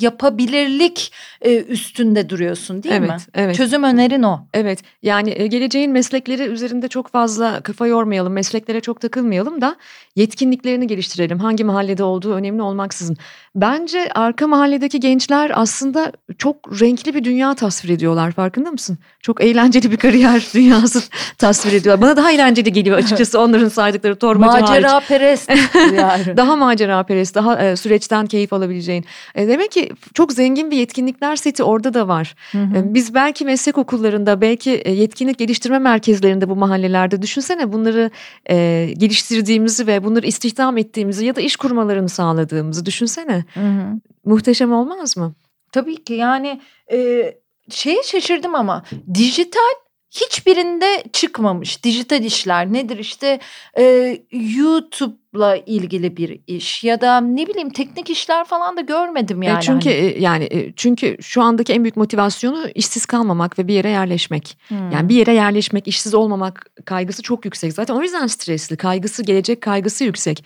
yapabilirlik 0.00 1.12
e, 1.42 1.62
üstünde 1.62 2.28
duruyorsun 2.28 2.82
değil 2.82 2.94
evet, 2.94 3.10
mi? 3.10 3.16
Evet. 3.34 3.56
Çözüm 3.56 3.82
önerin 3.82 4.22
o. 4.22 4.40
Evet 4.54 4.78
yani 5.02 5.34
e, 5.36 5.46
geleceğin 5.46 5.90
meslekleri 5.90 6.42
üzerinde 6.42 6.88
çok 6.88 7.08
fazla 7.08 7.60
kafa 7.60 7.86
yormayalım, 7.86 8.32
mesleklere 8.32 8.80
çok 8.80 9.00
takılmayalım 9.00 9.60
da 9.60 9.76
yetkinliklerini 10.16 10.86
geliştirelim. 10.86 11.38
Hangi 11.38 11.64
mahallede 11.64 12.04
olduğu 12.04 12.34
önemli 12.34 12.62
olmaksızın. 12.62 13.16
Bence 13.54 14.08
arka 14.14 14.46
mahalledeki 14.46 15.00
gençler 15.00 15.52
aslında 15.54 16.12
çok 16.38 16.80
renkli 16.80 17.14
bir 17.14 17.24
dünya 17.24 17.54
tasvir 17.54 17.88
ediyorlar 17.88 18.32
farkında 18.32 18.70
mısın? 18.70 18.98
Çok 19.22 19.44
eğlenceli 19.44 19.90
bir 19.90 19.96
kariyer 19.96 20.48
dünyası 20.54 21.02
tasvir 21.38 21.72
ediyorlar. 21.72 22.02
Bana 22.02 22.16
daha 22.16 22.32
eğlenceli 22.32 22.72
geliyor 22.72 22.98
açıkçası 22.98 23.40
onların 23.40 23.68
saydıkları 23.68 24.16
torbacı 24.16 24.60
Macera 24.60 24.92
hariç. 24.92 25.08
perest 25.08 25.50
yani. 25.76 26.36
Daha 26.36 26.56
macera 26.56 27.07
perest, 27.08 27.34
daha 27.34 27.62
e, 27.64 27.76
süreçten 27.76 28.26
keyif 28.26 28.52
alabileceğin. 28.52 29.04
E, 29.34 29.48
demek 29.48 29.70
ki 29.70 29.90
çok 30.14 30.32
zengin 30.32 30.70
bir 30.70 30.76
yetkinlikler 30.76 31.36
seti 31.36 31.62
orada 31.62 31.94
da 31.94 32.08
var. 32.08 32.34
Hı 32.52 32.58
hı. 32.58 32.78
E, 32.78 32.94
Biz 32.94 33.14
belki 33.14 33.44
meslek 33.44 33.78
okullarında, 33.78 34.40
belki 34.40 34.70
e, 34.70 34.92
yetkinlik 34.92 35.38
geliştirme 35.38 35.78
merkezlerinde 35.78 36.48
bu 36.48 36.56
mahallelerde 36.56 37.22
düşünsene 37.22 37.72
bunları 37.72 38.10
e, 38.50 38.88
geliştirdiğimizi 38.98 39.86
ve 39.86 40.04
bunları 40.04 40.26
istihdam 40.26 40.76
ettiğimizi 40.76 41.26
ya 41.26 41.36
da 41.36 41.40
iş 41.40 41.56
kurmalarını 41.56 42.08
sağladığımızı 42.08 42.86
düşünsene. 42.86 43.44
Hı 43.54 43.60
hı. 43.60 44.00
Muhteşem 44.24 44.72
olmaz 44.72 45.16
mı? 45.16 45.34
Tabii 45.72 46.04
ki 46.04 46.14
yani 46.14 46.60
e, 46.92 47.32
şeye 47.70 48.02
şaşırdım 48.02 48.54
ama 48.54 48.84
dijital 49.14 49.87
hiçbirinde 50.10 51.02
çıkmamış. 51.12 51.84
Dijital 51.84 52.24
işler 52.24 52.72
nedir 52.72 52.98
işte 52.98 53.40
e, 53.78 54.16
YouTube'la 54.30 55.56
ilgili 55.56 56.16
bir 56.16 56.40
iş 56.46 56.84
ya 56.84 57.00
da 57.00 57.20
ne 57.20 57.46
bileyim 57.46 57.70
teknik 57.70 58.10
işler 58.10 58.44
falan 58.44 58.76
da 58.76 58.80
görmedim 58.80 59.42
E, 59.42 59.46
yani. 59.46 59.62
çünkü 59.62 59.90
hani. 59.90 59.98
e, 59.98 60.20
yani 60.20 60.44
e, 60.44 60.72
çünkü 60.76 61.16
şu 61.20 61.42
andaki 61.42 61.72
en 61.72 61.84
büyük 61.84 61.96
motivasyonu 61.96 62.68
işsiz 62.74 63.06
kalmamak 63.06 63.58
ve 63.58 63.68
bir 63.68 63.74
yere 63.74 63.90
yerleşmek. 63.90 64.58
Hmm. 64.68 64.90
Yani 64.90 65.08
bir 65.08 65.14
yere 65.14 65.34
yerleşmek, 65.34 65.88
işsiz 65.88 66.14
olmamak 66.14 66.66
kaygısı 66.84 67.22
çok 67.22 67.44
yüksek. 67.44 67.72
Zaten 67.72 67.94
o 67.94 68.02
yüzden 68.02 68.26
stresli, 68.26 68.76
kaygısı, 68.76 69.22
gelecek 69.22 69.60
kaygısı 69.60 70.04
yüksek. 70.04 70.44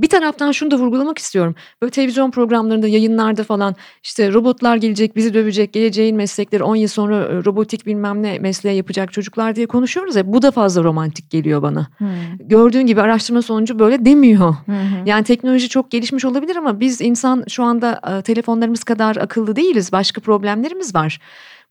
Bir 0.00 0.08
taraftan 0.08 0.52
şunu 0.52 0.70
da 0.70 0.76
vurgulamak 0.76 1.18
istiyorum. 1.18 1.54
Böyle 1.82 1.90
televizyon 1.90 2.30
programlarında, 2.30 2.88
yayınlarda 2.88 3.44
falan 3.44 3.76
işte 4.02 4.32
robotlar 4.32 4.76
gelecek, 4.76 5.16
bizi 5.16 5.34
dövecek, 5.34 5.72
geleceğin 5.72 6.16
meslekleri 6.16 6.62
10 6.62 6.76
yıl 6.76 6.88
sonra 6.88 7.16
e, 7.16 7.44
robotik 7.44 7.86
bilmem 7.86 8.22
ne 8.22 8.38
mesleği 8.38 8.76
yapacak 8.76 9.12
çocuklar 9.12 9.56
diye 9.56 9.66
konuşuyoruz 9.66 10.16
ya. 10.16 10.32
Bu 10.32 10.42
da 10.42 10.50
fazla 10.50 10.84
romantik 10.84 11.30
geliyor 11.30 11.62
bana. 11.62 11.88
Hmm. 11.98 12.08
Gördüğün 12.40 12.86
gibi 12.86 13.02
araştırma 13.02 13.42
sonucu 13.42 13.78
böyle 13.78 14.04
demiyor. 14.04 14.54
Hı. 14.66 14.72
Yani 15.06 15.24
teknoloji 15.24 15.68
çok 15.68 15.90
gelişmiş 15.90 16.24
olabilir 16.24 16.56
ama 16.56 16.80
biz 16.80 17.00
insan 17.00 17.44
şu 17.48 17.64
anda 17.64 18.00
e, 18.18 18.22
telefonlarımız 18.22 18.84
kadar 18.84 19.16
akıllı 19.16 19.56
değiliz. 19.56 19.92
Başka 19.92 20.20
problemlerimiz 20.20 20.94
var. 20.94 21.20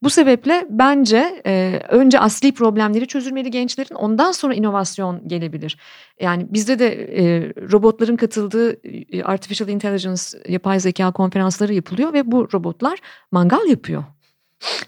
Bu 0.04 0.10
sebeple 0.10 0.66
bence 0.70 1.42
e, 1.46 1.82
önce 1.90 2.20
asli 2.20 2.52
problemleri 2.54 3.08
çözülmeli 3.08 3.52
gençlerin 3.52 3.96
ondan 3.96 4.32
sonra 4.32 4.54
inovasyon 4.54 5.28
gelebilir. 5.28 5.78
Yani 6.22 6.48
bizde 6.50 6.80
de 6.80 6.88
e, 6.88 7.24
robotların 7.72 8.16
katıldığı 8.16 8.74
e, 9.12 9.24
artificial 9.24 9.70
intelligence 9.70 10.22
yapay 10.48 10.80
zeka 10.80 11.12
konferansları 11.12 11.74
yapılıyor 11.74 12.14
ve 12.14 12.32
bu 12.32 12.48
robotlar 12.54 13.00
mangal 13.32 13.66
yapıyor. 13.70 14.04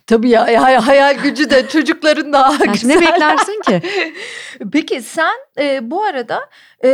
Tabii 0.08 0.30
ya, 0.30 0.48
ya 0.48 0.88
hayal 0.88 1.18
gücü 1.24 1.50
de 1.50 1.68
çocukların 1.72 2.34
daha 2.34 2.52
Yani 2.52 2.72
güzel. 2.72 2.88
ne 2.88 3.02
beklersin 3.02 3.62
ki? 3.62 3.82
Peki 4.72 5.02
sen 5.02 5.36
e, 5.60 5.92
bu 5.92 6.04
arada 6.04 6.40
e, 6.84 6.90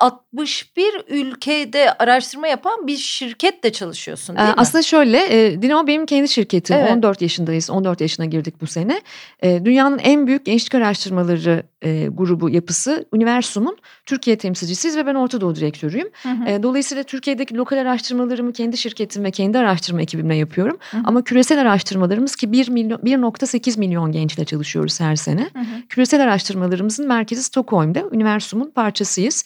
61 0.00 0.84
ülkede 1.08 1.92
araştırma 1.92 2.48
yapan 2.48 2.86
bir 2.86 2.96
şirketle 2.96 3.72
çalışıyorsun 3.72 4.34
Ee, 4.34 4.38
değil 4.38 4.48
mi? 4.48 4.54
Aslında 4.56 4.82
şöyle, 4.82 5.46
e, 5.46 5.62
Dinamo 5.62 5.86
benim 5.86 6.06
kendi 6.06 6.28
şirketim. 6.28 6.76
Evet. 6.76 6.90
14 6.90 7.22
yaşındayız, 7.22 7.70
14 7.70 8.00
yaşına 8.00 8.26
girdik 8.26 8.54
bu 8.60 8.66
sene. 8.66 9.02
E, 9.42 9.64
Dünyanın 9.64 9.98
en 9.98 10.26
büyük 10.26 10.46
gençlik 10.46 10.74
araştırmaları 10.74 11.62
e, 11.82 12.06
grubu 12.06 12.50
yapısı 12.50 13.06
Universum'un 13.12 13.76
Türkiye 14.06 14.38
temsilcisiyiz 14.38 14.96
ve 14.96 15.06
ben 15.06 15.14
Orta 15.14 15.40
Doğu 15.40 15.54
direktörüyüm. 15.54 16.08
Hı 16.22 16.28
hı. 16.28 16.62
Dolayısıyla 16.62 17.02
Türkiye'deki 17.02 17.54
lokal 17.56 17.76
araştırmalarımı 17.76 18.52
kendi 18.52 18.76
şirketim 18.76 19.24
ve 19.24 19.30
kendi 19.30 19.58
araştırma 19.58 20.02
ekibimle 20.02 20.36
yapıyorum. 20.36 20.78
Hı 20.90 20.96
hı. 20.96 21.02
Ama 21.04 21.24
küresel 21.24 21.60
araştırmalarımız 21.60 22.36
ki 22.36 22.52
1 22.52 22.68
milyon 22.68 22.98
1.8 22.98 23.78
milyon 23.78 24.12
gençle 24.12 24.44
çalışıyoruz 24.44 25.00
her 25.00 25.16
sene. 25.16 25.50
Hı 25.52 25.58
hı. 25.58 25.75
Küresel 25.96 26.22
araştırmalarımızın 26.22 27.08
merkezi 27.08 27.42
Stockholm'da. 27.42 28.04
Universum'un 28.04 28.70
parçasıyız. 28.70 29.44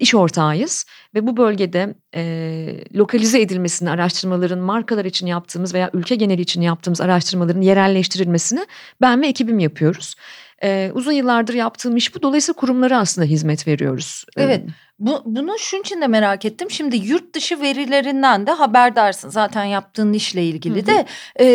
İş 0.00 0.14
ortağıyız 0.14 0.86
ve 1.14 1.26
bu 1.26 1.36
bölgede 1.36 1.94
e, 2.14 2.84
lokalize 2.94 3.40
edilmesini 3.40 3.90
araştırmaların 3.90 4.58
markalar 4.58 5.04
için 5.04 5.26
yaptığımız 5.26 5.74
veya 5.74 5.90
ülke 5.92 6.14
geneli 6.14 6.40
için 6.40 6.60
yaptığımız 6.60 7.00
araştırmaların 7.00 7.60
yerelleştirilmesini 7.60 8.66
ben 9.00 9.22
ve 9.22 9.26
ekibim 9.26 9.58
yapıyoruz. 9.58 10.14
E, 10.62 10.90
uzun 10.94 11.12
yıllardır 11.12 11.54
yaptığım 11.54 11.96
iş 11.96 12.14
bu. 12.14 12.22
Dolayısıyla 12.22 12.60
kurumlara 12.60 12.98
aslında 12.98 13.26
hizmet 13.26 13.66
veriyoruz. 13.68 14.24
E, 14.36 14.42
Evet. 14.42 14.64
Bu, 14.98 15.22
bunu 15.24 15.58
şunun 15.58 15.80
için 15.82 16.00
de 16.00 16.06
merak 16.06 16.44
ettim. 16.44 16.70
Şimdi 16.70 16.96
yurt 16.96 17.34
dışı 17.34 17.60
verilerinden 17.60 18.46
de 18.46 18.50
haberdarsın. 18.50 19.28
Zaten 19.28 19.64
yaptığın 19.64 20.12
işle 20.12 20.44
ilgili 20.44 20.76
Hı 20.76 20.82
hı. 20.82 20.86
de 20.86 21.06
e, 21.40 21.46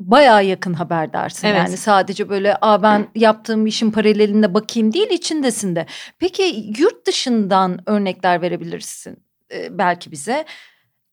bayağı 0.00 0.44
yakın 0.44 0.74
haberdarsın. 0.74 1.48
Evet. 1.48 1.58
Yani 1.58 1.76
sadece 1.76 2.28
böyle 2.28 2.56
Aa, 2.60 2.82
ben 2.82 3.08
yaptığım 3.14 3.66
işin 3.66 3.90
paralelinde 3.90 4.54
bakayım 4.54 4.92
değil 4.92 5.10
içindesin 5.10 5.76
de. 5.76 5.86
Peki 6.18 6.72
yurt 6.78 7.06
dışından 7.06 7.78
örnekler 7.86 8.42
verebilirsin 8.42 9.18
e, 9.52 9.78
belki 9.78 10.10
bize. 10.10 10.44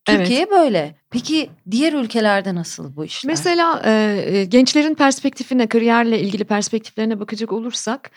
Evet. 0.07 0.19
Türkiye 0.19 0.49
böyle. 0.51 0.95
Peki 1.09 1.49
diğer 1.71 1.93
ülkelerde 1.93 2.55
nasıl 2.55 2.95
bu 2.95 3.05
işler? 3.05 3.31
Mesela 3.31 3.81
e, 3.85 4.23
e, 4.27 4.45
gençlerin 4.45 4.95
perspektifine, 4.95 5.67
kariyerle 5.67 6.19
ilgili 6.19 6.43
perspektiflerine 6.43 7.19
bakacak 7.19 7.51
olursak 7.51 8.11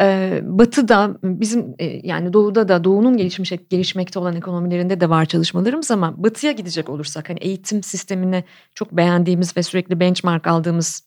e, 0.00 0.40
Batı'da 0.42 1.16
bizim 1.22 1.74
e, 1.78 1.84
yani 1.84 2.32
Doğu'da 2.32 2.68
da 2.68 2.84
Doğu'nun 2.84 3.16
gelişmiş 3.16 3.52
gelişmekte 3.70 4.18
olan 4.18 4.36
ekonomilerinde 4.36 5.00
de 5.00 5.08
var 5.10 5.24
çalışmalarımız 5.24 5.90
ama 5.90 6.22
Batı'ya 6.22 6.52
gidecek 6.52 6.88
olursak 6.88 7.28
hani 7.28 7.38
eğitim 7.38 7.82
sistemini 7.82 8.44
çok 8.74 8.92
beğendiğimiz 8.92 9.56
ve 9.56 9.62
sürekli 9.62 10.00
benchmark 10.00 10.46
aldığımız 10.46 11.02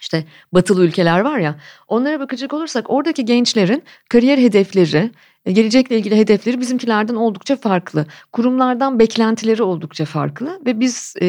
işte 0.00 0.24
batılı 0.52 0.84
ülkeler 0.84 1.20
var 1.20 1.38
ya 1.38 1.56
onlara 1.88 2.20
bakacak 2.20 2.52
olursak 2.52 2.90
oradaki 2.90 3.24
gençlerin 3.24 3.82
kariyer 4.08 4.38
hedefleri 4.38 5.10
gelecekle 5.46 5.98
ilgili 5.98 6.16
hedefleri 6.16 6.60
bizimkilerden 6.60 7.14
oldukça 7.14 7.56
farklı. 7.56 8.06
Kurumlardan 8.32 8.98
beklentileri 8.98 9.62
oldukça 9.62 10.04
farklı 10.04 10.60
ve 10.66 10.80
biz 10.80 11.14
e, 11.22 11.26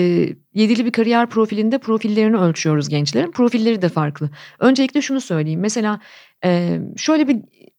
yedili 0.54 0.86
bir 0.86 0.92
kariyer 0.92 1.30
profilinde 1.30 1.78
profillerini 1.78 2.38
ölçüyoruz 2.38 2.90
gençlerin. 2.90 3.32
Profilleri 3.32 3.82
de 3.82 3.90
farklı. 3.90 4.30
Öncelikle 4.60 5.02
şunu 5.02 5.22
söyleyeyim. 5.22 5.60
Mesela 5.60 6.00
e, 6.46 6.80
şöyle 6.98 7.28
bir 7.28 7.38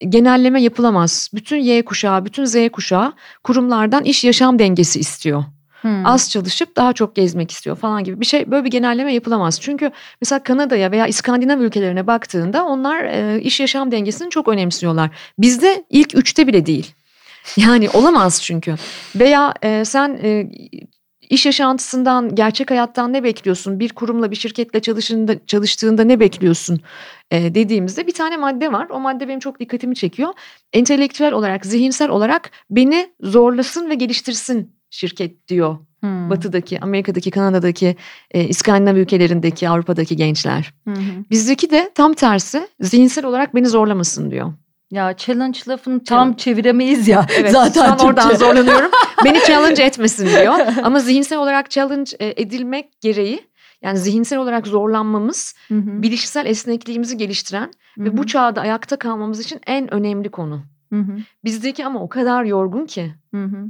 genelleme 0.08 0.62
yapılamaz. 0.62 1.30
Bütün 1.34 1.56
Y 1.56 1.84
kuşağı, 1.84 2.24
bütün 2.24 2.44
Z 2.44 2.56
kuşağı 2.72 3.12
kurumlardan 3.44 4.04
iş 4.04 4.24
yaşam 4.24 4.58
dengesi 4.58 5.00
istiyor. 5.00 5.44
Hmm. 5.84 6.06
Az 6.06 6.30
çalışıp 6.30 6.76
daha 6.76 6.92
çok 6.92 7.16
gezmek 7.16 7.50
istiyor 7.50 7.76
falan 7.76 8.04
gibi 8.04 8.20
bir 8.20 8.26
şey 8.26 8.50
böyle 8.50 8.64
bir 8.64 8.70
genelleme 8.70 9.14
yapılamaz. 9.14 9.60
Çünkü 9.60 9.90
mesela 10.20 10.42
Kanada'ya 10.42 10.90
veya 10.90 11.06
İskandinav 11.06 11.60
ülkelerine 11.60 12.06
baktığında 12.06 12.64
onlar 12.64 13.04
e, 13.04 13.40
iş 13.40 13.60
yaşam 13.60 13.92
dengesini 13.92 14.30
çok 14.30 14.48
önemsiyorlar. 14.48 15.10
Bizde 15.38 15.84
ilk 15.90 16.16
üçte 16.16 16.46
bile 16.46 16.66
değil. 16.66 16.92
Yani 17.56 17.90
olamaz 17.90 18.42
çünkü. 18.42 18.74
Veya 19.16 19.54
e, 19.62 19.84
sen 19.84 20.18
e, 20.22 20.50
iş 21.30 21.46
yaşantısından, 21.46 22.34
gerçek 22.34 22.70
hayattan 22.70 23.12
ne 23.12 23.24
bekliyorsun? 23.24 23.80
Bir 23.80 23.88
kurumla, 23.88 24.30
bir 24.30 24.36
şirketle 24.36 24.80
çalıştığında, 24.80 25.46
çalıştığında 25.46 26.04
ne 26.04 26.20
bekliyorsun? 26.20 26.80
E, 27.30 27.54
dediğimizde 27.54 28.06
bir 28.06 28.12
tane 28.12 28.36
madde 28.36 28.72
var. 28.72 28.86
O 28.90 29.00
madde 29.00 29.28
benim 29.28 29.40
çok 29.40 29.60
dikkatimi 29.60 29.94
çekiyor. 29.94 30.28
Entelektüel 30.72 31.32
olarak, 31.32 31.66
zihinsel 31.66 32.08
olarak 32.08 32.50
beni 32.70 33.10
zorlasın 33.20 33.90
ve 33.90 33.94
geliştirsin 33.94 34.74
şirket 34.94 35.48
diyor. 35.48 35.78
Hmm. 36.00 36.30
Batı'daki, 36.30 36.80
Amerika'daki, 36.80 37.30
Kanada'daki, 37.30 37.96
e, 38.30 38.44
İskandinav 38.44 38.96
ülkelerindeki, 38.96 39.68
Avrupa'daki 39.68 40.16
gençler. 40.16 40.74
Hmm. 40.84 40.94
Bizdeki 41.30 41.70
de 41.70 41.90
tam 41.94 42.14
tersi 42.14 42.68
zihinsel 42.80 43.24
olarak 43.24 43.54
beni 43.54 43.68
zorlamasın 43.68 44.30
diyor. 44.30 44.52
Ya 44.90 45.16
challenge 45.16 45.58
lafını 45.68 46.04
tam 46.04 46.28
evet. 46.28 46.38
çeviremeyiz 46.38 47.08
ya. 47.08 47.26
Evet, 47.38 47.50
Zaten 47.52 47.96
şu 47.96 48.06
oradan 48.06 48.34
zorlanıyorum. 48.34 48.90
Beni 49.24 49.40
challenge 49.46 49.82
etmesin 49.82 50.26
diyor. 50.26 50.54
Ama 50.82 51.00
zihinsel 51.00 51.38
olarak 51.38 51.70
challenge 51.70 52.10
e, 52.18 52.42
edilmek 52.42 53.00
gereği 53.00 53.40
yani 53.82 53.98
zihinsel 53.98 54.38
olarak 54.38 54.66
zorlanmamız 54.66 55.54
hı 55.68 55.74
hı. 55.74 56.02
bilişsel 56.02 56.46
esnekliğimizi 56.46 57.16
geliştiren 57.16 57.70
hı 57.94 58.00
hı. 58.00 58.04
ve 58.04 58.16
bu 58.16 58.26
çağda 58.26 58.60
ayakta 58.60 58.96
kalmamız 58.96 59.40
için 59.40 59.60
en 59.66 59.94
önemli 59.94 60.28
konu. 60.28 60.62
Hı 60.92 60.98
hı. 60.98 61.16
Bizdeki 61.44 61.86
ama 61.86 62.00
o 62.00 62.08
kadar 62.08 62.44
yorgun 62.44 62.86
ki. 62.86 63.14
Hı 63.34 63.44
hı. 63.44 63.66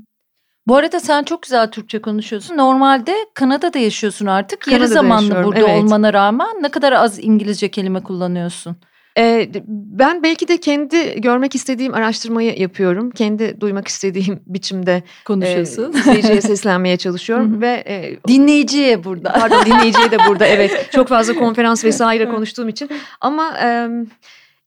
Bu 0.67 0.77
arada 0.77 1.01
sen 1.01 1.23
çok 1.23 1.43
güzel 1.43 1.71
Türkçe 1.71 2.03
konuşuyorsun. 2.03 2.57
Normalde 2.57 3.15
Kanada'da 3.35 3.79
yaşıyorsun 3.79 4.27
artık. 4.27 4.61
Kanada'da 4.61 4.83
Yarı 4.83 4.93
zamanlı 4.93 5.25
yaşıyorum. 5.25 5.47
burada 5.47 5.61
evet. 5.61 5.83
olmana 5.83 6.13
rağmen 6.13 6.63
ne 6.63 6.69
kadar 6.69 6.93
az 6.93 7.19
İngilizce 7.19 7.71
kelime 7.71 8.03
kullanıyorsun? 8.03 8.77
Ee, 9.19 9.49
ben 9.69 10.23
belki 10.23 10.49
de 10.49 10.61
kendi 10.61 11.21
görmek 11.21 11.55
istediğim 11.55 11.95
araştırmayı 11.95 12.61
yapıyorum. 12.61 13.11
Kendi 13.11 13.61
duymak 13.61 13.89
istediğim 13.89 14.41
biçimde 14.47 15.03
konuşuyorsun. 15.25 15.95
E, 15.95 15.99
izleyiciye 15.99 16.41
seslenmeye 16.41 16.97
çalışıyorum 16.97 17.61
ve 17.61 17.85
e, 17.87 18.17
dinleyiciye 18.29 19.05
burada. 19.05 19.33
Pardon 19.33 19.67
dinleyiciye 19.67 20.11
de 20.11 20.19
burada. 20.29 20.47
Evet. 20.47 20.89
Çok 20.93 21.09
fazla 21.09 21.35
konferans 21.35 21.85
vesaire 21.85 22.29
konuştuğum 22.29 22.69
için 22.69 22.91
ama 23.21 23.59
e, 23.63 23.89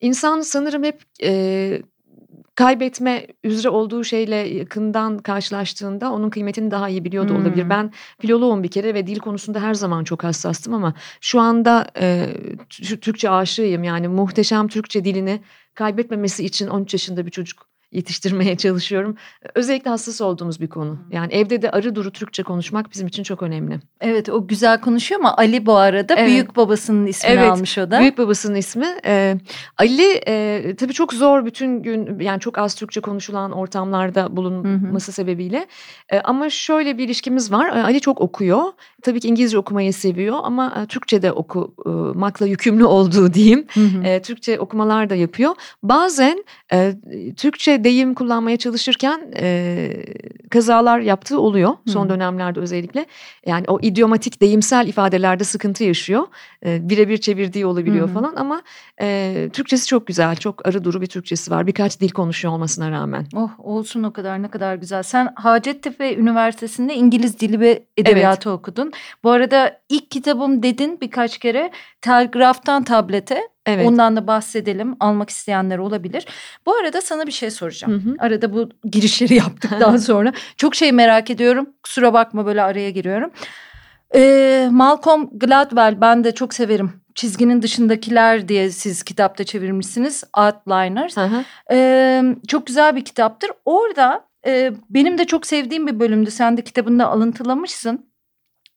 insan 0.02 0.42
sanırım 0.42 0.84
hep 0.84 1.02
e, 1.24 1.82
kaybetme 2.58 3.28
üzere 3.44 3.70
olduğu 3.70 4.04
şeyle 4.04 4.36
yakından 4.36 5.18
karşılaştığında 5.18 6.12
onun 6.12 6.30
kıymetini 6.30 6.72
daha 6.72 6.90
iyi 6.90 7.06
biliyor 7.06 7.28
da 7.28 7.34
hmm. 7.34 7.42
olabilir. 7.42 7.70
Ben 7.70 7.92
filoloğum 8.20 8.64
bir 8.64 8.72
kere 8.72 8.94
ve 8.94 9.08
dil 9.08 9.20
konusunda 9.20 9.60
her 9.60 9.74
zaman 9.74 10.04
çok 10.04 10.24
hassastım 10.24 10.74
ama 10.74 10.94
şu 11.22 11.40
anda 11.40 11.88
e, 12.00 12.34
Türkçe 13.02 13.30
aşığıyım. 13.30 13.84
Yani 13.84 14.08
muhteşem 14.08 14.68
Türkçe 14.68 15.06
dilini 15.06 15.42
kaybetmemesi 15.74 16.46
için 16.46 16.68
13 16.68 16.94
yaşında 16.94 17.26
bir 17.26 17.32
çocuk 17.32 17.77
yetiştirmeye 17.92 18.58
çalışıyorum. 18.58 19.16
Özellikle 19.56 19.90
hassas 19.90 20.22
olduğumuz 20.22 20.62
bir 20.62 20.68
konu. 20.68 21.00
Yani 21.12 21.34
evde 21.34 21.62
de 21.62 21.72
arı 21.72 21.96
duru 21.96 22.12
Türkçe 22.12 22.44
konuşmak 22.44 22.92
bizim 22.92 23.08
için 23.08 23.24
çok 23.24 23.44
önemli. 23.44 23.80
Evet 24.02 24.30
o 24.30 24.48
güzel 24.48 24.82
konuşuyor 24.82 25.22
ama 25.22 25.38
Ali 25.38 25.66
bu 25.66 25.76
arada 25.76 26.16
evet. 26.16 26.30
büyük 26.30 26.56
babasının 26.56 27.06
ismini 27.06 27.34
evet, 27.34 27.52
almış 27.52 27.78
o 27.78 27.92
da. 27.92 28.00
Büyük 28.00 28.18
babasının 28.18 28.56
ismi. 28.56 28.88
Ee, 29.06 29.38
Ali 29.78 30.22
e, 30.28 30.76
tabii 30.76 30.94
çok 30.94 31.14
zor 31.14 31.46
bütün 31.46 31.84
gün 31.84 32.20
yani 32.20 32.40
çok 32.40 32.58
az 32.58 32.76
Türkçe 32.76 33.02
konuşulan 33.02 33.52
ortamlarda 33.52 34.38
bulunması 34.38 35.08
hı 35.08 35.12
hı. 35.12 35.16
sebebiyle. 35.16 35.68
E, 36.10 36.20
ama 36.20 36.50
şöyle 36.50 36.98
bir 36.98 37.06
ilişkimiz 37.06 37.52
var. 37.52 37.68
Ali 37.70 38.00
çok 38.02 38.22
okuyor. 38.22 38.64
Tabii 39.02 39.20
ki 39.20 39.28
İngilizce 39.28 39.58
okumayı 39.58 39.94
seviyor 39.94 40.38
ama 40.44 40.86
Türkçe 40.86 41.22
de 41.22 41.32
okumakla 41.32 42.46
yükümlü 42.46 42.86
olduğu 42.86 43.34
diyeyim. 43.34 43.68
Hı 43.74 43.80
hı. 43.80 44.04
E, 44.04 44.22
Türkçe 44.22 44.60
okumalar 44.60 45.10
da 45.10 45.16
yapıyor. 45.16 45.56
Bazen 45.84 46.46
e, 46.74 46.96
Türkçe 47.38 47.77
deyim 47.84 48.14
kullanmaya 48.14 48.58
çalışırken 48.58 49.22
e, 49.38 49.90
kazalar 50.50 51.00
yaptığı 51.00 51.40
oluyor 51.40 51.74
son 51.88 52.04
hmm. 52.04 52.10
dönemlerde 52.10 52.60
özellikle. 52.60 53.06
Yani 53.46 53.66
o 53.68 53.80
idiomatik 53.82 54.42
deyimsel 54.42 54.88
ifadelerde 54.88 55.44
sıkıntı 55.44 55.84
yaşıyor. 55.84 56.24
E, 56.66 56.90
birebir 56.90 57.18
çevirdiği 57.18 57.66
olabiliyor 57.66 58.08
hmm. 58.08 58.14
falan 58.14 58.36
ama 58.36 58.62
e, 59.02 59.50
Türkçesi 59.54 59.88
çok 59.88 60.08
güzel. 60.08 60.36
Çok 60.36 60.68
arı 60.68 60.84
duru 60.84 61.02
bir 61.02 61.08
Türkçesi 61.08 61.52
var. 61.52 61.68
Birkaç 61.68 62.02
dil 62.02 62.10
konuşuyor 62.10 62.54
olmasına 62.54 62.92
rağmen. 62.92 63.26
Oh 63.36 63.52
olsun 63.58 64.04
o 64.04 64.14
kadar 64.14 64.44
ne 64.44 64.48
kadar 64.48 64.76
güzel. 64.76 65.04
Sen 65.04 65.34
Hacettepe 65.36 66.16
Üniversitesi'nde 66.16 66.96
İngiliz 66.96 67.40
Dili 67.40 67.60
ve 67.60 67.84
Edebiyatı 67.98 68.50
evet. 68.50 68.60
okudun. 68.60 68.92
Bu 69.24 69.32
arada 69.32 69.80
ilk 69.90 70.12
kitabım 70.12 70.64
dedin 70.64 70.98
birkaç 71.02 71.38
kere. 71.38 71.72
Telgraftan 72.02 72.84
tablete 72.84 73.42
Evet. 73.68 73.88
Ondan 73.88 74.16
da 74.16 74.28
bahsedelim. 74.28 74.96
Almak 75.00 75.30
isteyenler 75.30 75.78
olabilir. 75.78 76.26
Bu 76.66 76.76
arada 76.76 77.02
sana 77.02 77.28
bir 77.28 77.32
şey 77.32 77.52
soracağım. 77.52 77.94
Hı 77.94 78.10
hı. 78.10 78.16
Arada 78.20 78.54
bu 78.54 78.70
girişleri 78.84 79.36
yaptıktan 79.46 79.98
sonra 79.98 80.34
çok 80.58 80.76
şey 80.76 80.92
merak 80.92 81.30
ediyorum. 81.30 81.70
Kusura 81.84 82.14
bakma 82.14 82.46
böyle 82.46 82.62
araya 82.62 82.90
giriyorum. 82.90 83.32
Ee, 84.16 84.70
Malcolm 84.72 85.30
Gladwell 85.34 86.02
ben 86.02 86.24
de 86.24 86.32
çok 86.32 86.54
severim. 86.54 86.92
Çizginin 87.16 87.62
dışındakiler 87.62 88.48
diye 88.48 88.70
siz 88.70 89.04
kitapta 89.04 89.44
çevirmişsiniz. 89.44 90.24
Outliners. 90.38 91.18
Hı 91.18 91.26
hı. 91.26 91.44
Ee, 91.72 92.24
çok 92.48 92.68
güzel 92.68 92.96
bir 92.96 93.06
kitaptır. 93.06 93.52
Orada 93.66 94.28
e, 94.46 94.72
benim 94.90 95.18
de 95.18 95.26
çok 95.26 95.46
sevdiğim 95.46 95.88
bir 95.88 96.00
bölümdü. 96.00 96.32
Sen 96.32 96.58
de 96.58 96.62
kitabında 96.62 97.08
alıntılamışsın. 97.08 98.12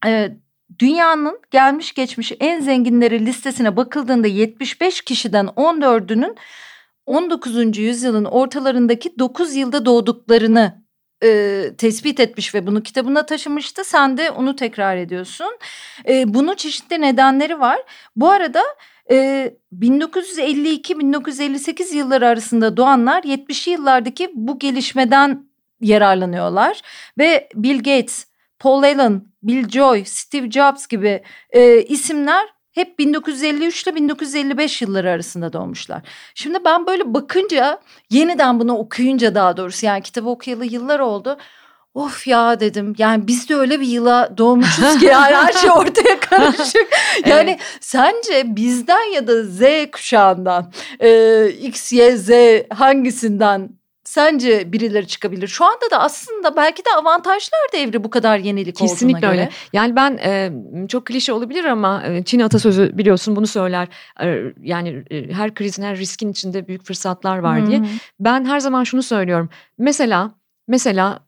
Ee, 0.06 0.30
dünyanın 0.78 1.40
gelmiş 1.50 1.94
geçmiş 1.94 2.32
en 2.40 2.60
zenginleri 2.60 3.26
listesine 3.26 3.76
bakıldığında 3.76 4.26
75 4.26 5.00
kişiden 5.00 5.46
14'ünün 5.46 6.36
19. 7.06 7.78
yüzyılın 7.78 8.24
ortalarındaki 8.24 9.18
9 9.18 9.54
yılda 9.54 9.84
doğduklarını 9.84 10.82
e, 11.24 11.62
tespit 11.78 12.20
etmiş 12.20 12.54
ve 12.54 12.66
bunu 12.66 12.82
kitabına 12.82 13.26
taşımıştı. 13.26 13.84
Sen 13.84 14.16
de 14.16 14.30
onu 14.30 14.56
tekrar 14.56 14.96
ediyorsun. 14.96 15.58
E, 16.08 16.34
bunun 16.34 16.54
çeşitli 16.54 17.00
nedenleri 17.00 17.60
var. 17.60 17.80
Bu 18.16 18.30
arada 18.30 18.62
e, 19.10 19.50
1952-1958 19.78 21.94
yılları 21.94 22.26
arasında 22.26 22.76
doğanlar 22.76 23.22
70'li 23.22 23.72
yıllardaki 23.72 24.30
bu 24.34 24.58
gelişmeden 24.58 25.50
yararlanıyorlar. 25.80 26.80
Ve 27.18 27.48
Bill 27.54 27.78
Gates, 27.78 28.26
Paul 28.60 28.82
Allen, 28.82 29.22
Bill 29.42 29.68
Joy, 29.68 30.04
Steve 30.04 30.50
Jobs 30.50 30.86
gibi 30.86 31.22
e, 31.50 31.82
isimler 31.82 32.48
hep 32.72 32.98
1953 32.98 33.82
ile 33.82 33.94
1955 33.94 34.82
yılları 34.82 35.10
arasında 35.10 35.52
doğmuşlar. 35.52 36.02
Şimdi 36.34 36.58
ben 36.64 36.86
böyle 36.86 37.14
bakınca 37.14 37.80
yeniden 38.10 38.60
bunu 38.60 38.76
okuyunca 38.76 39.34
daha 39.34 39.56
doğrusu 39.56 39.86
yani 39.86 40.02
kitabı 40.02 40.28
okuyalı 40.28 40.66
yıllar 40.66 41.00
oldu. 41.00 41.36
Of 41.94 42.26
ya 42.26 42.60
dedim 42.60 42.94
yani 42.98 43.26
biz 43.26 43.48
de 43.48 43.54
öyle 43.54 43.80
bir 43.80 43.86
yıla 43.86 44.38
doğmuşuz 44.38 44.98
ki 44.98 45.06
yani 45.06 45.36
her 45.36 45.52
şey 45.52 45.70
ortaya 45.70 46.20
karışık. 46.30 46.88
Yani 47.26 47.50
evet. 47.50 47.60
sence 47.80 48.56
bizden 48.56 49.12
ya 49.14 49.26
da 49.26 49.42
Z 49.42 49.60
kuşağından 49.92 50.72
e, 51.00 51.48
X, 51.48 51.92
Y, 51.92 52.16
Z 52.16 52.30
hangisinden 52.70 53.79
sence 54.10 54.72
birileri 54.72 55.06
çıkabilir? 55.06 55.48
Şu 55.48 55.64
anda 55.64 55.90
da 55.90 56.00
aslında 56.00 56.56
belki 56.56 56.84
de 56.84 56.88
avantajlar 56.98 57.60
devri 57.72 58.04
bu 58.04 58.10
kadar 58.10 58.38
yenilik 58.38 58.76
Kesinlikle 58.76 59.18
olduğuna 59.18 59.30
göre. 59.32 59.40
öyle. 59.40 59.50
Yani 59.72 59.96
ben 59.96 60.18
e, 60.24 60.52
çok 60.88 61.06
klişe 61.06 61.32
olabilir 61.32 61.64
ama 61.64 62.02
e, 62.06 62.24
Çin 62.24 62.40
atasözü 62.40 62.98
biliyorsun 62.98 63.36
bunu 63.36 63.46
söyler. 63.46 63.88
E, 64.22 64.52
yani 64.62 65.04
e, 65.10 65.32
her 65.32 65.54
krizin 65.54 65.82
her 65.82 65.96
riskin 65.96 66.30
içinde 66.30 66.68
büyük 66.68 66.84
fırsatlar 66.84 67.38
var 67.38 67.60
hmm. 67.60 67.66
diye. 67.66 67.82
Ben 68.20 68.44
her 68.44 68.60
zaman 68.60 68.84
şunu 68.84 69.02
söylüyorum. 69.02 69.48
Mesela 69.78 70.30
mesela 70.68 71.20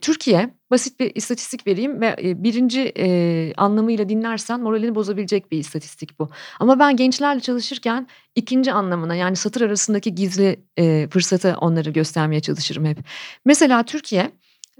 Türkiye 0.00 0.50
basit 0.70 1.00
bir 1.00 1.12
istatistik 1.14 1.66
vereyim 1.66 2.00
ve 2.00 2.16
birinci 2.44 2.92
e, 2.98 3.52
anlamıyla 3.56 4.08
dinlersen 4.08 4.60
moralini 4.60 4.94
bozabilecek 4.94 5.52
bir 5.52 5.58
istatistik 5.58 6.18
bu. 6.18 6.28
Ama 6.60 6.78
ben 6.78 6.96
gençlerle 6.96 7.40
çalışırken 7.40 8.08
ikinci 8.34 8.72
anlamına 8.72 9.14
yani 9.14 9.36
satır 9.36 9.60
arasındaki 9.60 10.14
gizli 10.14 10.60
e, 10.76 11.08
fırsatı 11.10 11.56
onları 11.60 11.90
göstermeye 11.90 12.40
çalışırım 12.40 12.84
hep. 12.84 12.98
Mesela 13.44 13.82
Türkiye 13.82 14.30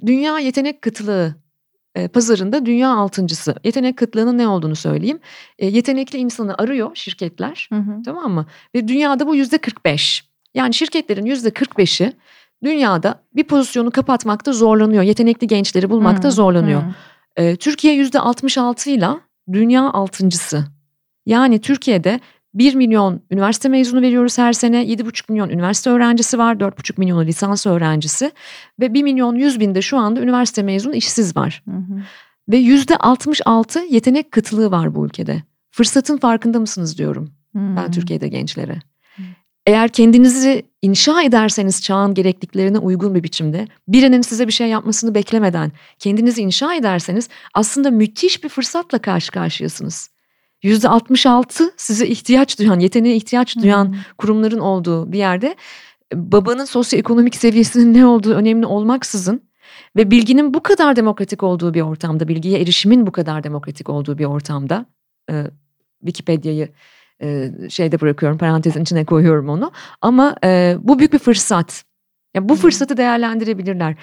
dünya 0.06 0.38
yetenek 0.38 0.82
kıtlığı 0.82 1.34
e, 1.94 2.08
pazarında 2.08 2.66
dünya 2.66 2.90
altıncısı. 2.90 3.54
Yetenek 3.64 3.96
kıtlığının 3.96 4.38
ne 4.38 4.48
olduğunu 4.48 4.76
söyleyeyim. 4.76 5.20
E, 5.58 5.66
yetenekli 5.66 6.18
insanı 6.18 6.54
arıyor 6.58 6.90
şirketler 6.94 7.68
hı 7.72 7.78
hı. 7.78 8.02
tamam 8.04 8.32
mı? 8.32 8.46
Ve 8.74 8.88
dünyada 8.88 9.26
bu 9.26 9.34
yüzde 9.34 9.58
45. 9.58 10.24
Yani 10.54 10.74
şirketlerin 10.74 11.26
yüzde 11.26 11.48
45'i 11.48 12.12
dünyada 12.64 13.22
bir 13.36 13.44
pozisyonu 13.44 13.90
kapatmakta 13.90 14.52
zorlanıyor. 14.52 15.02
Yetenekli 15.02 15.46
gençleri 15.46 15.90
bulmakta 15.90 16.24
hmm, 16.24 16.30
zorlanıyor. 16.30 16.82
Hmm. 16.82 16.92
Ee, 17.36 17.56
Türkiye 17.56 17.94
yüzde 17.94 18.20
66 18.20 18.90
ile 18.90 19.08
dünya 19.52 19.82
altıncısı. 19.82 20.64
Yani 21.26 21.58
Türkiye'de 21.58 22.20
1 22.54 22.74
milyon 22.74 23.20
üniversite 23.30 23.68
mezunu 23.68 24.02
veriyoruz 24.02 24.38
her 24.38 24.52
sene. 24.52 24.84
7,5 24.84 25.32
milyon 25.32 25.48
üniversite 25.48 25.90
öğrencisi 25.90 26.38
var. 26.38 26.54
4,5 26.54 26.98
milyonu 26.98 27.26
lisans 27.26 27.66
öğrencisi. 27.66 28.32
Ve 28.80 28.94
1 28.94 29.02
milyon 29.02 29.34
100 29.34 29.60
binde 29.60 29.82
şu 29.82 29.98
anda 29.98 30.20
üniversite 30.20 30.62
mezunu 30.62 30.94
işsiz 30.94 31.36
var. 31.36 31.62
Hı 31.68 31.76
hı. 31.76 32.02
Ve 32.48 32.56
yüzde 32.56 32.96
66 32.96 33.80
yetenek 33.90 34.30
kıtlığı 34.30 34.70
var 34.70 34.94
bu 34.94 35.06
ülkede. 35.06 35.42
Fırsatın 35.70 36.16
farkında 36.16 36.60
mısınız 36.60 36.98
diyorum 36.98 37.30
hı. 37.56 37.76
ben 37.76 37.90
Türkiye'de 37.90 38.28
gençlere. 38.28 38.78
eğer 39.66 39.88
kendinizi 39.88 40.71
inşa 40.82 41.22
ederseniz 41.22 41.82
çağın 41.82 42.14
gerekliliklerine 42.14 42.78
uygun 42.78 43.14
bir 43.14 43.22
biçimde 43.22 43.68
birinin 43.88 44.22
size 44.22 44.46
bir 44.46 44.52
şey 44.52 44.68
yapmasını 44.68 45.14
beklemeden 45.14 45.72
kendinizi 45.98 46.42
inşa 46.42 46.74
ederseniz 46.74 47.28
aslında 47.54 47.90
müthiş 47.90 48.44
bir 48.44 48.48
fırsatla 48.48 48.98
karşı 48.98 49.32
karşıyasınız. 49.32 50.10
%66 50.64 51.70
size 51.76 52.06
ihtiyaç 52.06 52.58
duyan, 52.58 52.80
yeteneğe 52.80 53.16
ihtiyaç 53.16 53.56
duyan 53.56 53.84
hmm. 53.84 53.96
kurumların 54.18 54.58
olduğu 54.58 55.12
bir 55.12 55.18
yerde 55.18 55.56
babanın 56.14 56.64
sosyoekonomik 56.64 57.34
seviyesinin 57.34 57.94
ne 57.94 58.06
olduğu 58.06 58.34
önemli 58.34 58.66
olmaksızın 58.66 59.42
ve 59.96 60.10
bilginin 60.10 60.54
bu 60.54 60.62
kadar 60.62 60.96
demokratik 60.96 61.42
olduğu 61.42 61.74
bir 61.74 61.80
ortamda, 61.80 62.28
bilgiye 62.28 62.60
erişimin 62.60 63.06
bu 63.06 63.12
kadar 63.12 63.44
demokratik 63.44 63.88
olduğu 63.88 64.18
bir 64.18 64.24
ortamda 64.24 64.86
e, 65.30 65.46
Wikipedia'yı 66.00 66.64
e, 66.64 66.68
şeyde 67.70 68.00
bırakıyorum, 68.00 68.38
parantezin 68.38 68.82
içine 68.82 69.04
koyuyorum 69.04 69.48
onu. 69.48 69.72
Ama 70.00 70.36
e, 70.44 70.76
bu 70.80 70.98
büyük 70.98 71.12
bir 71.12 71.18
fırsat. 71.18 71.84
Ya 72.34 72.48
bu 72.48 72.56
fırsatı 72.56 72.96
değerlendirebilirler. 72.96 73.94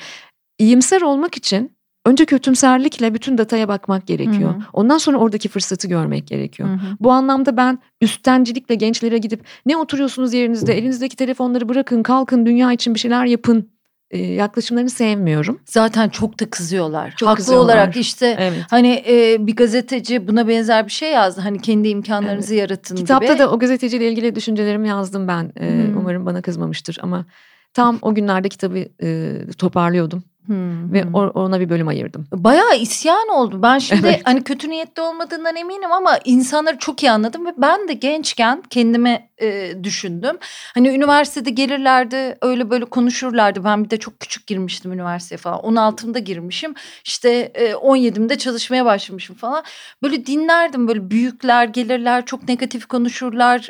İyimser 0.59 1.01
olmak 1.01 1.37
için 1.37 1.71
önce 2.05 2.25
kötümserlikle 2.25 3.13
bütün 3.13 3.37
dataya 3.37 3.67
bakmak 3.67 4.07
gerekiyor. 4.07 4.53
Hı 4.53 4.57
hı. 4.57 4.63
Ondan 4.73 4.97
sonra 4.97 5.17
oradaki 5.17 5.49
fırsatı 5.49 5.87
görmek 5.87 6.27
gerekiyor. 6.27 6.69
Hı 6.69 6.73
hı. 6.73 6.97
Bu 6.99 7.11
anlamda 7.11 7.57
ben 7.57 7.79
üsttencilikle 8.01 8.75
gençlere 8.75 9.17
gidip 9.17 9.45
ne 9.65 9.77
oturuyorsunuz 9.77 10.33
yerinizde 10.33 10.77
elinizdeki 10.77 11.15
telefonları 11.15 11.69
bırakın 11.69 12.03
kalkın 12.03 12.45
dünya 12.45 12.71
için 12.71 12.93
bir 12.93 12.99
şeyler 12.99 13.25
yapın 13.25 13.69
e, 14.11 14.17
yaklaşımlarını 14.17 14.89
sevmiyorum. 14.89 15.59
Zaten 15.65 16.09
çok 16.09 16.39
da 16.39 16.49
kızıyorlar. 16.49 17.13
Çok 17.17 17.29
Haklı 17.29 17.37
kızıyorlar. 17.37 17.75
olarak 17.75 17.97
işte 17.97 18.35
evet. 18.39 18.63
hani 18.69 19.03
e, 19.07 19.47
bir 19.47 19.55
gazeteci 19.55 20.27
buna 20.27 20.47
benzer 20.47 20.85
bir 20.85 20.91
şey 20.91 21.11
yazdı. 21.11 21.41
Hani 21.41 21.61
kendi 21.61 21.87
imkanlarınızı 21.87 22.53
evet. 22.53 22.61
yaratın 22.61 22.95
Kitapta 22.95 23.33
gibi. 23.33 23.39
da 23.39 23.51
o 23.51 23.59
gazeteciyle 23.59 24.11
ilgili 24.11 24.35
düşüncelerimi 24.35 24.87
yazdım 24.87 25.27
ben. 25.27 25.51
E, 25.59 25.69
hmm. 25.69 25.97
Umarım 25.97 26.25
bana 26.25 26.41
kızmamıştır 26.41 26.97
ama 27.01 27.25
tam 27.73 27.99
o 28.01 28.15
günlerde 28.15 28.49
kitabı 28.49 28.85
e, 29.03 29.37
toparlıyordum. 29.57 30.23
Hmm, 30.45 30.93
Ve 30.93 31.05
ona 31.13 31.59
bir 31.59 31.69
bölüm 31.69 31.87
ayırdım. 31.87 32.27
Bayağı 32.31 32.77
isyan 32.77 33.29
oldu. 33.29 33.61
Ben 33.63 33.79
şimdi 33.79 34.07
evet. 34.07 34.21
hani 34.25 34.43
kötü 34.43 34.69
niyetli 34.69 35.01
olmadığından 35.01 35.55
eminim 35.55 35.91
ama 35.91 36.19
insanları 36.25 36.77
çok 36.77 37.03
iyi 37.03 37.11
anladım 37.11 37.45
ve 37.45 37.53
ben 37.57 37.87
de 37.87 37.93
gençken 37.93 38.63
kendime 38.69 39.29
e, 39.41 39.73
düşündüm. 39.83 40.37
Hani 40.73 40.89
üniversitede 40.89 41.49
gelirlerdi 41.49 42.37
öyle 42.41 42.69
böyle 42.69 42.85
konuşurlardı. 42.85 43.63
Ben 43.63 43.83
bir 43.83 43.89
de 43.89 43.97
çok 43.97 44.19
küçük 44.19 44.47
girmiştim 44.47 44.91
üniversiteye 44.91 45.37
falan. 45.37 45.59
16'mda 45.59 46.19
girmişim. 46.19 46.73
İşte 47.05 47.29
e, 47.53 47.71
17'imde 47.71 48.37
çalışmaya 48.37 48.85
başlamışım 48.85 49.35
falan. 49.35 49.63
Böyle 50.03 50.25
dinlerdim 50.25 50.87
böyle 50.87 51.11
büyükler 51.11 51.65
gelirler 51.65 52.25
çok 52.25 52.47
negatif 52.47 52.85
konuşurlar 52.85 53.69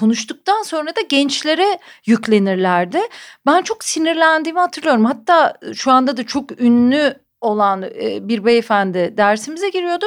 konuştuktan 0.00 0.62
sonra 0.62 0.96
da 0.96 1.00
gençlere 1.08 1.78
yüklenirlerdi. 2.06 3.00
Ben 3.46 3.62
çok 3.62 3.84
sinirlendiğimi 3.84 4.60
hatırlıyorum. 4.60 5.04
Hatta 5.04 5.54
şu 5.74 5.90
anda 5.90 6.16
da 6.16 6.26
çok 6.26 6.60
ünlü 6.60 7.14
olan 7.40 7.82
bir 8.20 8.44
beyefendi 8.44 9.14
dersimize 9.16 9.68
giriyordu. 9.68 10.06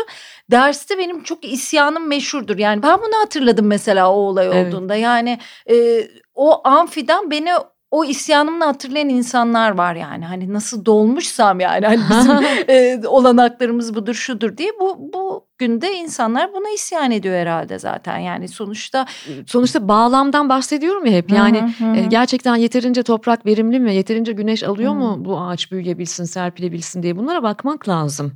Derste 0.52 0.98
benim 0.98 1.24
çok 1.24 1.46
isyanım 1.46 2.08
meşhurdur. 2.08 2.58
Yani 2.58 2.84
ben 2.84 3.00
bunu 3.00 3.22
hatırladım 3.22 3.68
mesela 3.68 4.12
o 4.12 4.16
olay 4.16 4.50
olduğunda. 4.50 4.94
Evet. 4.96 5.04
Yani 5.04 5.40
e, 5.70 6.08
o 6.36 6.68
amfiden 6.68 7.32
beni 7.32 7.52
o 7.92 8.06
isyanımla 8.06 8.68
hatırlayan 8.68 9.10
insanlar 9.10 9.72
var 9.72 9.96
yani. 9.96 10.26
Hani 10.26 10.54
nasıl 10.54 10.86
dolmuşsam 10.86 11.60
yani 11.60 11.86
hani 11.86 12.02
bizim 12.10 12.32
e, 12.76 13.08
olanaklarımız 13.08 13.96
budur 13.96 14.14
şudur 14.14 14.58
diye 14.58 14.70
bu 14.80 15.10
bu 15.14 15.48
günde 15.58 15.94
insanlar 15.94 16.54
buna 16.54 16.70
isyan 16.70 17.12
ediyor 17.12 17.36
herhalde 17.36 17.80
zaten. 17.80 18.18
Yani 18.18 18.48
sonuçta 18.48 19.06
sonuçta 19.46 19.88
bağlamdan 19.88 20.50
bahsediyorum 20.50 21.06
ya 21.06 21.12
hep. 21.12 21.32
Yani 21.32 21.62
hı 21.62 21.86
hı. 21.86 21.96
E, 21.96 22.06
gerçekten 22.06 22.56
yeterince 22.56 23.04
toprak 23.04 23.46
verimli 23.46 23.80
mi? 23.80 23.96
Yeterince 23.96 24.32
güneş 24.32 24.64
alıyor 24.64 24.92
hı. 24.92 24.96
mu 24.96 25.26
bu 25.26 25.42
ağaç 25.42 25.72
büyüyebilsin, 25.72 26.24
serpilebilsin 26.24 27.04
diye 27.04 27.18
bunlara 27.18 27.44
bakmak 27.44 27.88
lazım. 27.88 28.34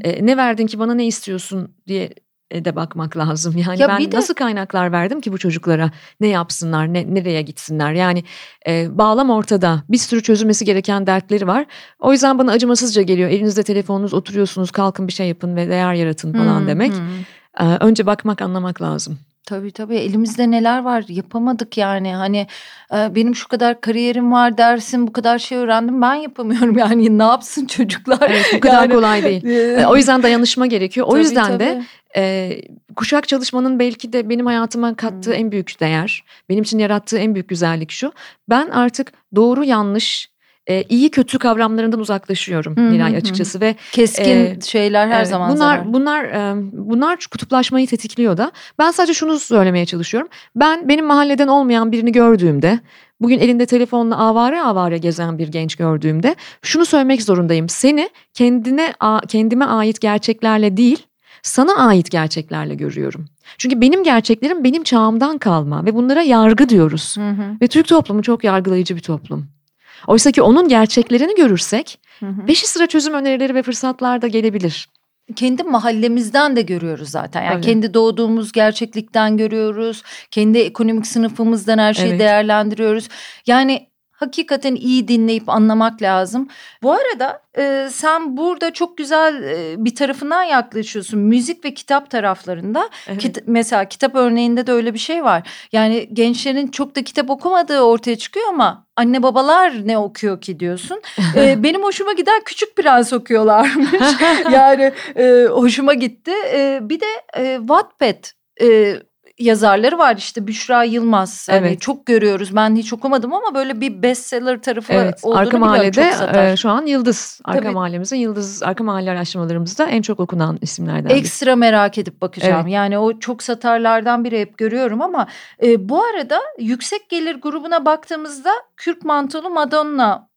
E, 0.00 0.26
ne 0.26 0.36
verdin 0.36 0.66
ki 0.66 0.78
bana 0.78 0.94
ne 0.94 1.06
istiyorsun 1.06 1.74
diye 1.86 2.10
de 2.52 2.76
bakmak 2.76 3.16
lazım. 3.16 3.56
Yani 3.56 3.80
ya 3.80 3.88
ben 3.88 4.12
de... 4.12 4.16
nasıl 4.16 4.34
kaynaklar 4.34 4.92
verdim 4.92 5.20
ki 5.20 5.32
bu 5.32 5.38
çocuklara 5.38 5.90
ne 6.20 6.26
yapsınlar, 6.26 6.94
ne 6.94 7.14
nereye 7.14 7.42
gitsinler? 7.42 7.92
Yani 7.92 8.24
e, 8.66 8.98
bağlam 8.98 9.30
ortada. 9.30 9.82
Bir 9.88 9.98
sürü 9.98 10.22
çözülmesi 10.22 10.64
gereken 10.64 11.06
dertleri 11.06 11.46
var. 11.46 11.66
O 11.98 12.12
yüzden 12.12 12.38
bana 12.38 12.52
acımasızca 12.52 13.02
geliyor. 13.02 13.30
Elinizde 13.30 13.62
telefonunuz 13.62 14.14
oturuyorsunuz, 14.14 14.70
kalkın 14.70 15.08
bir 15.08 15.12
şey 15.12 15.28
yapın 15.28 15.56
ve 15.56 15.68
değer 15.68 15.94
yaratın 15.94 16.32
falan 16.32 16.60
hmm, 16.60 16.66
demek. 16.66 16.92
Hmm. 16.92 17.68
E, 17.68 17.76
önce 17.80 18.06
bakmak, 18.06 18.42
anlamak 18.42 18.82
lazım. 18.82 19.18
Tabii 19.48 19.70
tabii 19.70 19.96
elimizde 19.96 20.50
neler 20.50 20.82
var 20.82 21.04
yapamadık 21.08 21.78
yani 21.78 22.14
hani 22.14 22.46
e, 22.94 23.14
benim 23.14 23.34
şu 23.34 23.48
kadar 23.48 23.80
kariyerim 23.80 24.32
var 24.32 24.58
dersin 24.58 25.06
bu 25.06 25.12
kadar 25.12 25.38
şey 25.38 25.58
öğrendim 25.58 26.02
ben 26.02 26.14
yapamıyorum 26.14 26.78
yani 26.84 27.18
ne 27.18 27.22
yapsın 27.22 27.66
çocuklar. 27.66 28.30
Evet 28.30 28.46
bu 28.54 28.60
kadar 28.60 28.82
yani, 28.82 28.94
kolay 28.94 29.22
değil. 29.22 29.44
E, 29.44 29.86
o 29.86 29.96
yüzden 29.96 30.22
dayanışma 30.22 30.66
gerekiyor. 30.66 31.06
O 31.06 31.10
tabii, 31.10 31.20
yüzden 31.20 31.46
tabii. 31.46 31.58
de 31.58 31.82
e, 32.16 32.50
kuşak 32.96 33.28
çalışmanın 33.28 33.78
belki 33.78 34.12
de 34.12 34.28
benim 34.28 34.46
hayatıma 34.46 34.94
kattığı 34.94 35.30
hmm. 35.30 35.38
en 35.38 35.52
büyük 35.52 35.80
değer, 35.80 36.24
benim 36.48 36.62
için 36.62 36.78
yarattığı 36.78 37.18
en 37.18 37.34
büyük 37.34 37.48
güzellik 37.48 37.90
şu. 37.90 38.12
Ben 38.48 38.68
artık 38.68 39.12
doğru 39.34 39.64
yanlış 39.64 40.30
e, 40.68 40.82
iyi 40.88 41.10
kötü 41.10 41.38
kavramlarından 41.38 42.00
uzaklaşıyorum 42.00 42.76
hı, 42.76 42.90
Nilay 42.90 43.16
açıkçası 43.16 43.58
hı. 43.58 43.62
ve 43.62 43.74
keskin 43.92 44.36
e, 44.36 44.58
şeyler 44.66 45.08
her 45.08 45.22
e, 45.22 45.24
zaman 45.24 45.56
bunlar 45.56 45.76
zarar. 45.76 45.92
bunlar 45.92 46.24
e, 46.24 46.54
bunlar 46.72 47.26
kutuplaşmayı 47.30 47.86
tetikliyor 47.86 48.36
da 48.36 48.52
ben 48.78 48.90
sadece 48.90 49.14
şunu 49.14 49.38
söylemeye 49.38 49.86
çalışıyorum 49.86 50.28
ben 50.56 50.88
benim 50.88 51.06
mahalleden 51.06 51.48
olmayan 51.48 51.92
birini 51.92 52.12
gördüğümde 52.12 52.80
bugün 53.20 53.38
elinde 53.38 53.66
telefonla 53.66 54.18
avare 54.18 54.62
avare 54.62 54.98
gezen 54.98 55.38
bir 55.38 55.48
genç 55.48 55.76
gördüğümde 55.76 56.36
şunu 56.62 56.86
söylemek 56.86 57.22
zorundayım 57.22 57.68
seni 57.68 58.10
kendine 58.34 58.94
kendime 59.28 59.64
ait 59.64 60.00
gerçeklerle 60.00 60.76
değil 60.76 61.06
sana 61.42 61.76
ait 61.76 62.10
gerçeklerle 62.10 62.74
görüyorum. 62.74 63.26
Çünkü 63.58 63.80
benim 63.80 64.04
gerçeklerim 64.04 64.64
benim 64.64 64.82
çağımdan 64.82 65.38
kalma 65.38 65.84
ve 65.84 65.94
bunlara 65.94 66.22
yargı 66.22 66.68
diyoruz. 66.68 67.16
Hı 67.16 67.30
hı. 67.30 67.60
Ve 67.62 67.66
Türk 67.66 67.88
toplumu 67.88 68.22
çok 68.22 68.44
yargılayıcı 68.44 68.96
bir 68.96 69.00
toplum. 69.00 69.57
Oysa 70.06 70.30
ki 70.30 70.42
onun 70.42 70.68
gerçeklerini 70.68 71.34
görürsek 71.34 71.98
hı 72.20 72.26
sıra 72.54 72.86
çözüm 72.86 73.14
önerileri 73.14 73.54
ve 73.54 73.62
fırsatlar 73.62 74.22
da 74.22 74.26
gelebilir. 74.26 74.88
Kendi 75.36 75.62
mahallemizden 75.62 76.56
de 76.56 76.62
görüyoruz 76.62 77.08
zaten. 77.08 77.42
Yani 77.42 77.54
evet. 77.54 77.64
kendi 77.64 77.94
doğduğumuz 77.94 78.52
gerçeklikten 78.52 79.36
görüyoruz. 79.36 80.02
Kendi 80.30 80.58
ekonomik 80.58 81.06
sınıfımızdan 81.06 81.78
her 81.78 81.94
şeyi 81.94 82.08
evet. 82.08 82.20
değerlendiriyoruz. 82.20 83.08
Yani 83.46 83.87
hakikaten 84.18 84.74
iyi 84.74 85.08
dinleyip 85.08 85.48
anlamak 85.48 86.02
lazım. 86.02 86.48
Bu 86.82 86.92
arada 86.92 87.42
e, 87.58 87.88
sen 87.92 88.36
burada 88.36 88.72
çok 88.72 88.98
güzel 88.98 89.42
e, 89.42 89.84
bir 89.84 89.94
tarafından 89.94 90.42
yaklaşıyorsun. 90.42 91.20
Müzik 91.20 91.64
ve 91.64 91.74
kitap 91.74 92.10
taraflarında. 92.10 92.90
Evet. 93.08 93.20
Kit 93.20 93.38
mesela 93.46 93.84
kitap 93.84 94.14
örneğinde 94.14 94.66
de 94.66 94.72
öyle 94.72 94.94
bir 94.94 94.98
şey 94.98 95.24
var. 95.24 95.48
Yani 95.72 96.08
gençlerin 96.12 96.68
çok 96.68 96.96
da 96.96 97.04
kitap 97.04 97.30
okumadığı 97.30 97.80
ortaya 97.80 98.18
çıkıyor 98.18 98.46
ama 98.48 98.86
anne 98.96 99.22
babalar 99.22 99.86
ne 99.86 99.98
okuyor 99.98 100.40
ki 100.40 100.60
diyorsun. 100.60 101.02
ee, 101.36 101.54
benim 101.62 101.82
hoşuma 101.82 102.12
giden 102.12 102.42
Küçük 102.44 102.76
Prens 102.76 103.12
okuyorlarmış. 103.12 104.20
yani 104.52 104.92
e, 105.16 105.46
hoşuma 105.50 105.94
gitti. 105.94 106.32
E, 106.52 106.78
bir 106.82 107.00
de 107.00 107.06
e, 107.36 107.58
Wattpad 107.58 108.24
e, 108.60 108.96
yazarları 109.38 109.98
var 109.98 110.16
işte 110.16 110.46
Büşra 110.46 110.84
Yılmaz. 110.84 111.48
Hani 111.48 111.58
evet. 111.58 111.68
Hani 111.68 111.78
çok 111.78 112.06
görüyoruz. 112.06 112.56
Ben 112.56 112.76
hiç 112.76 112.92
okumadım 112.92 113.32
ama 113.32 113.54
böyle 113.54 113.80
bir 113.80 114.02
bestseller 114.02 114.62
tarafı 114.62 114.92
evet. 114.92 115.20
olduğunu 115.22 115.38
Arka 115.38 115.58
Mahalle'de 115.58 116.12
e, 116.34 116.56
şu 116.56 116.70
an 116.70 116.86
Yıldız. 116.86 117.40
Arka 117.44 117.60
Tabii. 117.60 117.70
Mahallemizin 117.70 118.16
Yıldız 118.16 118.62
Arka 118.62 118.84
Mahalle 118.84 119.10
araştırmalarımızda 119.10 119.86
en 119.86 120.02
çok 120.02 120.20
okunan 120.20 120.58
isimlerden 120.62 121.10
Ekstra 121.10 121.46
biri. 121.46 121.56
merak 121.56 121.98
edip 121.98 122.20
bakacağım. 122.20 122.62
Evet. 122.62 122.72
Yani 122.72 122.98
o 122.98 123.18
çok 123.18 123.42
satarlardan 123.42 124.24
biri 124.24 124.40
hep 124.40 124.58
görüyorum 124.58 125.02
ama 125.02 125.26
e, 125.62 125.88
bu 125.88 126.04
arada 126.04 126.40
yüksek 126.58 127.08
gelir 127.08 127.40
grubuna 127.40 127.84
baktığımızda 127.84 128.50
Kürk 128.76 129.04
Mantolu 129.04 129.50
Madonna 129.50 130.27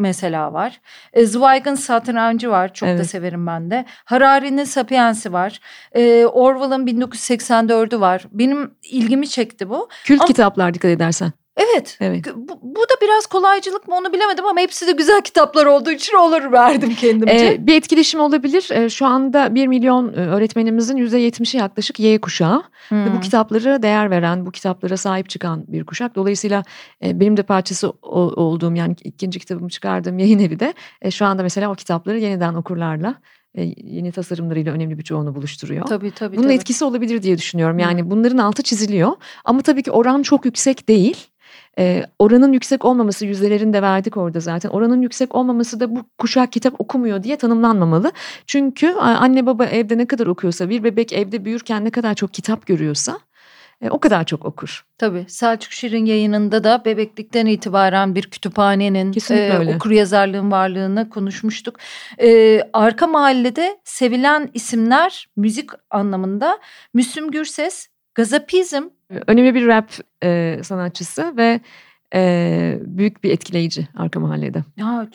mesela 0.00 0.52
var. 0.52 0.80
E, 1.12 1.26
Zweig'ın 1.26 1.74
Satrancı 1.74 2.50
var. 2.50 2.74
Çok 2.74 2.88
evet. 2.88 3.00
da 3.00 3.04
severim 3.04 3.46
ben 3.46 3.70
de. 3.70 3.84
Harari'nin 4.04 4.64
Sapiens'i 4.64 5.32
var. 5.32 5.60
E, 5.92 6.26
Orwell'ın 6.26 6.86
1984'ü 6.86 8.00
var. 8.00 8.24
Benim 8.32 8.74
ilgimi 8.82 9.28
çekti 9.28 9.68
bu. 9.68 9.88
Kült 10.04 10.20
Ama, 10.20 10.26
kitaplar 10.26 10.74
dikkat 10.74 10.90
edersen. 10.90 11.32
Evet. 11.56 11.96
evet. 12.00 12.24
Bu, 12.34 12.58
bu 12.62 12.80
da 12.80 12.94
biraz 13.02 13.26
kolaycılık 13.26 13.88
mı 13.88 13.94
onu 13.94 14.12
bilemedim 14.12 14.46
ama 14.46 14.60
hepsi 14.60 14.86
de 14.86 14.92
güzel 14.92 15.20
kitaplar 15.20 15.66
olduğu 15.66 15.90
için 15.90 16.16
olur 16.16 16.52
verdim 16.52 16.94
kendimce. 16.94 17.46
Ee, 17.46 17.66
bir 17.66 17.76
etkileşim 17.76 18.20
olabilir. 18.20 18.68
Ee, 18.72 18.88
şu 18.88 19.06
anda 19.06 19.54
bir 19.54 19.66
milyon 19.66 20.12
e, 20.12 20.16
öğretmenimizin 20.16 20.96
yüzde 20.96 21.18
yetmişi 21.18 21.58
yaklaşık 21.58 22.00
Y 22.00 22.20
kuşağı. 22.20 22.62
Hmm. 22.88 23.04
Ve 23.04 23.16
bu 23.16 23.20
kitaplara 23.20 23.82
değer 23.82 24.10
veren, 24.10 24.46
bu 24.46 24.50
kitaplara 24.50 24.96
sahip 24.96 25.28
çıkan 25.28 25.64
bir 25.68 25.84
kuşak. 25.84 26.14
Dolayısıyla 26.14 26.62
e, 27.04 27.20
benim 27.20 27.36
de 27.36 27.42
parçası 27.42 27.90
olduğum 28.02 28.74
yani 28.74 28.96
ikinci 29.04 29.38
kitabımı 29.38 29.68
çıkardığım 29.68 30.18
yayın 30.18 30.38
evi 30.38 30.60
de 30.60 30.74
e, 31.02 31.10
şu 31.10 31.26
anda 31.26 31.42
mesela 31.42 31.70
o 31.70 31.74
kitapları 31.74 32.18
yeniden 32.18 32.54
okurlarla 32.54 33.14
e, 33.54 33.62
yeni 33.76 34.12
tasarımlarıyla 34.12 34.72
önemli 34.72 34.98
bir 34.98 35.04
çoğunu 35.04 35.34
buluşturuyor. 35.34 35.86
Tabii 35.86 36.10
tabii. 36.10 36.36
Bunun 36.36 36.46
tabii. 36.46 36.54
etkisi 36.54 36.84
olabilir 36.84 37.22
diye 37.22 37.38
düşünüyorum. 37.38 37.78
Yani 37.78 38.02
hmm. 38.02 38.10
bunların 38.10 38.38
altı 38.38 38.62
çiziliyor. 38.62 39.12
Ama 39.44 39.60
tabii 39.62 39.82
ki 39.82 39.90
oran 39.90 40.22
çok 40.22 40.44
yüksek 40.44 40.88
değil. 40.88 41.26
E, 41.78 42.06
oranın 42.18 42.52
yüksek 42.52 42.84
olmaması 42.84 43.26
yüzdelerini 43.26 43.72
de 43.72 43.82
verdik 43.82 44.16
orada 44.16 44.40
zaten. 44.40 44.68
Oranın 44.68 45.02
yüksek 45.02 45.34
olmaması 45.34 45.80
da 45.80 45.96
bu 45.96 46.04
kuşak 46.18 46.52
kitap 46.52 46.80
okumuyor 46.80 47.22
diye 47.22 47.36
tanımlanmamalı. 47.36 48.12
Çünkü 48.46 48.92
anne 48.94 49.46
baba 49.46 49.64
evde 49.64 49.98
ne 49.98 50.06
kadar 50.06 50.26
okuyorsa 50.26 50.68
bir 50.68 50.84
bebek 50.84 51.12
evde 51.12 51.44
büyürken 51.44 51.84
ne 51.84 51.90
kadar 51.90 52.14
çok 52.14 52.34
kitap 52.34 52.66
görüyorsa 52.66 53.18
e, 53.80 53.90
o 53.90 54.00
kadar 54.00 54.24
çok 54.24 54.44
okur. 54.44 54.84
Tabii 54.98 55.24
Selçuk 55.28 55.72
Şirin 55.72 56.04
yayınında 56.04 56.64
da 56.64 56.82
bebeklikten 56.84 57.46
itibaren 57.46 58.14
bir 58.14 58.22
kütüphanenin 58.22 59.14
e, 59.30 59.74
okur 59.76 59.90
yazarlığın 59.90 60.50
varlığını 60.50 61.10
konuşmuştuk. 61.10 61.78
E, 62.22 62.60
Arka 62.72 63.06
Mahallede 63.06 63.78
sevilen 63.84 64.50
isimler 64.54 65.28
müzik 65.36 65.70
anlamında 65.90 66.58
Müslüm 66.94 67.30
Gürses, 67.30 67.88
Gazapizm. 68.14 68.82
Önemli 69.26 69.54
bir 69.54 69.66
rap 69.66 69.90
e, 70.22 70.60
sanatçısı 70.62 71.36
ve 71.36 71.60
e, 72.14 72.78
büyük 72.80 73.24
bir 73.24 73.30
etkileyici 73.30 73.88
Arka 73.96 74.20
Mahallede. 74.20 74.64
Ya, 74.76 75.08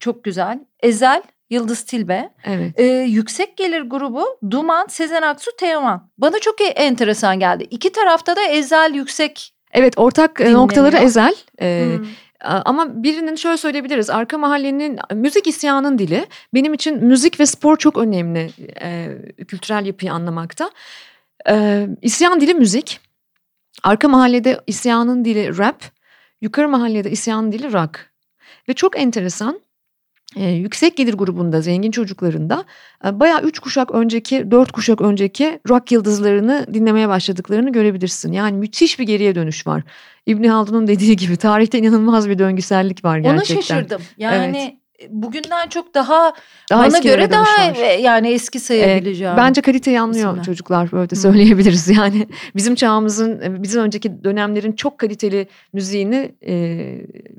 çok 0.00 0.24
güzel. 0.24 0.60
Ezel 0.80 1.22
Yıldız 1.50 1.82
Tilbe. 1.82 2.30
Evet. 2.44 2.80
Ee, 2.80 2.84
yüksek 2.84 3.56
gelir 3.56 3.80
grubu 3.80 4.24
Duman, 4.50 4.86
Sezen 4.86 5.22
Aksu, 5.22 5.50
Teoman. 5.58 6.10
Bana 6.18 6.38
çok 6.38 6.60
e, 6.60 6.64
enteresan 6.64 7.38
geldi. 7.38 7.66
İki 7.70 7.92
tarafta 7.92 8.36
da 8.36 8.42
Ezel 8.42 8.94
yüksek. 8.94 9.54
Evet 9.72 9.98
ortak 9.98 10.38
dinleniyor. 10.38 10.60
noktaları 10.60 10.96
Ezel. 10.96 11.34
Ee, 11.60 11.84
hmm. 11.96 12.06
Ama 12.44 13.02
birinin 13.02 13.34
şöyle 13.34 13.56
söyleyebiliriz. 13.56 14.10
Arka 14.10 14.38
mahallenin 14.38 14.98
müzik 15.14 15.46
isyanın 15.46 15.98
dili. 15.98 16.26
Benim 16.54 16.74
için 16.74 17.04
müzik 17.04 17.40
ve 17.40 17.46
spor 17.46 17.76
çok 17.76 17.98
önemli 17.98 18.50
e, 18.82 19.18
kültürel 19.48 19.86
yapıyı 19.86 20.12
anlamakta. 20.12 20.70
E, 21.48 21.86
isyan 22.02 22.40
dili 22.40 22.54
müzik. 22.54 23.00
Arka 23.82 24.08
mahallede 24.08 24.60
isyanın 24.66 25.24
dili 25.24 25.58
rap. 25.58 25.82
Yukarı 26.40 26.68
mahallede 26.68 27.10
isyanın 27.10 27.52
dili 27.52 27.72
rock. 27.72 28.10
Ve 28.68 28.72
çok 28.72 28.98
enteresan 28.98 29.60
e, 30.36 30.50
yüksek 30.50 30.96
gelir 30.96 31.14
grubunda 31.14 31.60
zengin 31.60 31.90
çocuklarında 31.90 32.64
e, 33.04 33.20
bayağı 33.20 33.42
üç 33.42 33.58
kuşak 33.58 33.90
önceki 33.90 34.50
dört 34.50 34.72
kuşak 34.72 35.00
önceki 35.00 35.60
rock 35.68 35.92
yıldızlarını 35.92 36.66
dinlemeye 36.74 37.08
başladıklarını 37.08 37.72
görebilirsin. 37.72 38.32
Yani 38.32 38.56
müthiş 38.56 38.98
bir 38.98 39.04
geriye 39.04 39.34
dönüş 39.34 39.66
var. 39.66 39.82
İbni 40.26 40.50
Haldun'un 40.50 40.86
dediği 40.86 41.16
gibi 41.16 41.36
tarihte 41.36 41.78
inanılmaz 41.78 42.28
bir 42.28 42.38
döngüsellik 42.38 43.04
var 43.04 43.18
gerçekten. 43.18 43.54
Ona 43.56 43.62
şaşırdım. 43.62 44.02
Yani 44.18 44.56
evet 44.56 44.74
bugünden 45.10 45.68
çok 45.68 45.94
daha, 45.94 46.32
daha 46.70 46.86
bana 46.86 46.98
göre 46.98 47.30
daha 47.30 47.62
yani 48.00 48.28
eski 48.28 48.60
sayabileceğim. 48.60 49.34
E, 49.34 49.36
bence 49.36 49.60
kaliteyi 49.60 50.00
anlıyor 50.00 50.28
isimler. 50.28 50.44
çocuklar 50.44 50.92
böyle 50.92 51.10
de 51.10 51.16
söyleyebiliriz 51.16 51.88
yani. 51.96 52.28
Bizim 52.56 52.74
çağımızın 52.74 53.62
bizim 53.62 53.82
önceki 53.82 54.24
dönemlerin 54.24 54.72
çok 54.72 54.98
kaliteli 54.98 55.48
müziğini 55.72 56.34
e, 56.46 56.86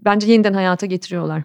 bence 0.06 0.32
yeniden 0.32 0.54
hayata 0.54 0.86
getiriyorlar. 0.86 1.44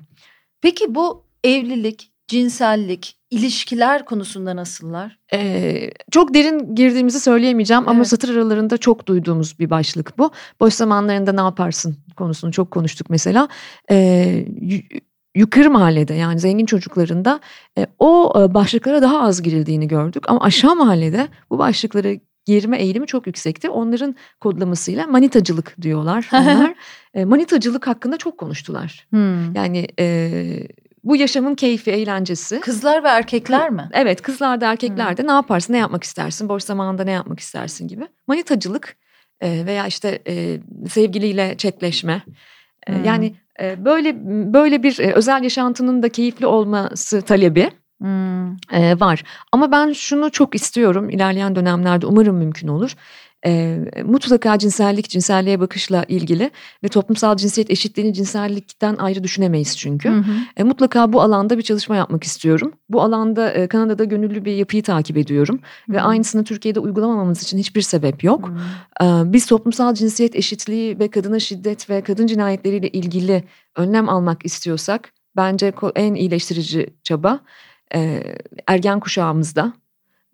Peki 0.62 0.94
bu 0.94 1.24
evlilik, 1.44 2.12
cinsellik, 2.28 3.16
ilişkiler 3.30 4.04
konusunda 4.04 4.56
nasıllar? 4.56 5.18
Ee, 5.32 5.90
çok 6.10 6.34
derin 6.34 6.74
girdiğimizi 6.74 7.20
söyleyemeyeceğim 7.20 7.82
evet. 7.82 7.90
ama 7.90 8.04
satır 8.04 8.36
aralarında 8.36 8.76
çok 8.76 9.06
duyduğumuz 9.06 9.58
bir 9.58 9.70
başlık 9.70 10.18
bu. 10.18 10.30
Boş 10.60 10.74
zamanlarında 10.74 11.32
ne 11.32 11.40
yaparsın 11.40 11.96
konusunu 12.16 12.52
çok 12.52 12.70
konuştuk 12.70 13.10
mesela. 13.10 13.48
Ee, 13.90 14.46
yukarı 15.34 15.70
mahallede 15.70 16.14
yani 16.14 16.38
zengin 16.40 16.66
çocuklarında 16.66 17.40
e, 17.78 17.86
o 17.98 18.32
e, 18.36 18.54
başlıklara 18.54 19.02
daha 19.02 19.22
az 19.22 19.42
girildiğini 19.42 19.88
gördük. 19.88 20.24
Ama 20.28 20.40
aşağı 20.40 20.76
mahallede 20.76 21.28
bu 21.50 21.58
başlıklara 21.58 22.08
girme 22.46 22.78
eğilimi 22.78 23.06
çok 23.06 23.26
yüksekti. 23.26 23.70
Onların 23.70 24.16
kodlamasıyla 24.40 25.06
manitacılık 25.06 25.82
diyorlar. 25.82 26.28
Onlar 26.32 26.74
e, 27.14 27.24
manitacılık 27.24 27.86
hakkında 27.86 28.16
çok 28.16 28.38
konuştular. 28.38 29.06
Hmm. 29.10 29.54
Yani 29.54 29.86
e, 29.98 30.66
bu 31.04 31.16
yaşamın 31.16 31.54
keyfi, 31.54 31.90
eğlencesi. 31.90 32.60
Kızlar 32.60 33.04
ve 33.04 33.08
erkekler 33.08 33.70
mi? 33.70 33.88
Evet 33.92 34.22
kızlar 34.22 34.60
da 34.60 34.70
erkekler 34.70 35.16
de 35.16 35.26
ne 35.26 35.32
yaparsın, 35.32 35.72
ne 35.72 35.78
yapmak 35.78 36.04
istersin, 36.04 36.48
boş 36.48 36.62
zamanında 36.62 37.04
ne 37.04 37.10
yapmak 37.10 37.40
istersin 37.40 37.88
gibi. 37.88 38.06
Manitacılık 38.26 38.96
e, 39.40 39.66
veya 39.66 39.86
işte 39.86 40.22
e, 40.28 40.60
sevgiliyle 40.88 41.54
çetleşme. 41.56 42.22
E, 42.86 42.92
hmm. 42.92 43.04
Yani 43.04 43.34
böyle 43.84 44.14
böyle 44.54 44.82
bir 44.82 44.98
e, 44.98 45.12
özel 45.12 45.42
yaşantının 45.42 46.02
da 46.02 46.08
keyifli 46.08 46.46
olması 46.46 47.22
talebi. 47.22 47.70
Hmm. 48.00 48.50
E, 48.72 49.00
var 49.00 49.24
ama 49.52 49.72
ben 49.72 49.92
şunu 49.92 50.30
çok 50.30 50.54
istiyorum 50.54 51.10
ilerleyen 51.10 51.56
dönemlerde 51.56 52.06
umarım 52.06 52.36
mümkün 52.36 52.68
olur 52.68 52.96
e, 53.46 53.78
mutlaka 54.04 54.58
cinsellik, 54.58 55.08
cinselliğe 55.10 55.60
bakışla 55.60 56.04
ilgili 56.08 56.50
ve 56.84 56.88
toplumsal 56.88 57.36
cinsiyet 57.36 57.70
eşitliğini 57.70 58.14
cinsellikten 58.14 58.96
ayrı 58.96 59.24
düşünemeyiz 59.24 59.78
çünkü. 59.78 60.08
Hı 60.08 60.14
hı. 60.14 60.32
E, 60.56 60.62
mutlaka 60.62 61.12
bu 61.12 61.22
alanda 61.22 61.58
bir 61.58 61.62
çalışma 61.62 61.96
yapmak 61.96 62.24
istiyorum. 62.24 62.72
Bu 62.88 63.02
alanda 63.02 63.52
e, 63.52 63.66
Kanada'da 63.66 64.04
gönüllü 64.04 64.44
bir 64.44 64.52
yapıyı 64.52 64.82
takip 64.82 65.16
ediyorum 65.16 65.60
hı 65.86 65.92
hı. 65.92 65.96
ve 65.96 66.02
aynısını 66.02 66.44
Türkiye'de 66.44 66.80
uygulamamamız 66.80 67.42
için 67.42 67.58
hiçbir 67.58 67.82
sebep 67.82 68.24
yok. 68.24 68.48
Hı 68.48 69.04
hı. 69.04 69.28
E, 69.28 69.32
biz 69.32 69.46
toplumsal 69.46 69.94
cinsiyet 69.94 70.36
eşitliği 70.36 70.98
ve 70.98 71.08
kadına 71.08 71.38
şiddet 71.38 71.90
ve 71.90 72.00
kadın 72.00 72.26
cinayetleriyle 72.26 72.88
ilgili 72.88 73.44
önlem 73.76 74.08
almak 74.08 74.44
istiyorsak 74.44 75.12
bence 75.36 75.72
en 75.96 76.14
iyileştirici 76.14 76.94
çaba 77.02 77.40
e, 77.94 78.22
ergen 78.66 79.00
kuşağımızda 79.00 79.72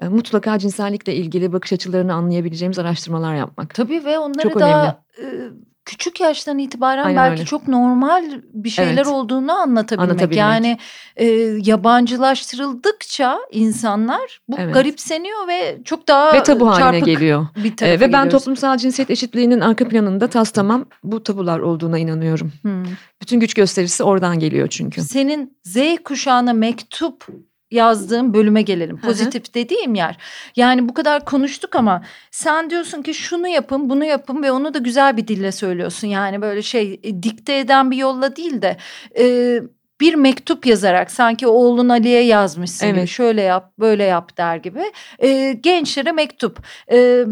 mutlaka 0.03 0.59
cinsellikle 0.59 1.15
ilgili 1.15 1.53
bakış 1.53 1.73
açılarını 1.73 2.15
anlayabileceğimiz 2.15 2.79
araştırmalar 2.79 3.35
yapmak. 3.35 3.75
Tabii 3.75 4.05
ve 4.05 4.19
onları 4.19 4.43
çok 4.43 4.61
daha 4.61 4.99
önemli. 5.19 5.51
E, 5.51 5.51
küçük 5.87 6.21
yaştan 6.21 6.59
itibaren 6.59 7.05
Aynen 7.05 7.17
belki 7.17 7.33
öyle. 7.33 7.45
çok 7.45 7.69
normal 7.69 8.25
bir 8.53 8.69
şeyler 8.69 8.93
evet. 8.93 9.07
olduğunu 9.07 9.53
anlatabilmek. 9.53 10.11
anlatabilmek. 10.11 10.39
Yani 10.39 10.79
e, 11.17 11.27
yabancılaştırıldıkça 11.63 13.39
insanlar 13.51 14.41
bu 14.49 14.57
evet. 14.59 14.75
garipseniyor 14.75 15.49
ve 15.49 15.79
çok 15.85 16.09
daha 16.09 16.33
ve 16.33 16.43
tabu 16.43 16.69
haline 16.69 17.01
geliyor. 17.01 17.47
Bir 17.57 17.83
e, 17.83 17.87
ve 17.87 18.01
ben 18.01 18.09
geliyoruz. 18.09 18.33
toplumsal 18.33 18.77
cinsiyet 18.77 19.11
eşitliğinin 19.11 19.61
arka 19.61 19.89
planında 19.89 20.29
tas 20.29 20.51
tamam 20.51 20.85
bu 21.05 21.23
tabular 21.23 21.59
olduğuna 21.59 21.99
inanıyorum. 21.99 22.53
Hmm. 22.63 22.85
Bütün 23.23 23.41
güç 23.41 23.55
gösterisi 23.55 24.03
oradan 24.05 24.39
geliyor 24.39 24.69
çünkü. 24.69 25.03
Senin 25.03 25.57
Z 25.63 25.77
kuşağına 26.05 26.53
mektup 26.53 27.27
yazdığım 27.71 28.35
bölüme 28.35 28.62
gelelim. 28.62 29.01
Pozitif 29.01 29.45
Hı-hı. 29.45 29.55
dediğim 29.55 29.95
yer. 29.95 30.17
Yani 30.57 30.89
bu 30.89 30.95
kadar 30.95 31.25
konuştuk 31.25 31.77
ama 31.77 32.03
sen 32.31 32.71
diyorsun 32.71 33.03
ki 33.03 33.14
şunu 33.14 33.49
yapın, 33.49 33.91
bunu 33.91 34.05
yapın 34.05 34.43
ve 34.43 34.53
onu 34.53 34.75
da 34.75 34.79
güzel 34.79 35.17
bir 35.17 35.29
dille 35.29 35.53
söylüyorsun. 35.53 36.09
Yani 36.09 36.43
böyle 36.43 36.62
şey 36.62 37.01
e, 37.03 37.23
dikte 37.23 37.59
eden 37.59 37.91
bir 37.91 37.97
yolla 37.97 38.37
değil 38.37 38.62
de 38.62 38.77
e, 39.19 39.61
bir 40.01 40.14
mektup 40.14 40.67
yazarak 40.67 41.11
sanki 41.11 41.47
oğlun 41.47 41.89
Ali'ye 41.89 42.25
yazmışsın 42.25 42.87
evet. 42.87 42.97
gibi 42.97 43.07
şöyle 43.07 43.43
yap, 43.43 43.73
böyle 43.79 44.05
yap 44.05 44.37
der 44.37 44.57
gibi. 44.57 44.93
E, 45.19 45.53
gençlere 45.53 46.12
mektup. 46.12 46.59
E, 46.93 47.25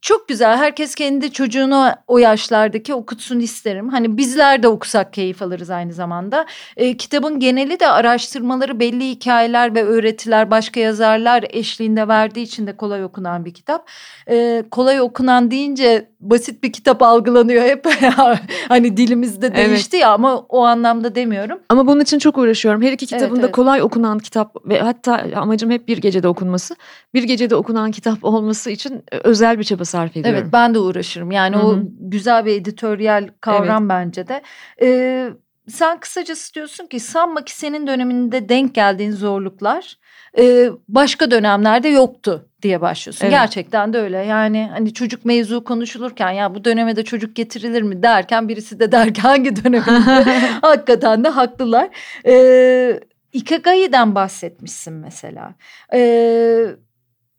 çok 0.00 0.28
güzel. 0.28 0.56
Herkes 0.56 0.94
kendi 0.94 1.32
çocuğunu 1.32 1.90
o 2.06 2.18
yaşlardaki 2.18 2.94
okutsun 2.94 3.40
isterim. 3.40 3.88
Hani 3.88 4.16
bizler 4.16 4.62
de 4.62 4.68
okusak 4.68 5.12
keyif 5.12 5.42
alırız 5.42 5.70
aynı 5.70 5.92
zamanda. 5.92 6.46
E, 6.76 6.96
kitabın 6.96 7.40
geneli 7.40 7.80
de 7.80 7.88
araştırmaları 7.88 8.80
belli 8.80 9.08
hikayeler 9.10 9.74
ve 9.74 9.84
öğretiler 9.84 10.50
başka 10.50 10.80
yazarlar 10.80 11.44
eşliğinde 11.50 12.08
verdiği 12.08 12.42
için 12.42 12.66
de 12.66 12.76
kolay 12.76 13.04
okunan 13.04 13.44
bir 13.44 13.54
kitap. 13.54 13.90
E, 14.30 14.64
kolay 14.70 15.00
okunan 15.00 15.50
deyince 15.50 16.10
basit 16.30 16.62
bir 16.62 16.72
kitap 16.72 17.02
algılanıyor 17.02 17.62
hep. 17.62 17.86
hani 18.68 18.96
dilimizde 18.96 19.54
değişti 19.54 19.96
evet. 19.96 20.02
ya 20.02 20.12
ama 20.12 20.38
o 20.38 20.64
anlamda 20.64 21.14
demiyorum. 21.14 21.58
Ama 21.68 21.86
bunun 21.86 22.00
için 22.00 22.18
çok 22.18 22.38
uğraşıyorum. 22.38 22.82
Her 22.82 22.92
iki 22.92 23.06
kitabın 23.06 23.34
evet, 23.34 23.44
evet. 23.44 23.52
kolay 23.54 23.82
okunan 23.82 24.18
kitap 24.18 24.56
ve 24.68 24.80
hatta 24.80 25.26
amacım 25.36 25.70
hep 25.70 25.88
bir 25.88 25.98
gecede 25.98 26.28
okunması. 26.28 26.76
Bir 27.14 27.22
gecede 27.22 27.56
okunan 27.56 27.90
kitap 27.90 28.24
olması 28.24 28.70
için 28.70 29.04
özel 29.10 29.58
bir 29.58 29.64
çaba 29.64 29.84
sarf 29.84 30.16
ediyorum. 30.16 30.40
Evet 30.42 30.52
ben 30.52 30.74
de 30.74 30.78
uğraşırım. 30.78 31.30
Yani 31.30 31.56
Hı-hı. 31.56 31.66
o 31.66 31.78
güzel 32.00 32.46
bir 32.46 32.52
editoryal 32.52 33.28
kavram 33.40 33.82
evet. 33.82 33.90
bence 33.90 34.28
de. 34.28 34.42
Ee, 34.82 35.30
sen 35.68 36.00
kısacası 36.00 36.54
diyorsun 36.54 36.86
ki 36.86 37.00
sanma 37.00 37.44
ki 37.44 37.56
senin 37.56 37.86
döneminde 37.86 38.48
denk 38.48 38.74
geldiğin 38.74 39.12
zorluklar 39.12 39.98
e, 40.38 40.70
başka 40.88 41.30
dönemlerde 41.30 41.88
yoktu 41.88 42.48
diye 42.66 42.80
başlıyorsun. 42.80 43.24
Evet. 43.26 43.32
Gerçekten 43.32 43.92
de 43.92 43.98
öyle. 43.98 44.16
Yani 44.16 44.68
hani 44.72 44.92
çocuk 44.92 45.24
mevzu 45.24 45.64
konuşulurken 45.64 46.30
ya 46.30 46.54
bu 46.54 46.64
döneme 46.64 46.96
de 46.96 47.04
çocuk 47.04 47.36
getirilir 47.36 47.82
mi 47.82 48.02
derken 48.02 48.48
birisi 48.48 48.80
de 48.80 48.92
der 48.92 49.14
ki 49.14 49.20
hangi 49.20 49.64
dönemde 49.64 49.90
hakikaten 50.62 51.24
de 51.24 51.28
haklılar. 51.28 51.88
Ee, 52.26 53.00
Ikagai'den 53.32 54.14
bahsetmişsin 54.14 54.92
mesela. 54.92 55.54
Ee, 55.94 56.66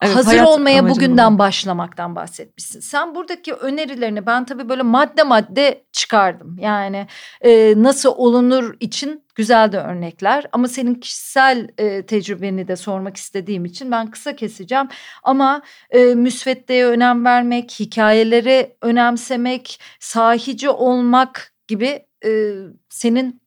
Evet, 0.02 0.16
Hazır 0.16 0.40
olmaya 0.42 0.90
bugünden 0.90 1.34
bu. 1.36 1.40
başlamaktan 1.40 2.16
bahsetmişsin. 2.16 2.80
Sen 2.80 3.16
buradaki 3.16 3.54
önerilerini 3.54 4.26
ben 4.26 4.46
tabii 4.46 4.70
böyle 4.70 4.82
madde 4.82 5.24
madde 5.24 5.86
çıkardım. 5.92 6.58
Yani 6.60 7.08
e, 7.42 7.74
nasıl 7.78 8.14
olunur 8.16 8.76
için 8.80 9.24
güzel 9.36 9.72
de 9.72 9.80
örnekler. 9.80 10.46
Ama 10.52 10.68
senin 10.68 10.96
kişisel 10.96 11.68
e, 11.78 12.06
tecrübeni 12.06 12.68
de 12.68 12.76
sormak 12.76 13.18
istediğim 13.18 13.66
için 13.66 13.92
ben 13.92 14.12
kısa 14.12 14.36
keseceğim. 14.36 14.88
Ama 15.24 15.62
e, 15.90 16.00
müsveddeye 16.04 16.86
önem 16.86 17.26
vermek, 17.26 17.72
hikayeleri 17.80 18.76
önemsemek, 18.82 19.80
sahici 20.00 20.70
olmak 20.70 21.54
gibi 21.68 22.06
e, 22.26 22.54
senin 22.90 23.42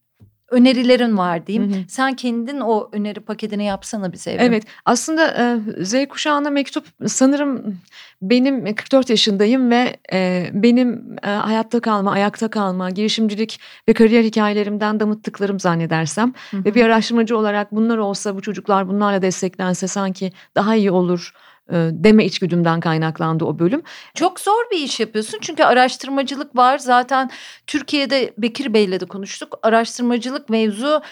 önerilerin 0.50 1.18
var 1.18 1.46
diyeyim. 1.46 1.72
Hı 1.72 1.76
hı. 1.76 1.80
Sen 1.88 2.14
kendin 2.14 2.60
o 2.60 2.88
öneri 2.92 3.20
paketini 3.20 3.64
yapsana 3.64 4.12
bize. 4.12 4.30
Evrim. 4.30 4.46
Evet 4.46 4.64
aslında 4.84 5.26
e, 5.78 5.84
Z 5.84 6.08
kuşağına 6.08 6.50
mektup 6.50 6.84
sanırım 7.06 7.78
benim 8.22 8.74
44 8.74 9.10
yaşındayım 9.10 9.70
ve 9.70 9.96
e, 10.12 10.50
benim 10.52 11.16
e, 11.22 11.28
hayatta 11.28 11.80
kalma, 11.80 12.12
ayakta 12.12 12.48
kalma, 12.48 12.90
girişimcilik 12.90 13.60
ve 13.88 13.92
kariyer 13.92 14.24
hikayelerimden 14.24 15.00
damıttıklarım 15.00 15.60
zannedersem. 15.60 16.34
Hı 16.50 16.56
hı. 16.56 16.64
Ve 16.64 16.74
bir 16.74 16.84
araştırmacı 16.84 17.38
olarak 17.38 17.72
bunlar 17.72 17.98
olsa 17.98 18.36
bu 18.36 18.40
çocuklar 18.40 18.88
bunlarla 18.88 19.22
desteklense 19.22 19.88
sanki 19.88 20.32
daha 20.54 20.74
iyi 20.74 20.90
olur 20.90 21.32
deme 21.72 22.24
içgüdümden 22.24 22.80
kaynaklandı 22.80 23.44
o 23.44 23.58
bölüm. 23.58 23.82
Çok 24.14 24.40
zor 24.40 24.70
bir 24.72 24.78
iş 24.78 25.00
yapıyorsun 25.00 25.38
çünkü 25.40 25.62
araştırmacılık 25.62 26.56
var. 26.56 26.78
Zaten 26.78 27.30
Türkiye'de 27.66 28.34
Bekir 28.38 28.74
Bey'le 28.74 29.00
de 29.00 29.06
konuştuk. 29.06 29.58
Araştırmacılık 29.62 30.48
mevzu 30.48 31.02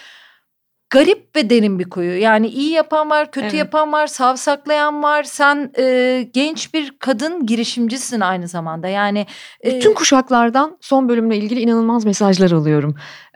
garip 0.91 1.37
ve 1.37 1.51
derin 1.51 1.79
bir 1.79 1.91
kuyu. 1.91 2.21
Yani 2.21 2.49
iyi 2.49 2.71
yapan 2.71 3.11
var, 3.11 3.31
kötü 3.31 3.47
evet. 3.47 3.55
yapan 3.55 3.93
var, 3.93 4.07
savsaklayan 4.07 5.03
var. 5.03 5.23
Sen 5.23 5.73
e, 5.79 6.29
genç 6.33 6.75
bir 6.75 6.99
kadın 6.99 7.47
girişimcisin 7.47 8.21
aynı 8.21 8.49
zamanda. 8.49 8.89
Yani 8.89 9.27
e, 9.65 9.77
bütün 9.77 9.95
kuşaklardan 9.95 10.79
son 10.81 11.09
bölümle 11.09 11.37
ilgili 11.37 11.61
inanılmaz 11.61 12.05
mesajlar 12.05 12.51
alıyorum. 12.51 12.95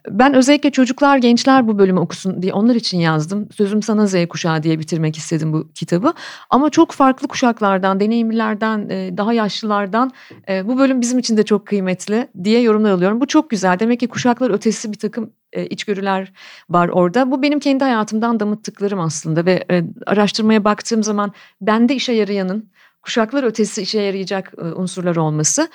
Ben 0.09 0.35
özellikle 0.35 0.71
çocuklar, 0.71 1.19
gençler 1.19 1.69
bu 1.69 1.79
bölümü 1.79 2.01
okusun 2.01 2.43
diye 2.43 2.53
onlar 2.53 2.75
için 2.75 2.99
yazdım. 2.99 3.49
Sözüm 3.53 3.83
sana 3.83 4.07
Z 4.07 4.15
kuşağı 4.29 4.63
diye 4.63 4.79
bitirmek 4.79 5.17
istedim 5.17 5.53
bu 5.53 5.73
kitabı. 5.73 6.13
Ama 6.51 6.71
çok 6.71 6.93
farklı 6.93 7.29
kuşaklardan, 7.29 8.01
deneyimlilerden, 8.01 8.89
e, 8.89 9.17
daha 9.17 9.33
yaşlılardan 9.33 10.11
e, 10.49 10.69
bu 10.69 10.79
bölüm 10.79 11.01
bizim 11.01 11.19
için 11.19 11.37
de 11.37 11.43
çok 11.43 11.67
kıymetli 11.67 12.29
diye 12.45 12.61
yorumlar 12.61 12.91
alıyorum. 12.91 13.21
Bu 13.21 13.27
çok 13.27 13.51
güzel. 13.51 13.79
Demek 13.79 14.01
ki 14.01 14.09
kuşaklar 14.09 14.51
ötesi 14.51 14.93
bir 14.93 14.99
takım 14.99 15.31
e, 15.53 15.67
içgörüler 15.67 16.33
var 16.71 16.89
orada. 16.89 17.31
Bu 17.31 17.43
benim 17.43 17.61
kendi 17.61 17.85
hayatımdan 17.85 18.41
damıttıklarım 18.41 19.01
aslında 19.01 19.47
ve 19.47 19.65
araştırmaya 20.07 20.65
baktığım 20.65 21.03
zaman 21.03 21.33
bende 21.61 21.95
işe 21.95 22.13
yarayanın 22.13 22.71
kuşaklar 23.03 23.45
ötesi 23.45 23.83
işe 23.83 24.01
yarayacak 24.01 24.53
unsurlar 24.77 25.17
olması. 25.17 25.69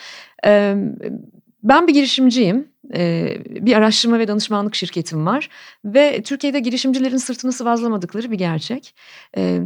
Ben 1.63 1.87
bir 1.87 1.93
girişimciyim 1.93 2.67
bir 3.49 3.73
araştırma 3.73 4.19
ve 4.19 4.27
danışmanlık 4.27 4.75
şirketim 4.75 5.25
var 5.25 5.49
ve 5.85 6.21
Türkiye'de 6.23 6.59
girişimcilerin 6.59 7.17
sırtını 7.17 7.51
sıvazlamadıkları 7.51 8.31
bir 8.31 8.37
gerçek. 8.37 8.95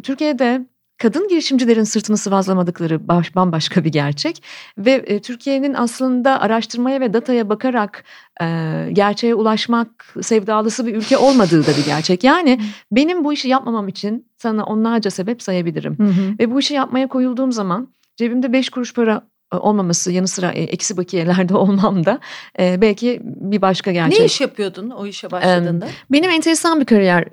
Türkiye'de 0.04 0.66
kadın 1.02 1.28
girişimcilerin 1.28 1.84
sırtını 1.84 2.18
sıvazlamadıkları 2.18 3.08
baş, 3.08 3.36
bambaşka 3.36 3.84
bir 3.84 3.92
gerçek 3.92 4.44
ve 4.78 4.92
e, 4.92 5.22
Türkiye'nin 5.22 5.74
aslında 5.74 6.42
araştırmaya 6.42 7.02
ve 7.02 7.14
dataya 7.14 7.50
bakarak 7.50 8.04
e, 8.42 8.46
gerçeğe 8.94 9.36
ulaşmak 9.36 10.16
sevdalısı 10.22 10.88
bir 10.88 10.96
ülke 10.96 11.18
olmadığı 11.18 11.68
da 11.68 11.72
bir 11.78 11.86
gerçek. 11.86 12.24
Yani 12.24 12.60
benim 12.92 13.24
bu 13.24 13.34
işi 13.34 13.48
yapmamam 13.48 13.88
için 13.88 14.26
sana 14.38 14.64
onlarca 14.64 15.12
sebep 15.12 15.42
sayabilirim 15.42 16.00
hı 16.00 16.04
hı. 16.04 16.36
ve 16.40 16.52
bu 16.52 16.60
işi 16.60 16.74
yapmaya 16.74 17.08
koyulduğum 17.08 17.52
zaman 17.52 17.88
cebimde 18.18 18.54
beş 18.54 18.70
kuruş 18.70 18.94
para 18.94 19.31
olmaması 19.60 20.12
yanı 20.12 20.28
sıra 20.28 20.52
e, 20.52 20.64
eksi 20.64 20.98
bakiyelerde 20.98 21.56
olmam 21.58 22.06
da 22.06 22.20
e, 22.60 22.82
belki 22.82 23.22
bir 23.24 23.62
başka 23.62 23.92
gerçek. 23.92 24.20
Ne 24.20 24.26
iş 24.26 24.42
yapıyordun 24.42 24.90
o 24.90 25.06
işe 25.06 25.32
başladığında? 25.32 25.88
Benim 26.12 26.30
enteresan 26.30 26.80
bir 26.80 26.86
kariyer 26.86 27.26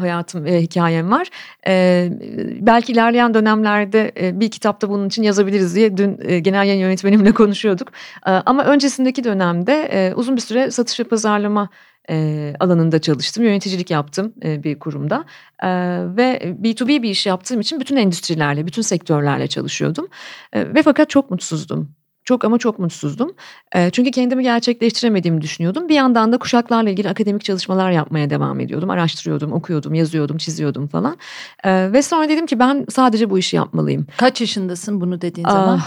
hayatım 0.00 0.44
ve 0.44 0.62
hikayem 0.62 1.10
var. 1.10 1.28
Belki 2.66 2.92
ilerleyen 2.92 3.34
dönemlerde 3.34 4.12
bir 4.40 4.50
kitapta 4.50 4.88
bunun 4.88 5.08
için 5.08 5.22
yazabiliriz 5.22 5.76
diye 5.76 5.96
dün 5.96 6.42
genel 6.42 6.66
yayın 6.66 6.80
yönetmenimle 6.80 7.32
konuşuyorduk. 7.42 7.88
Ama 8.22 8.64
öncesindeki 8.64 9.24
dönemde 9.24 10.12
uzun 10.16 10.36
bir 10.36 10.40
süre 10.40 10.70
satış 10.70 11.00
ve 11.00 11.04
pazarlama 11.04 11.68
e, 12.10 12.54
alanında 12.60 12.98
çalıştım. 12.98 13.44
Yöneticilik 13.44 13.90
yaptım 13.90 14.32
e, 14.44 14.62
bir 14.62 14.78
kurumda 14.78 15.24
e, 15.62 15.68
ve 16.16 16.56
B2B 16.62 17.02
bir 17.02 17.10
iş 17.10 17.26
yaptığım 17.26 17.60
için 17.60 17.80
bütün 17.80 17.96
endüstrilerle, 17.96 18.66
bütün 18.66 18.82
sektörlerle 18.82 19.46
çalışıyordum. 19.46 20.08
E, 20.52 20.74
ve 20.74 20.82
fakat 20.82 21.10
çok 21.10 21.30
mutsuzdum. 21.30 21.88
Çok 22.24 22.44
ama 22.44 22.58
çok 22.58 22.78
mutsuzdum. 22.78 23.32
E, 23.72 23.90
çünkü 23.90 24.10
kendimi 24.10 24.42
gerçekleştiremediğimi 24.42 25.40
düşünüyordum. 25.40 25.88
Bir 25.88 25.94
yandan 25.94 26.32
da 26.32 26.38
kuşaklarla 26.38 26.90
ilgili 26.90 27.08
akademik 27.08 27.44
çalışmalar 27.44 27.90
yapmaya 27.90 28.30
devam 28.30 28.60
ediyordum. 28.60 28.90
Araştırıyordum, 28.90 29.52
okuyordum, 29.52 29.94
yazıyordum, 29.94 30.36
çiziyordum 30.36 30.86
falan. 30.88 31.16
E, 31.64 31.92
ve 31.92 32.02
sonra 32.02 32.28
dedim 32.28 32.46
ki 32.46 32.58
ben 32.58 32.86
sadece 32.90 33.30
bu 33.30 33.38
işi 33.38 33.56
yapmalıyım. 33.56 34.06
Kaç 34.16 34.40
yaşındasın 34.40 35.00
bunu 35.00 35.20
dediğin 35.20 35.46
ah, 35.46 35.52
zaman? 35.52 35.80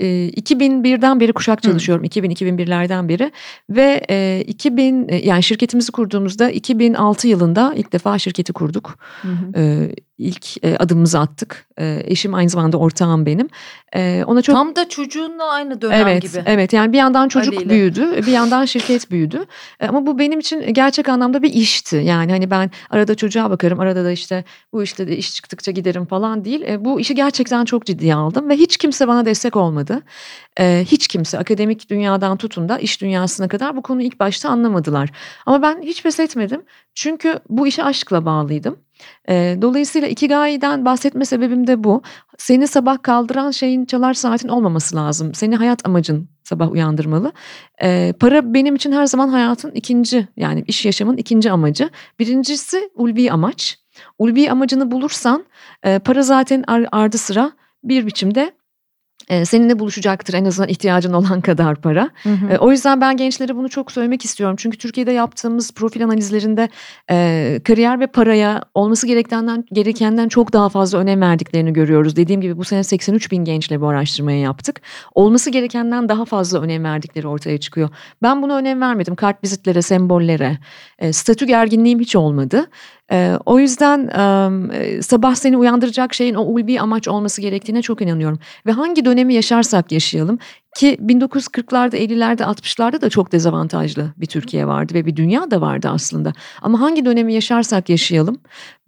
2001'den 0.00 1.20
beri 1.20 1.32
kuşak 1.32 1.62
çalışıyorum. 1.62 2.04
2000-2001'lerden 2.04 3.08
beri 3.08 3.32
ve 3.70 4.04
2000 4.46 5.08
yani 5.24 5.42
şirketimizi 5.42 5.92
kurduğumuzda 5.92 6.50
2006 6.50 7.28
yılında 7.28 7.74
ilk 7.76 7.92
defa 7.92 8.18
şirketi 8.18 8.52
kurduk. 8.52 8.98
Hı 9.22 9.28
hı 9.28 9.88
ilk 10.18 10.64
e, 10.64 10.76
adımımızı 10.76 11.18
attık. 11.18 11.66
E, 11.78 12.02
eşim 12.04 12.34
aynı 12.34 12.48
zamanda 12.48 12.76
ortağım 12.76 13.26
benim. 13.26 13.48
E, 13.96 14.24
ona 14.26 14.42
çok 14.42 14.54
Tam 14.54 14.76
da 14.76 14.88
çocuğunla 14.88 15.44
aynı 15.44 15.80
dönem 15.80 16.08
evet, 16.08 16.22
gibi. 16.22 16.42
Evet 16.46 16.72
yani 16.72 16.92
bir 16.92 16.98
yandan 16.98 17.28
çocuk 17.28 17.54
Aliyle. 17.54 17.70
büyüdü, 17.70 18.26
bir 18.26 18.32
yandan 18.32 18.64
şirket 18.64 19.10
büyüdü. 19.10 19.44
E, 19.80 19.86
ama 19.86 20.06
bu 20.06 20.18
benim 20.18 20.38
için 20.38 20.74
gerçek 20.74 21.08
anlamda 21.08 21.42
bir 21.42 21.52
işti. 21.52 21.96
Yani 21.96 22.32
hani 22.32 22.50
ben 22.50 22.70
arada 22.90 23.14
çocuğa 23.14 23.50
bakarım, 23.50 23.80
arada 23.80 24.04
da 24.04 24.10
işte 24.10 24.44
bu 24.72 24.82
işte 24.82 25.08
de 25.08 25.16
iş 25.16 25.34
çıktıkça 25.34 25.72
giderim 25.72 26.06
falan 26.06 26.44
değil. 26.44 26.62
E, 26.62 26.84
bu 26.84 27.00
işi 27.00 27.14
gerçekten 27.14 27.64
çok 27.64 27.86
ciddiye 27.86 28.14
aldım 28.14 28.48
ve 28.48 28.56
hiç 28.56 28.76
kimse 28.76 29.08
bana 29.08 29.24
destek 29.24 29.56
olmadı. 29.56 30.02
E, 30.60 30.84
hiç 30.86 31.08
kimse 31.08 31.38
akademik 31.38 31.90
dünyadan 31.90 32.36
tutun 32.36 32.68
da 32.68 32.78
iş 32.78 33.00
dünyasına 33.00 33.48
kadar 33.48 33.76
bu 33.76 33.82
konuyu 33.82 34.06
ilk 34.06 34.20
başta 34.20 34.48
anlamadılar. 34.48 35.10
Ama 35.46 35.62
ben 35.62 35.82
hiç 35.82 36.02
pes 36.02 36.20
etmedim. 36.20 36.62
Çünkü 36.94 37.38
bu 37.48 37.66
işe 37.66 37.84
aşkla 37.84 38.24
bağlıydım. 38.24 38.76
E, 39.28 39.58
dolayısıyla 39.62 40.08
Ikigai'den 40.08 40.84
bahsetme 40.84 41.24
sebebim 41.24 41.66
de 41.66 41.84
bu. 41.84 42.02
Seni 42.38 42.66
sabah 42.66 43.02
kaldıran 43.02 43.50
şeyin 43.50 43.84
çalar 43.84 44.14
saatin 44.14 44.48
olmaması 44.48 44.96
lazım. 44.96 45.34
Seni 45.34 45.56
hayat 45.56 45.86
amacın 45.86 46.28
sabah 46.44 46.70
uyandırmalı. 46.70 47.32
Para 48.20 48.54
benim 48.54 48.74
için 48.74 48.92
her 48.92 49.06
zaman 49.06 49.28
hayatın 49.28 49.70
ikinci 49.70 50.28
yani 50.36 50.64
iş 50.66 50.84
yaşamın 50.86 51.16
ikinci 51.16 51.50
amacı. 51.50 51.90
Birincisi 52.18 52.90
ulvi 52.94 53.32
amaç. 53.32 53.78
Ulvi 54.18 54.50
amacını 54.50 54.90
bulursan 54.90 55.44
para 56.04 56.22
zaten 56.22 56.64
ar 56.66 56.86
ardı 56.92 57.18
sıra 57.18 57.52
bir 57.84 58.06
biçimde 58.06 58.52
seninle 59.28 59.78
buluşacaktır 59.78 60.34
en 60.34 60.44
azından 60.44 60.68
ihtiyacın 60.68 61.12
olan 61.12 61.40
kadar 61.40 61.76
para. 61.76 62.10
Hı 62.22 62.28
hı. 62.28 62.52
E, 62.52 62.58
o 62.58 62.70
yüzden 62.70 63.00
ben 63.00 63.16
gençlere 63.16 63.56
bunu 63.56 63.68
çok 63.68 63.92
söylemek 63.92 64.24
istiyorum. 64.24 64.56
Çünkü 64.58 64.78
Türkiye'de 64.78 65.12
yaptığımız 65.12 65.72
profil 65.72 66.04
analizlerinde 66.04 66.68
e, 67.10 67.60
kariyer 67.64 68.00
ve 68.00 68.06
paraya 68.06 68.62
olması 68.74 69.06
gerekenden 69.06 69.64
gerekenden 69.72 70.28
çok 70.28 70.52
daha 70.52 70.68
fazla 70.68 70.98
önem 70.98 71.20
verdiklerini 71.20 71.72
görüyoruz. 71.72 72.16
Dediğim 72.16 72.40
gibi 72.40 72.56
bu 72.56 72.64
sene 72.64 72.84
83 72.84 73.30
bin 73.30 73.44
gençle 73.44 73.80
bu 73.80 73.88
araştırmayı 73.88 74.40
yaptık. 74.40 74.80
Olması 75.14 75.50
gerekenden 75.50 76.08
daha 76.08 76.24
fazla 76.24 76.60
önem 76.60 76.84
verdikleri 76.84 77.28
ortaya 77.28 77.58
çıkıyor. 77.58 77.88
Ben 78.22 78.42
buna 78.42 78.56
önem 78.56 78.80
vermedim. 78.80 79.14
Kart 79.14 79.44
vizitlere, 79.44 79.82
sembollere. 79.82 80.58
E, 80.98 81.12
statü 81.12 81.46
gerginliğim 81.46 82.00
hiç 82.00 82.16
olmadı. 82.16 82.66
E, 83.14 83.38
o 83.46 83.58
yüzden 83.58 84.08
e, 84.72 85.02
sabah 85.02 85.34
seni 85.34 85.56
uyandıracak 85.56 86.14
şeyin 86.14 86.34
o 86.34 86.42
ulvi 86.42 86.80
amaç 86.80 87.08
olması 87.08 87.40
gerektiğine 87.40 87.82
çok 87.82 88.02
inanıyorum. 88.02 88.38
Ve 88.66 88.72
hangi 88.72 89.04
dönemi 89.04 89.34
yaşarsak 89.34 89.92
yaşayalım 89.92 90.38
ki 90.76 90.98
1940'larda, 91.00 91.96
50'lerde, 91.96 92.42
60'larda 92.42 93.00
da 93.00 93.10
çok 93.10 93.32
dezavantajlı 93.32 94.12
bir 94.16 94.26
Türkiye 94.26 94.66
vardı 94.66 94.94
ve 94.94 95.06
bir 95.06 95.16
dünya 95.16 95.50
da 95.50 95.60
vardı 95.60 95.88
aslında. 95.92 96.32
Ama 96.62 96.80
hangi 96.80 97.04
dönemi 97.04 97.34
yaşarsak 97.34 97.90
yaşayalım 97.90 98.38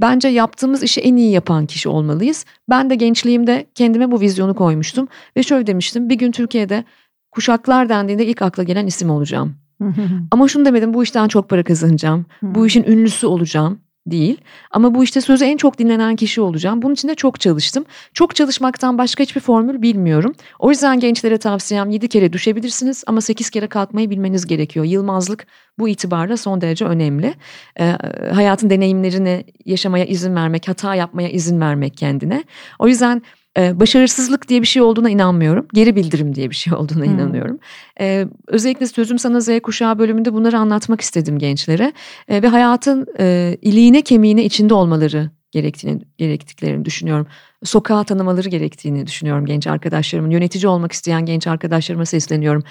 bence 0.00 0.28
yaptığımız 0.28 0.82
işi 0.82 1.00
en 1.00 1.16
iyi 1.16 1.32
yapan 1.32 1.66
kişi 1.66 1.88
olmalıyız. 1.88 2.44
Ben 2.70 2.90
de 2.90 2.94
gençliğimde 2.94 3.66
kendime 3.74 4.10
bu 4.10 4.20
vizyonu 4.20 4.54
koymuştum 4.54 5.08
ve 5.36 5.42
şöyle 5.42 5.66
demiştim 5.66 6.08
bir 6.08 6.14
gün 6.14 6.32
Türkiye'de 6.32 6.84
kuşaklar 7.30 7.88
dendiğinde 7.88 8.26
ilk 8.26 8.42
akla 8.42 8.62
gelen 8.62 8.86
isim 8.86 9.10
olacağım. 9.10 9.54
Ama 10.30 10.48
şunu 10.48 10.64
demedim 10.64 10.94
bu 10.94 11.02
işten 11.02 11.28
çok 11.28 11.48
para 11.48 11.64
kazanacağım. 11.64 12.26
bu 12.42 12.66
işin 12.66 12.84
ünlüsü 12.84 13.26
olacağım 13.26 13.78
değil. 14.06 14.36
Ama 14.70 14.94
bu 14.94 15.04
işte 15.04 15.20
sözü 15.20 15.44
en 15.44 15.56
çok 15.56 15.78
dinlenen 15.78 16.16
kişi 16.16 16.40
olacağım. 16.40 16.82
Bunun 16.82 16.94
için 16.94 17.08
de 17.08 17.14
çok 17.14 17.40
çalıştım. 17.40 17.84
Çok 18.14 18.34
çalışmaktan 18.34 18.98
başka 18.98 19.22
hiçbir 19.22 19.40
formül 19.40 19.82
bilmiyorum. 19.82 20.34
O 20.58 20.70
yüzden 20.70 21.00
gençlere 21.00 21.38
tavsiyem 21.38 21.90
7 21.90 22.08
kere 22.08 22.32
düşebilirsiniz 22.32 23.04
ama 23.06 23.20
8 23.20 23.50
kere 23.50 23.66
kalkmayı 23.66 24.10
bilmeniz 24.10 24.46
gerekiyor. 24.46 24.84
Yılmazlık 24.84 25.46
bu 25.78 25.88
itibarla 25.88 26.36
son 26.36 26.60
derece 26.60 26.84
önemli. 26.84 27.34
Ee, 27.80 27.98
hayatın 28.32 28.70
deneyimlerini 28.70 29.44
yaşamaya 29.64 30.04
izin 30.04 30.34
vermek, 30.34 30.68
hata 30.68 30.94
yapmaya 30.94 31.28
izin 31.28 31.60
vermek 31.60 31.96
kendine. 31.96 32.44
O 32.78 32.88
yüzden 32.88 33.22
ee, 33.56 33.80
başarısızlık 33.80 34.48
diye 34.48 34.62
bir 34.62 34.66
şey 34.66 34.82
olduğuna 34.82 35.10
inanmıyorum. 35.10 35.66
Geri 35.74 35.96
bildirim 35.96 36.34
diye 36.34 36.50
bir 36.50 36.54
şey 36.54 36.74
olduğuna 36.74 37.04
hmm. 37.04 37.14
inanıyorum. 37.14 37.58
Ee, 38.00 38.26
özellikle 38.46 38.86
Sözüm 38.86 39.18
Sana 39.18 39.40
Z 39.40 39.48
kuşağı 39.62 39.98
bölümünde 39.98 40.32
bunları 40.32 40.58
anlatmak 40.58 41.00
istedim 41.00 41.38
gençlere. 41.38 41.92
Ee, 42.28 42.42
ve 42.42 42.48
hayatın 42.48 43.06
e, 43.18 43.56
iliğine 43.62 44.02
kemiğine 44.02 44.44
içinde 44.44 44.74
olmaları 44.74 45.30
gerektiğini 45.50 46.02
gerektiklerini 46.18 46.84
düşünüyorum. 46.84 47.26
Sokağa 47.64 48.04
tanımaları 48.04 48.48
gerektiğini 48.48 49.06
düşünüyorum 49.06 49.46
genç 49.46 49.66
arkadaşlarımın. 49.66 50.30
Yönetici 50.30 50.68
olmak 50.68 50.92
isteyen 50.92 51.26
genç 51.26 51.46
arkadaşlarıma 51.46 52.06
sesleniyorum. 52.06 52.62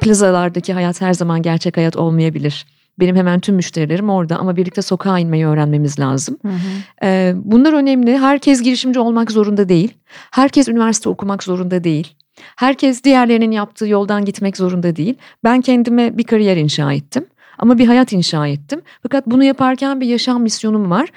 Plazalardaki 0.00 0.72
hayat 0.72 1.00
her 1.00 1.12
zaman 1.12 1.42
gerçek 1.42 1.76
hayat 1.76 1.96
olmayabilir. 1.96 2.66
Benim 2.98 3.16
hemen 3.16 3.40
tüm 3.40 3.54
müşterilerim 3.54 4.10
orada 4.10 4.36
ama 4.36 4.56
birlikte 4.56 4.82
sokağa 4.82 5.18
inmeyi 5.18 5.46
öğrenmemiz 5.46 5.98
lazım. 5.98 6.36
Hı 6.42 6.48
hı. 6.48 6.58
Ee, 7.02 7.34
bunlar 7.36 7.72
önemli. 7.72 8.18
Herkes 8.18 8.62
girişimci 8.62 9.00
olmak 9.00 9.30
zorunda 9.30 9.68
değil. 9.68 9.94
Herkes 10.30 10.68
üniversite 10.68 11.08
okumak 11.08 11.42
zorunda 11.42 11.84
değil. 11.84 12.14
Herkes 12.56 13.04
diğerlerinin 13.04 13.50
yaptığı 13.50 13.88
yoldan 13.88 14.24
gitmek 14.24 14.56
zorunda 14.56 14.96
değil. 14.96 15.14
Ben 15.44 15.60
kendime 15.60 16.18
bir 16.18 16.24
kariyer 16.24 16.56
inşa 16.56 16.92
ettim. 16.92 17.26
Ama 17.58 17.78
bir 17.78 17.86
hayat 17.86 18.12
inşa 18.12 18.46
ettim. 18.46 18.80
Fakat 19.02 19.26
bunu 19.26 19.44
yaparken 19.44 20.00
bir 20.00 20.06
yaşam 20.06 20.42
misyonum 20.42 20.90
var. 20.90 21.08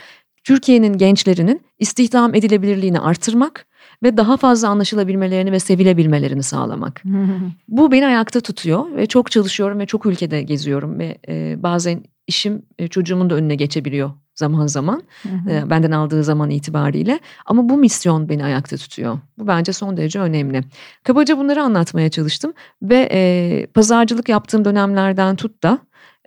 Türkiye'nin 0.44 0.98
gençlerinin 0.98 1.62
istihdam 1.80 2.36
edilebilirliğini 2.36 3.00
artırmak 3.00 3.66
ve 4.04 4.18
daha 4.18 4.38
fazla 4.38 4.70
anlaşılabilmelerini 4.70 5.52
ve 5.52 5.60
sevilebilmelerini 5.60 6.44
sağlamak. 6.44 7.04
Bu 7.68 7.92
beni 7.92 8.08
ayakta 8.08 8.42
tutuyor 8.42 8.96
ve 8.96 9.06
çok 9.06 9.32
çalışıyorum 9.32 9.80
ve 9.80 9.86
çok 9.86 10.06
ülkede 10.06 10.42
geziyorum 10.42 11.00
ve 11.00 11.18
e, 11.28 11.64
bazen 11.64 12.04
işim 12.28 12.66
e, 12.80 12.88
çocuğumun 12.88 13.30
da 13.30 13.36
önüne 13.36 13.56
geçebiliyor 13.56 14.12
zaman 14.36 14.68
zaman 14.68 15.04
e, 15.50 15.70
benden 15.70 15.92
aldığı 15.92 16.24
zaman 16.24 16.50
itibariyle 16.50 17.20
ama 17.46 17.70
bu 17.70 17.78
misyon 17.78 18.30
beni 18.30 18.44
ayakta 18.46 18.78
tutuyor. 18.78 19.20
Bu 19.38 19.48
bence 19.48 19.74
son 19.74 19.98
derece 19.98 20.20
önemli. 20.20 20.64
Kabaca 21.04 21.38
bunları 21.38 21.64
anlatmaya 21.64 22.10
çalıştım 22.10 22.54
ve 22.82 23.10
e, 23.12 23.68
pazarcılık 23.74 24.30
yaptığım 24.30 24.66
dönemlerden 24.66 25.36
tut 25.36 25.64
da 25.64 25.80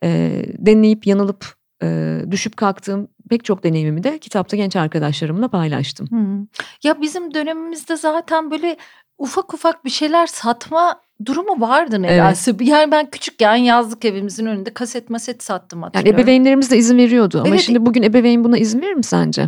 e, 0.02 0.42
deneyip 0.58 1.06
yanılıp 1.06 1.61
e, 1.82 2.20
düşüp 2.30 2.56
kalktığım 2.56 3.08
pek 3.30 3.44
çok 3.44 3.64
deneyimimi 3.64 4.02
de 4.02 4.18
kitapta 4.18 4.56
genç 4.56 4.76
arkadaşlarımla 4.76 5.48
paylaştım. 5.48 6.06
Hı. 6.10 6.46
Ya 6.84 7.00
bizim 7.00 7.34
dönemimizde 7.34 7.96
zaten 7.96 8.50
böyle 8.50 8.76
ufak 9.18 9.54
ufak 9.54 9.84
bir 9.84 9.90
şeyler 9.90 10.26
satma 10.26 11.00
durumu 11.24 11.60
vardı 11.60 12.02
nedense. 12.02 12.50
Evet. 12.50 12.68
Yani 12.68 12.92
ben 12.92 13.10
küçükken 13.10 13.56
yazlık 13.56 14.04
evimizin 14.04 14.46
önünde 14.46 14.70
kaset 14.74 15.10
maset 15.10 15.42
sattım 15.42 15.82
hatırlıyorum. 15.82 16.18
Yani 16.18 16.22
ebeveynlerimiz 16.22 16.70
de 16.70 16.76
izin 16.76 16.98
veriyordu 16.98 17.38
ama 17.38 17.48
evet. 17.48 17.60
şimdi 17.60 17.86
bugün 17.86 18.02
ebeveyn 18.02 18.44
buna 18.44 18.58
izin 18.58 18.80
verir 18.80 18.94
mi 18.94 19.04
sence? 19.04 19.46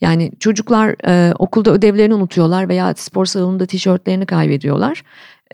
Yani 0.00 0.32
çocuklar 0.40 0.94
e, 1.08 1.34
okulda 1.38 1.70
ödevlerini 1.70 2.14
unutuyorlar 2.14 2.68
veya 2.68 2.94
spor 2.94 3.26
salonunda 3.26 3.66
tişörtlerini 3.66 4.26
kaybediyorlar. 4.26 5.02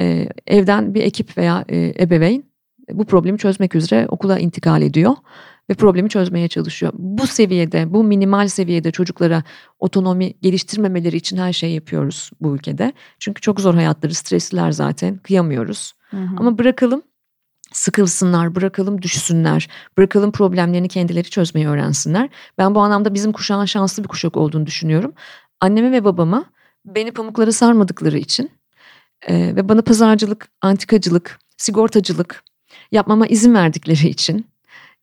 E, 0.00 0.28
evden 0.46 0.94
bir 0.94 1.02
ekip 1.02 1.38
veya 1.38 1.64
e, 1.68 1.94
ebeveyn 1.98 2.44
bu 2.92 3.04
problemi 3.04 3.38
çözmek 3.38 3.74
üzere 3.74 4.06
okula 4.08 4.38
intikal 4.38 4.82
ediyor 4.82 5.14
ve 5.70 5.74
problemi 5.74 6.08
çözmeye 6.08 6.48
çalışıyor. 6.48 6.92
Bu 6.94 7.26
seviyede, 7.26 7.92
bu 7.92 8.04
minimal 8.04 8.48
seviyede 8.48 8.90
çocuklara 8.90 9.42
otonomi 9.78 10.34
geliştirmemeleri 10.42 11.16
için 11.16 11.36
her 11.36 11.52
şeyi 11.52 11.74
yapıyoruz 11.74 12.30
bu 12.40 12.54
ülkede. 12.54 12.92
Çünkü 13.18 13.40
çok 13.40 13.60
zor 13.60 13.74
hayatları, 13.74 14.14
stresliler 14.14 14.72
zaten, 14.72 15.18
kıyamıyoruz. 15.18 15.92
Hı 16.10 16.16
hı. 16.16 16.36
Ama 16.36 16.58
bırakalım 16.58 17.02
sıkılsınlar, 17.72 18.54
bırakalım 18.54 19.02
düşsünler, 19.02 19.68
bırakalım 19.98 20.32
problemlerini 20.32 20.88
kendileri 20.88 21.30
çözmeyi 21.30 21.68
öğrensinler. 21.68 22.28
Ben 22.58 22.74
bu 22.74 22.80
anlamda 22.80 23.14
bizim 23.14 23.32
kuşağın 23.32 23.64
şanslı 23.64 24.02
bir 24.04 24.08
kuşak 24.08 24.36
olduğunu 24.36 24.66
düşünüyorum. 24.66 25.12
Anneme 25.60 25.92
ve 25.92 26.04
babama 26.04 26.44
beni 26.84 27.10
pamuklara 27.10 27.52
sarmadıkları 27.52 28.18
için 28.18 28.50
e, 29.28 29.56
ve 29.56 29.68
bana 29.68 29.82
pazarcılık, 29.82 30.48
antikacılık, 30.62 31.38
sigortacılık 31.56 32.42
yapmama 32.92 33.26
izin 33.26 33.54
verdikleri 33.54 34.08
için 34.08 34.46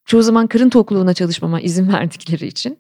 çoğu 0.06 0.24
zaman 0.24 0.48
karın 0.48 0.70
tokluğuna 0.70 1.14
çalışmama 1.14 1.62
izin 1.62 1.88
verdikleri 1.94 2.48
için 2.48 2.80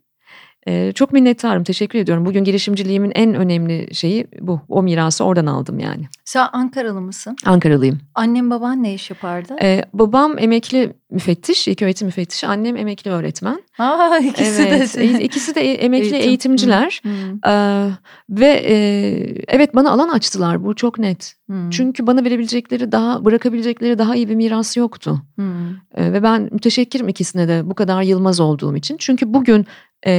ee, 0.67 0.91
çok 0.95 1.13
minnettarım, 1.13 1.63
teşekkür 1.63 1.99
ediyorum. 1.99 2.25
Bugün 2.25 2.43
girişimciliğimin 2.43 3.11
en 3.15 3.33
önemli 3.33 3.95
şeyi 3.95 4.27
bu. 4.39 4.61
O 4.69 4.83
mirası 4.83 5.23
oradan 5.23 5.45
aldım 5.45 5.79
yani. 5.79 6.07
Sen 6.25 6.47
Ankaralı 6.53 7.01
mısın? 7.01 7.35
Ankaralıyım. 7.45 7.99
Annem 8.15 8.49
baban 8.49 8.83
ne 8.83 8.93
iş 8.93 9.09
yapardı? 9.09 9.55
Ee, 9.61 9.85
babam 9.93 10.39
emekli 10.39 10.93
müfettiş, 11.11 11.67
ilk 11.67 11.81
öğretim 11.81 12.05
müfettişi. 12.05 12.47
Annem 12.47 12.77
emekli 12.77 13.11
öğretmen. 13.11 13.63
Aa, 13.77 14.17
ikisi 14.17 14.61
evet, 14.61 14.95
de. 14.97 15.23
ikisi 15.23 15.55
de 15.55 15.61
emekli 15.61 16.13
Eğitim. 16.13 16.29
eğitimciler. 16.29 17.01
Hmm. 17.03 17.51
Ee, 17.51 17.89
ve 18.29 18.47
e, 18.47 18.75
evet 19.47 19.75
bana 19.75 19.91
alan 19.91 20.09
açtılar 20.09 20.65
bu 20.65 20.75
çok 20.75 20.99
net. 20.99 21.33
Hmm. 21.45 21.69
Çünkü 21.69 22.07
bana 22.07 22.23
verebilecekleri 22.23 22.91
daha, 22.91 23.25
bırakabilecekleri 23.25 23.97
daha 23.97 24.15
iyi 24.15 24.29
bir 24.29 24.35
miras 24.35 24.77
yoktu. 24.77 25.21
Hmm. 25.35 25.69
Ee, 25.95 26.13
ve 26.13 26.23
ben 26.23 26.49
müteşekkirim 26.51 27.07
ikisine 27.07 27.47
de 27.47 27.61
bu 27.69 27.75
kadar 27.75 28.01
yılmaz 28.01 28.39
olduğum 28.39 28.75
için. 28.75 28.97
Çünkü 28.97 29.33
bugün 29.33 29.65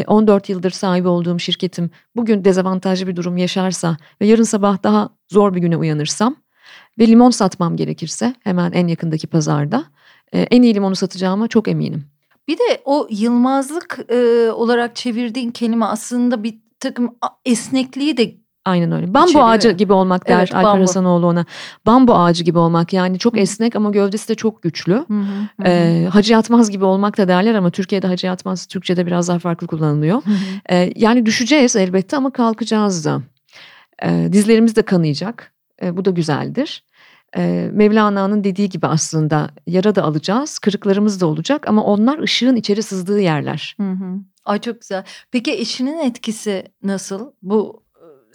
14 0.07 0.49
yıldır 0.49 0.71
sahibi 0.71 1.09
olduğum 1.09 1.39
şirketim 1.39 1.91
bugün 2.17 2.45
dezavantajlı 2.45 3.07
bir 3.07 3.17
durum 3.17 3.37
yaşarsa 3.37 3.97
ve 4.21 4.27
yarın 4.27 4.43
sabah 4.43 4.83
daha 4.83 5.09
zor 5.29 5.55
bir 5.55 5.61
güne 5.61 5.77
uyanırsam 5.77 6.37
ve 6.99 7.07
limon 7.07 7.31
satmam 7.31 7.77
gerekirse 7.77 8.35
hemen 8.45 8.73
en 8.73 8.87
yakındaki 8.87 9.27
pazarda 9.27 9.85
en 10.33 10.63
iyi 10.63 10.75
limonu 10.75 10.97
satacağıma 10.97 11.49
çok 11.49 11.69
eminim. 11.69 12.05
Bir 12.49 12.59
de 12.59 12.83
o 12.85 13.07
yılmazlık 13.11 13.99
e, 14.09 14.51
olarak 14.51 14.97
çevirdiğin 14.97 15.51
kelime 15.51 15.85
aslında 15.85 16.43
bir 16.43 16.59
takım 16.81 17.17
esnekliği 17.45 18.17
de 18.17 18.35
Aynen 18.67 18.93
öyle. 18.93 19.15
Bambu 19.15 19.29
İçeriyor. 19.29 19.49
ağacı 19.49 19.71
gibi 19.71 19.93
olmak 19.93 20.29
der 20.29 20.39
evet, 20.39 20.55
Alper 20.55 20.65
bambu. 20.65 20.83
Hasanoğlu 20.83 21.27
ona. 21.27 21.47
Bambu 21.87 22.15
ağacı 22.15 22.45
gibi 22.45 22.59
olmak 22.59 22.93
yani 22.93 23.19
çok 23.19 23.39
esnek 23.39 23.77
ama 23.77 23.91
gövdesi 23.91 24.29
de 24.29 24.35
çok 24.35 24.63
güçlü. 24.63 24.95
Hı 24.95 25.15
hı, 25.15 25.23
hı. 25.61 25.65
Ee, 25.65 26.07
hacı 26.13 26.33
yatmaz 26.33 26.71
gibi 26.71 26.85
olmak 26.85 27.19
da 27.19 27.29
derler 27.29 27.55
ama 27.55 27.71
Türkiye'de 27.71 28.07
hacı 28.07 28.27
yatmaz 28.27 28.67
Türkçe'de 28.67 29.07
biraz 29.07 29.29
daha 29.29 29.39
farklı 29.39 29.67
kullanılıyor. 29.67 30.23
Hı 30.25 30.31
hı. 30.31 30.37
Ee, 30.71 30.93
yani 30.97 31.27
düşeceğiz 31.27 31.77
elbette 31.77 32.17
ama 32.17 32.31
kalkacağız 32.33 33.05
da. 33.05 33.23
Ee, 34.03 34.29
dizlerimiz 34.33 34.77
de 34.77 34.83
kanayacak. 34.83 35.53
Ee, 35.83 35.97
bu 35.97 36.05
da 36.05 36.11
güzeldir. 36.11 36.85
Ee, 37.37 37.71
Mevlana'nın 37.73 38.45
dediği 38.45 38.69
gibi 38.69 38.87
aslında 38.87 39.51
yara 39.67 39.95
da 39.95 40.03
alacağız, 40.03 40.59
kırıklarımız 40.59 41.21
da 41.21 41.27
olacak 41.27 41.69
ama 41.69 41.85
onlar 41.85 42.19
ışığın 42.19 42.57
içeri 42.57 42.83
sızdığı 42.83 43.21
yerler. 43.21 43.77
Hı 43.81 43.91
hı. 43.91 44.19
Ay 44.45 44.61
çok 44.61 44.81
güzel. 44.81 45.05
Peki 45.31 45.53
eşinin 45.53 45.99
etkisi 45.99 46.65
nasıl? 46.83 47.31
Bu 47.43 47.86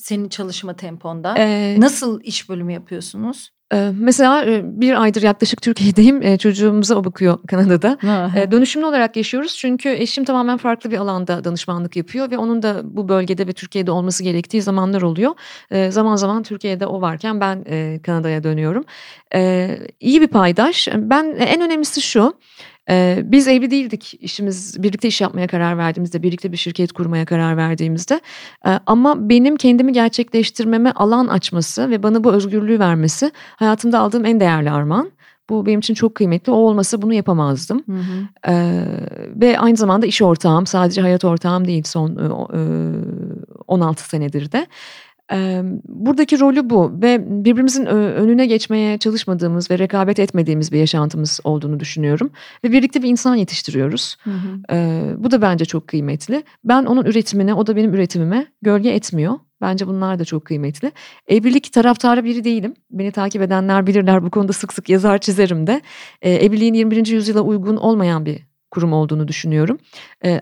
senin 0.02 0.30
çalışma 0.30 0.74
temponda? 0.74 1.36
Ee, 1.38 1.76
Nasıl 1.80 2.22
iş 2.24 2.50
bölümü 2.50 2.74
yapıyorsunuz? 2.74 3.50
Mesela 3.94 4.46
bir 4.64 5.02
aydır 5.02 5.22
yaklaşık 5.22 5.62
Türkiye'deyim. 5.62 6.38
Çocuğumuza 6.38 6.96
o 6.96 7.04
bakıyor 7.04 7.40
Kanada'da. 7.48 7.98
Dönüşümlü 8.52 8.86
olarak 8.86 9.16
yaşıyoruz 9.16 9.58
çünkü 9.58 9.90
eşim 9.90 10.26
tamamen 10.26 10.58
farklı 10.58 10.92
bir 10.92 10.98
alanda 10.98 11.44
danışmanlık 11.44 11.96
yapıyor 11.96 12.32
ve 12.32 12.38
onun 12.38 12.62
da 12.62 12.82
bu 12.84 13.10
bölgede 13.10 13.48
ve 13.48 13.54
Türkiye'de 13.54 13.92
olması 13.92 14.24
gerektiği 14.24 14.62
zamanlar 14.62 15.02
oluyor. 15.02 15.32
Zaman 15.90 16.16
zaman 16.16 16.44
Türkiye'de 16.44 16.86
o 16.86 17.02
varken 17.02 17.42
ben 17.42 17.64
Kanada'ya 18.00 18.44
dönüyorum. 18.44 18.84
İyi 20.00 20.22
bir 20.22 20.28
paydaş. 20.28 20.88
Ben 20.96 21.36
en 21.40 21.62
önemlisi 21.62 22.02
şu. 22.02 22.34
Ee, 22.90 23.22
biz 23.26 23.48
evli 23.48 23.72
değildik 23.72 24.14
işimiz 24.20 24.84
birlikte 24.84 25.08
iş 25.08 25.22
yapmaya 25.22 25.48
karar 25.48 25.78
verdiğimizde 25.78 26.24
birlikte 26.24 26.52
bir 26.52 26.58
şirket 26.58 26.92
kurmaya 26.92 27.26
karar 27.26 27.58
verdiğimizde 27.58 28.22
ee, 28.66 28.80
ama 28.86 29.30
benim 29.30 29.56
kendimi 29.56 29.94
gerçekleştirmeme 29.94 30.92
alan 30.92 31.28
açması 31.28 31.90
ve 31.90 32.04
bana 32.04 32.24
bu 32.24 32.32
özgürlüğü 32.32 32.80
vermesi 32.80 33.32
hayatımda 33.56 34.00
aldığım 34.00 34.26
en 34.26 34.40
değerli 34.40 34.72
armağan. 34.72 35.12
Bu 35.50 35.66
benim 35.66 35.80
için 35.80 35.94
çok 35.94 36.16
kıymetli. 36.16 36.52
O 36.52 36.56
olmasa 36.56 37.02
bunu 37.02 37.14
yapamazdım. 37.14 37.84
Hı 37.86 37.92
hı. 37.92 38.52
Ee, 38.52 38.86
ve 39.36 39.60
aynı 39.60 39.78
zamanda 39.78 40.06
iş 40.06 40.22
ortağım. 40.22 40.66
Sadece 40.66 41.02
hayat 41.02 41.26
ortağım 41.26 41.68
değil 41.68 41.84
son 41.84 42.10
e, 42.16 42.30
16 43.68 44.10
senedir 44.10 44.52
de. 44.52 44.68
Buradaki 45.88 46.40
rolü 46.40 46.70
bu 46.70 47.02
ve 47.02 47.26
birbirimizin 47.46 47.86
önüne 47.86 48.46
geçmeye 48.46 48.98
çalışmadığımız 48.98 49.72
ve 49.72 49.80
rekabet 49.80 50.20
etmediğimiz 50.20 50.72
bir 50.72 50.80
yaşantımız 50.80 51.40
olduğunu 51.44 51.80
düşünüyorum. 51.80 52.32
Ve 52.64 52.72
birlikte 52.72 53.04
bir 53.04 53.10
insan 53.10 53.36
yetiştiriyoruz. 53.36 54.16
Hı 54.24 54.32
hı. 54.32 55.24
Bu 55.24 55.32
da 55.32 55.42
bence 55.42 55.66
çok 55.66 55.88
kıymetli. 55.88 56.44
Ben 56.64 56.86
onun 56.86 57.06
üretimine, 57.06 57.54
o 57.54 57.68
da 57.68 57.76
benim 57.76 57.94
üretimime 57.94 58.48
gölge 58.62 58.90
etmiyor. 58.90 59.34
Bence 59.62 59.88
bunlar 59.88 60.20
da 60.20 60.26
çok 60.26 60.46
kıymetli. 60.46 60.92
Evlilik 61.28 61.74
taraftarı 61.74 62.24
biri 62.24 62.44
değilim. 62.44 62.74
Beni 62.92 63.12
takip 63.12 63.42
edenler 63.42 63.88
bilirler 63.88 64.24
bu 64.24 64.30
konuda 64.30 64.54
sık 64.54 64.74
sık 64.74 64.90
yazar 64.90 65.18
çizerim 65.18 65.68
de. 65.68 65.82
Evliliğin 66.22 66.74
21. 66.74 67.08
yüzyıla 67.08 67.42
uygun 67.42 67.76
olmayan 67.76 68.26
bir 68.26 68.40
kurum 68.72 68.94
olduğunu 68.94 69.28
düşünüyorum. 69.28 69.78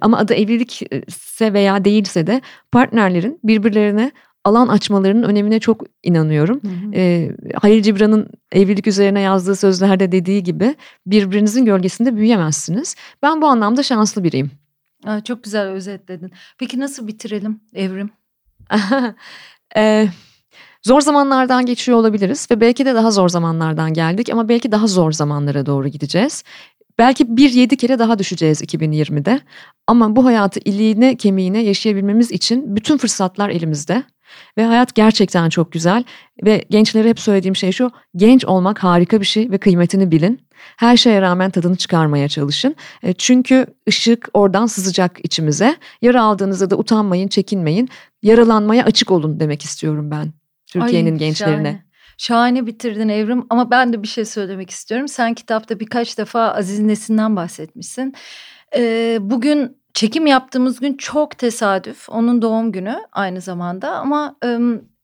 Ama 0.02 0.18
adı 0.18 0.34
evlilikse 0.34 1.54
veya 1.54 1.86
değilse 1.86 2.28
de 2.28 2.42
partnerlerin 2.72 3.40
birbirlerine 3.44 4.12
alan 4.44 4.68
açmalarının 4.68 5.24
önemine 5.24 5.60
çok 5.60 5.84
inanıyorum. 6.04 6.62
Hı 6.64 6.68
hı. 6.68 6.94
E, 6.96 7.32
Halil 7.62 7.84
Cibran'ın 7.84 8.28
evlilik 8.52 8.88
üzerine 8.88 9.22
yazdığı 9.22 9.56
sözlerde 9.56 10.12
dediği 10.12 10.44
gibi 10.44 10.76
birbirinizin 11.06 11.66
gölgesinde 11.66 12.16
büyüyemezsiniz. 12.16 12.96
Ben 13.24 13.42
bu 13.42 13.48
anlamda 13.48 13.84
şanslı 13.84 14.24
biriyim. 14.24 14.52
Aa, 15.06 15.24
çok 15.24 15.44
güzel 15.44 15.68
özetledin. 15.68 16.32
Peki 16.58 16.80
nasıl 16.80 17.08
bitirelim 17.08 17.60
Evrim? 17.74 18.10
e, 19.78 20.08
zor 20.84 21.02
zamanlardan 21.02 21.66
geçiyor 21.66 21.98
olabiliriz 21.98 22.48
ve 22.52 22.62
belki 22.62 22.86
de 22.86 22.96
daha 22.96 23.12
zor 23.12 23.30
zamanlardan 23.30 23.94
geldik 23.94 24.30
ama 24.30 24.50
belki 24.50 24.72
daha 24.72 24.88
zor 24.88 25.12
zamanlara 25.12 25.66
doğru 25.66 25.88
gideceğiz. 25.88 26.44
Belki 26.98 27.38
bir 27.38 27.50
yedi 27.50 27.78
kere 27.78 28.00
daha 28.00 28.20
düşeceğiz 28.20 28.62
2020'de 28.62 29.42
ama 29.88 30.16
bu 30.16 30.26
hayatı 30.26 30.60
iliğine 30.60 31.18
kemiğine 31.18 31.64
yaşayabilmemiz 31.64 32.32
için 32.32 32.76
bütün 32.76 32.98
fırsatlar 32.98 33.50
elimizde. 33.50 34.04
Ve 34.58 34.66
hayat 34.66 34.96
gerçekten 34.96 35.50
çok 35.50 35.72
güzel 35.72 36.04
ve 36.46 36.66
gençlere 36.70 37.10
hep 37.10 37.20
söylediğim 37.20 37.56
şey 37.56 37.72
şu 37.72 37.92
genç 38.16 38.46
olmak 38.46 38.84
harika 38.84 39.22
bir 39.22 39.26
şey 39.26 39.52
ve 39.52 39.58
kıymetini 39.58 40.12
bilin. 40.12 40.42
Her 40.78 40.98
şeye 40.98 41.22
rağmen 41.22 41.52
tadını 41.52 41.76
çıkarmaya 41.76 42.28
çalışın. 42.28 42.76
E, 43.04 43.14
çünkü 43.14 43.66
ışık 43.90 44.30
oradan 44.34 44.66
sızacak 44.66 45.20
içimize. 45.24 45.76
Yara 46.02 46.24
aldığınızda 46.24 46.70
da 46.70 46.78
utanmayın, 46.78 47.28
çekinmeyin. 47.28 47.90
Yaralanmaya 48.24 48.86
açık 48.86 49.12
olun 49.12 49.40
demek 49.40 49.62
istiyorum 49.62 50.12
ben 50.12 50.34
Türkiye'nin 50.68 51.18
gençlerine. 51.18 51.56
Şahane. 51.56 51.90
Şahane 52.18 52.66
bitirdin 52.66 53.10
Evrim 53.10 53.46
ama 53.50 53.72
ben 53.72 53.94
de 53.94 54.04
bir 54.04 54.08
şey 54.08 54.26
söylemek 54.26 54.70
istiyorum. 54.70 55.08
Sen 55.08 55.34
kitapta 55.34 55.80
birkaç 55.80 56.18
defa 56.18 56.54
Aziz 56.54 56.80
Nesin'den 56.80 57.36
bahsetmişsin. 57.36 58.14
Ee, 58.76 59.18
bugün 59.22 59.78
çekim 60.00 60.28
yaptığımız 60.28 60.80
gün 60.80 60.98
çok 60.98 61.38
tesadüf. 61.38 62.10
Onun 62.10 62.42
doğum 62.42 62.72
günü 62.72 63.00
aynı 63.12 63.42
zamanda 63.42 63.92
ama 63.92 64.36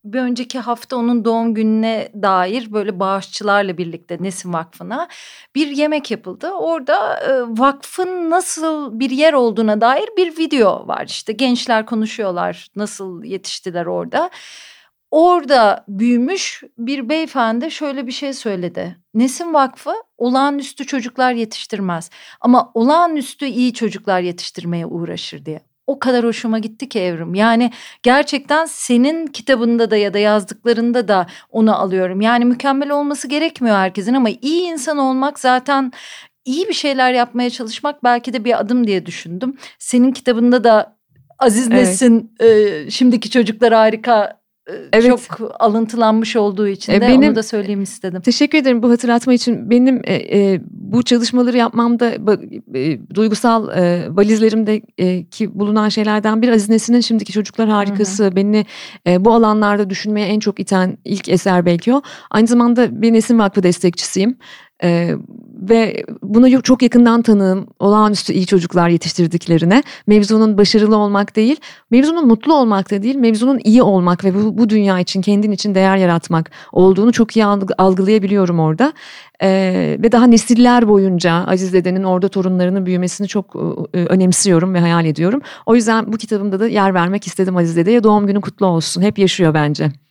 bir 0.04 0.20
önceki 0.20 0.60
hafta 0.60 0.96
onun 0.96 1.26
doğum 1.26 1.54
gününe 1.54 2.10
dair 2.22 2.74
böyle 2.74 3.00
bağışçılarla 3.00 3.78
birlikte 3.78 4.18
Nesin 4.20 4.54
Vakfı'na 4.54 5.08
bir 5.56 5.68
yemek 5.68 6.12
yapıldı. 6.12 6.52
Orada 6.52 7.20
vakfın 7.50 8.30
nasıl 8.30 9.00
bir 9.00 9.10
yer 9.10 9.34
olduğuna 9.34 9.82
dair 9.82 10.10
bir 10.18 10.38
video 10.38 10.88
var. 10.88 11.06
İşte 11.08 11.34
gençler 11.34 11.86
konuşuyorlar 11.86 12.68
nasıl 12.76 13.24
yetiştiler 13.24 13.86
orada. 13.86 14.30
Orada 15.12 15.86
büyümüş 15.88 16.64
bir 16.78 17.10
beyefendi 17.10 17.72
şöyle 17.72 18.08
bir 18.08 18.12
şey 18.12 18.34
söyledi. 18.34 18.98
Nesin 19.14 19.54
Vakfı 19.54 19.94
olağanüstü 20.18 20.86
çocuklar 20.86 21.34
yetiştirmez 21.34 22.10
ama 22.42 22.72
olağanüstü 22.74 23.46
iyi 23.46 23.74
çocuklar 23.74 24.22
yetiştirmeye 24.22 24.86
uğraşır 24.86 25.46
diye. 25.46 25.62
O 25.88 26.00
kadar 26.00 26.26
hoşuma 26.26 26.60
gitti 26.60 26.90
ki 26.90 27.00
Evrim. 27.00 27.36
Yani 27.36 27.72
gerçekten 28.04 28.66
senin 28.66 29.28
kitabında 29.28 29.92
da 29.92 29.98
ya 29.98 30.14
da 30.14 30.20
yazdıklarında 30.20 31.08
da 31.08 31.28
onu 31.50 31.76
alıyorum. 31.76 32.22
Yani 32.22 32.46
mükemmel 32.46 32.92
olması 32.92 33.28
gerekmiyor 33.28 33.76
herkesin 33.76 34.14
ama 34.14 34.30
iyi 34.30 34.62
insan 34.62 34.98
olmak 34.98 35.40
zaten 35.40 35.92
iyi 36.46 36.68
bir 36.68 36.74
şeyler 36.74 37.14
yapmaya 37.14 37.50
çalışmak 37.50 38.04
belki 38.04 38.34
de 38.34 38.46
bir 38.46 38.60
adım 38.60 38.88
diye 38.88 39.06
düşündüm. 39.06 39.58
Senin 39.80 40.12
kitabında 40.12 40.64
da 40.64 40.96
Aziz 41.40 41.68
evet. 41.68 41.88
Nesin 41.88 42.36
e, 42.40 42.92
şimdiki 42.92 43.30
çocuklar 43.30 43.74
harika 43.74 44.45
evet. 44.94 45.08
çok 45.08 45.52
alıntılanmış 45.60 46.36
olduğu 46.36 46.68
için 46.68 46.94
de 46.94 47.02
benim, 47.02 47.30
onu 47.30 47.36
da 47.36 47.44
söyleyeyim 47.44 47.82
istedim. 47.82 48.22
Teşekkür 48.22 48.58
ederim 48.58 48.84
bu 48.84 48.90
hatırlatma 48.90 49.34
için. 49.34 49.70
Benim 49.70 50.02
e, 50.04 50.14
e, 50.14 50.62
bu 50.70 51.04
çalışmaları 51.04 51.58
yapmamda 51.58 52.12
e, 52.76 53.00
duygusal 53.16 53.78
e, 53.78 54.08
valizlerimde 54.10 54.82
e, 54.98 55.26
ki 55.26 55.60
bulunan 55.60 55.90
şeylerden 55.90 56.42
bir 56.42 56.50
Aziz 56.50 56.70
Nesin'in 56.70 57.00
şimdiki 57.00 57.32
çocuklar 57.32 57.70
harikası 57.70 58.24
hı 58.24 58.28
hı. 58.28 58.36
beni 58.36 58.66
e, 59.08 59.26
bu 59.26 59.34
alanlarda 59.34 59.90
düşünmeye 59.90 60.28
en 60.28 60.40
çok 60.40 60.60
iten 60.60 60.98
ilk 61.06 61.30
eser 61.30 61.66
belki 61.66 61.94
o. 61.94 62.02
Aynı 62.32 62.48
zamanda 62.48 63.02
bir 63.02 63.14
Nesin 63.14 63.40
Vakfı 63.40 63.64
destekçisiyim. 63.64 64.38
Ee, 64.84 65.16
ve 65.70 66.04
bunu 66.24 66.62
çok 66.62 66.82
yakından 66.82 67.22
tanığım 67.22 67.68
olağanüstü 67.80 68.34
iyi 68.34 68.46
çocuklar 68.46 68.90
yetiştirdiklerine 68.90 69.84
mevzunun 70.08 70.58
başarılı 70.58 70.98
olmak 70.98 71.36
değil 71.36 71.56
mevzunun 71.92 72.28
mutlu 72.28 72.54
olmak 72.54 72.92
da 72.92 73.04
değil 73.04 73.16
mevzunun 73.16 73.60
iyi 73.64 73.82
olmak 73.82 74.24
ve 74.26 74.36
bu, 74.36 74.58
bu 74.58 74.70
dünya 74.70 75.00
için 75.00 75.22
kendin 75.22 75.52
için 75.52 75.76
değer 75.76 75.98
yaratmak 75.98 76.52
olduğunu 76.72 77.12
çok 77.12 77.38
iyi 77.38 77.46
algılayabiliyorum 77.78 78.60
orada. 78.60 78.94
Ee, 79.42 79.98
ve 80.00 80.12
daha 80.12 80.28
nesiller 80.28 80.88
boyunca 80.88 81.34
Aziz 81.34 81.74
dedenin 81.74 82.04
orada 82.04 82.28
torunlarının 82.28 82.86
büyümesini 82.86 83.28
çok 83.28 83.56
e, 83.94 83.98
önemsiyorum 83.98 84.74
ve 84.74 84.80
hayal 84.80 85.06
ediyorum. 85.06 85.42
O 85.66 85.76
yüzden 85.76 86.14
bu 86.14 86.18
kitabımda 86.18 86.60
da 86.60 86.68
yer 86.68 86.94
vermek 86.94 87.28
istedim 87.28 87.58
Aziz 87.58 87.76
dedeye. 87.76 88.04
Doğum 88.04 88.28
günü 88.28 88.42
kutlu 88.42 88.66
olsun. 88.66 89.02
Hep 89.02 89.20
yaşıyor 89.20 89.54
bence. 89.54 90.05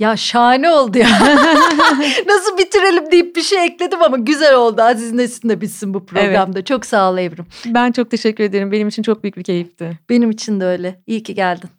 Ya 0.00 0.16
şahane 0.16 0.70
oldu 0.70 0.98
ya. 0.98 1.08
Nasıl 2.26 2.58
bitirelim 2.58 3.10
deyip 3.10 3.36
bir 3.36 3.42
şey 3.42 3.64
ekledim 3.64 4.02
ama 4.02 4.16
güzel 4.16 4.54
oldu. 4.54 4.82
Aziz 4.82 5.12
Nesin 5.12 5.48
de 5.48 5.60
bitsin 5.60 5.94
bu 5.94 6.06
programda. 6.06 6.58
Evet. 6.58 6.66
Çok 6.66 6.86
sağ 6.86 7.10
ol 7.10 7.18
Evrim. 7.18 7.46
Ben 7.66 7.92
çok 7.92 8.10
teşekkür 8.10 8.44
ederim. 8.44 8.72
Benim 8.72 8.88
için 8.88 9.02
çok 9.02 9.22
büyük 9.22 9.36
bir 9.36 9.42
keyifti. 9.42 9.98
Benim 10.08 10.30
için 10.30 10.60
de 10.60 10.64
öyle. 10.64 11.00
İyi 11.06 11.22
ki 11.22 11.34
geldin. 11.34 11.70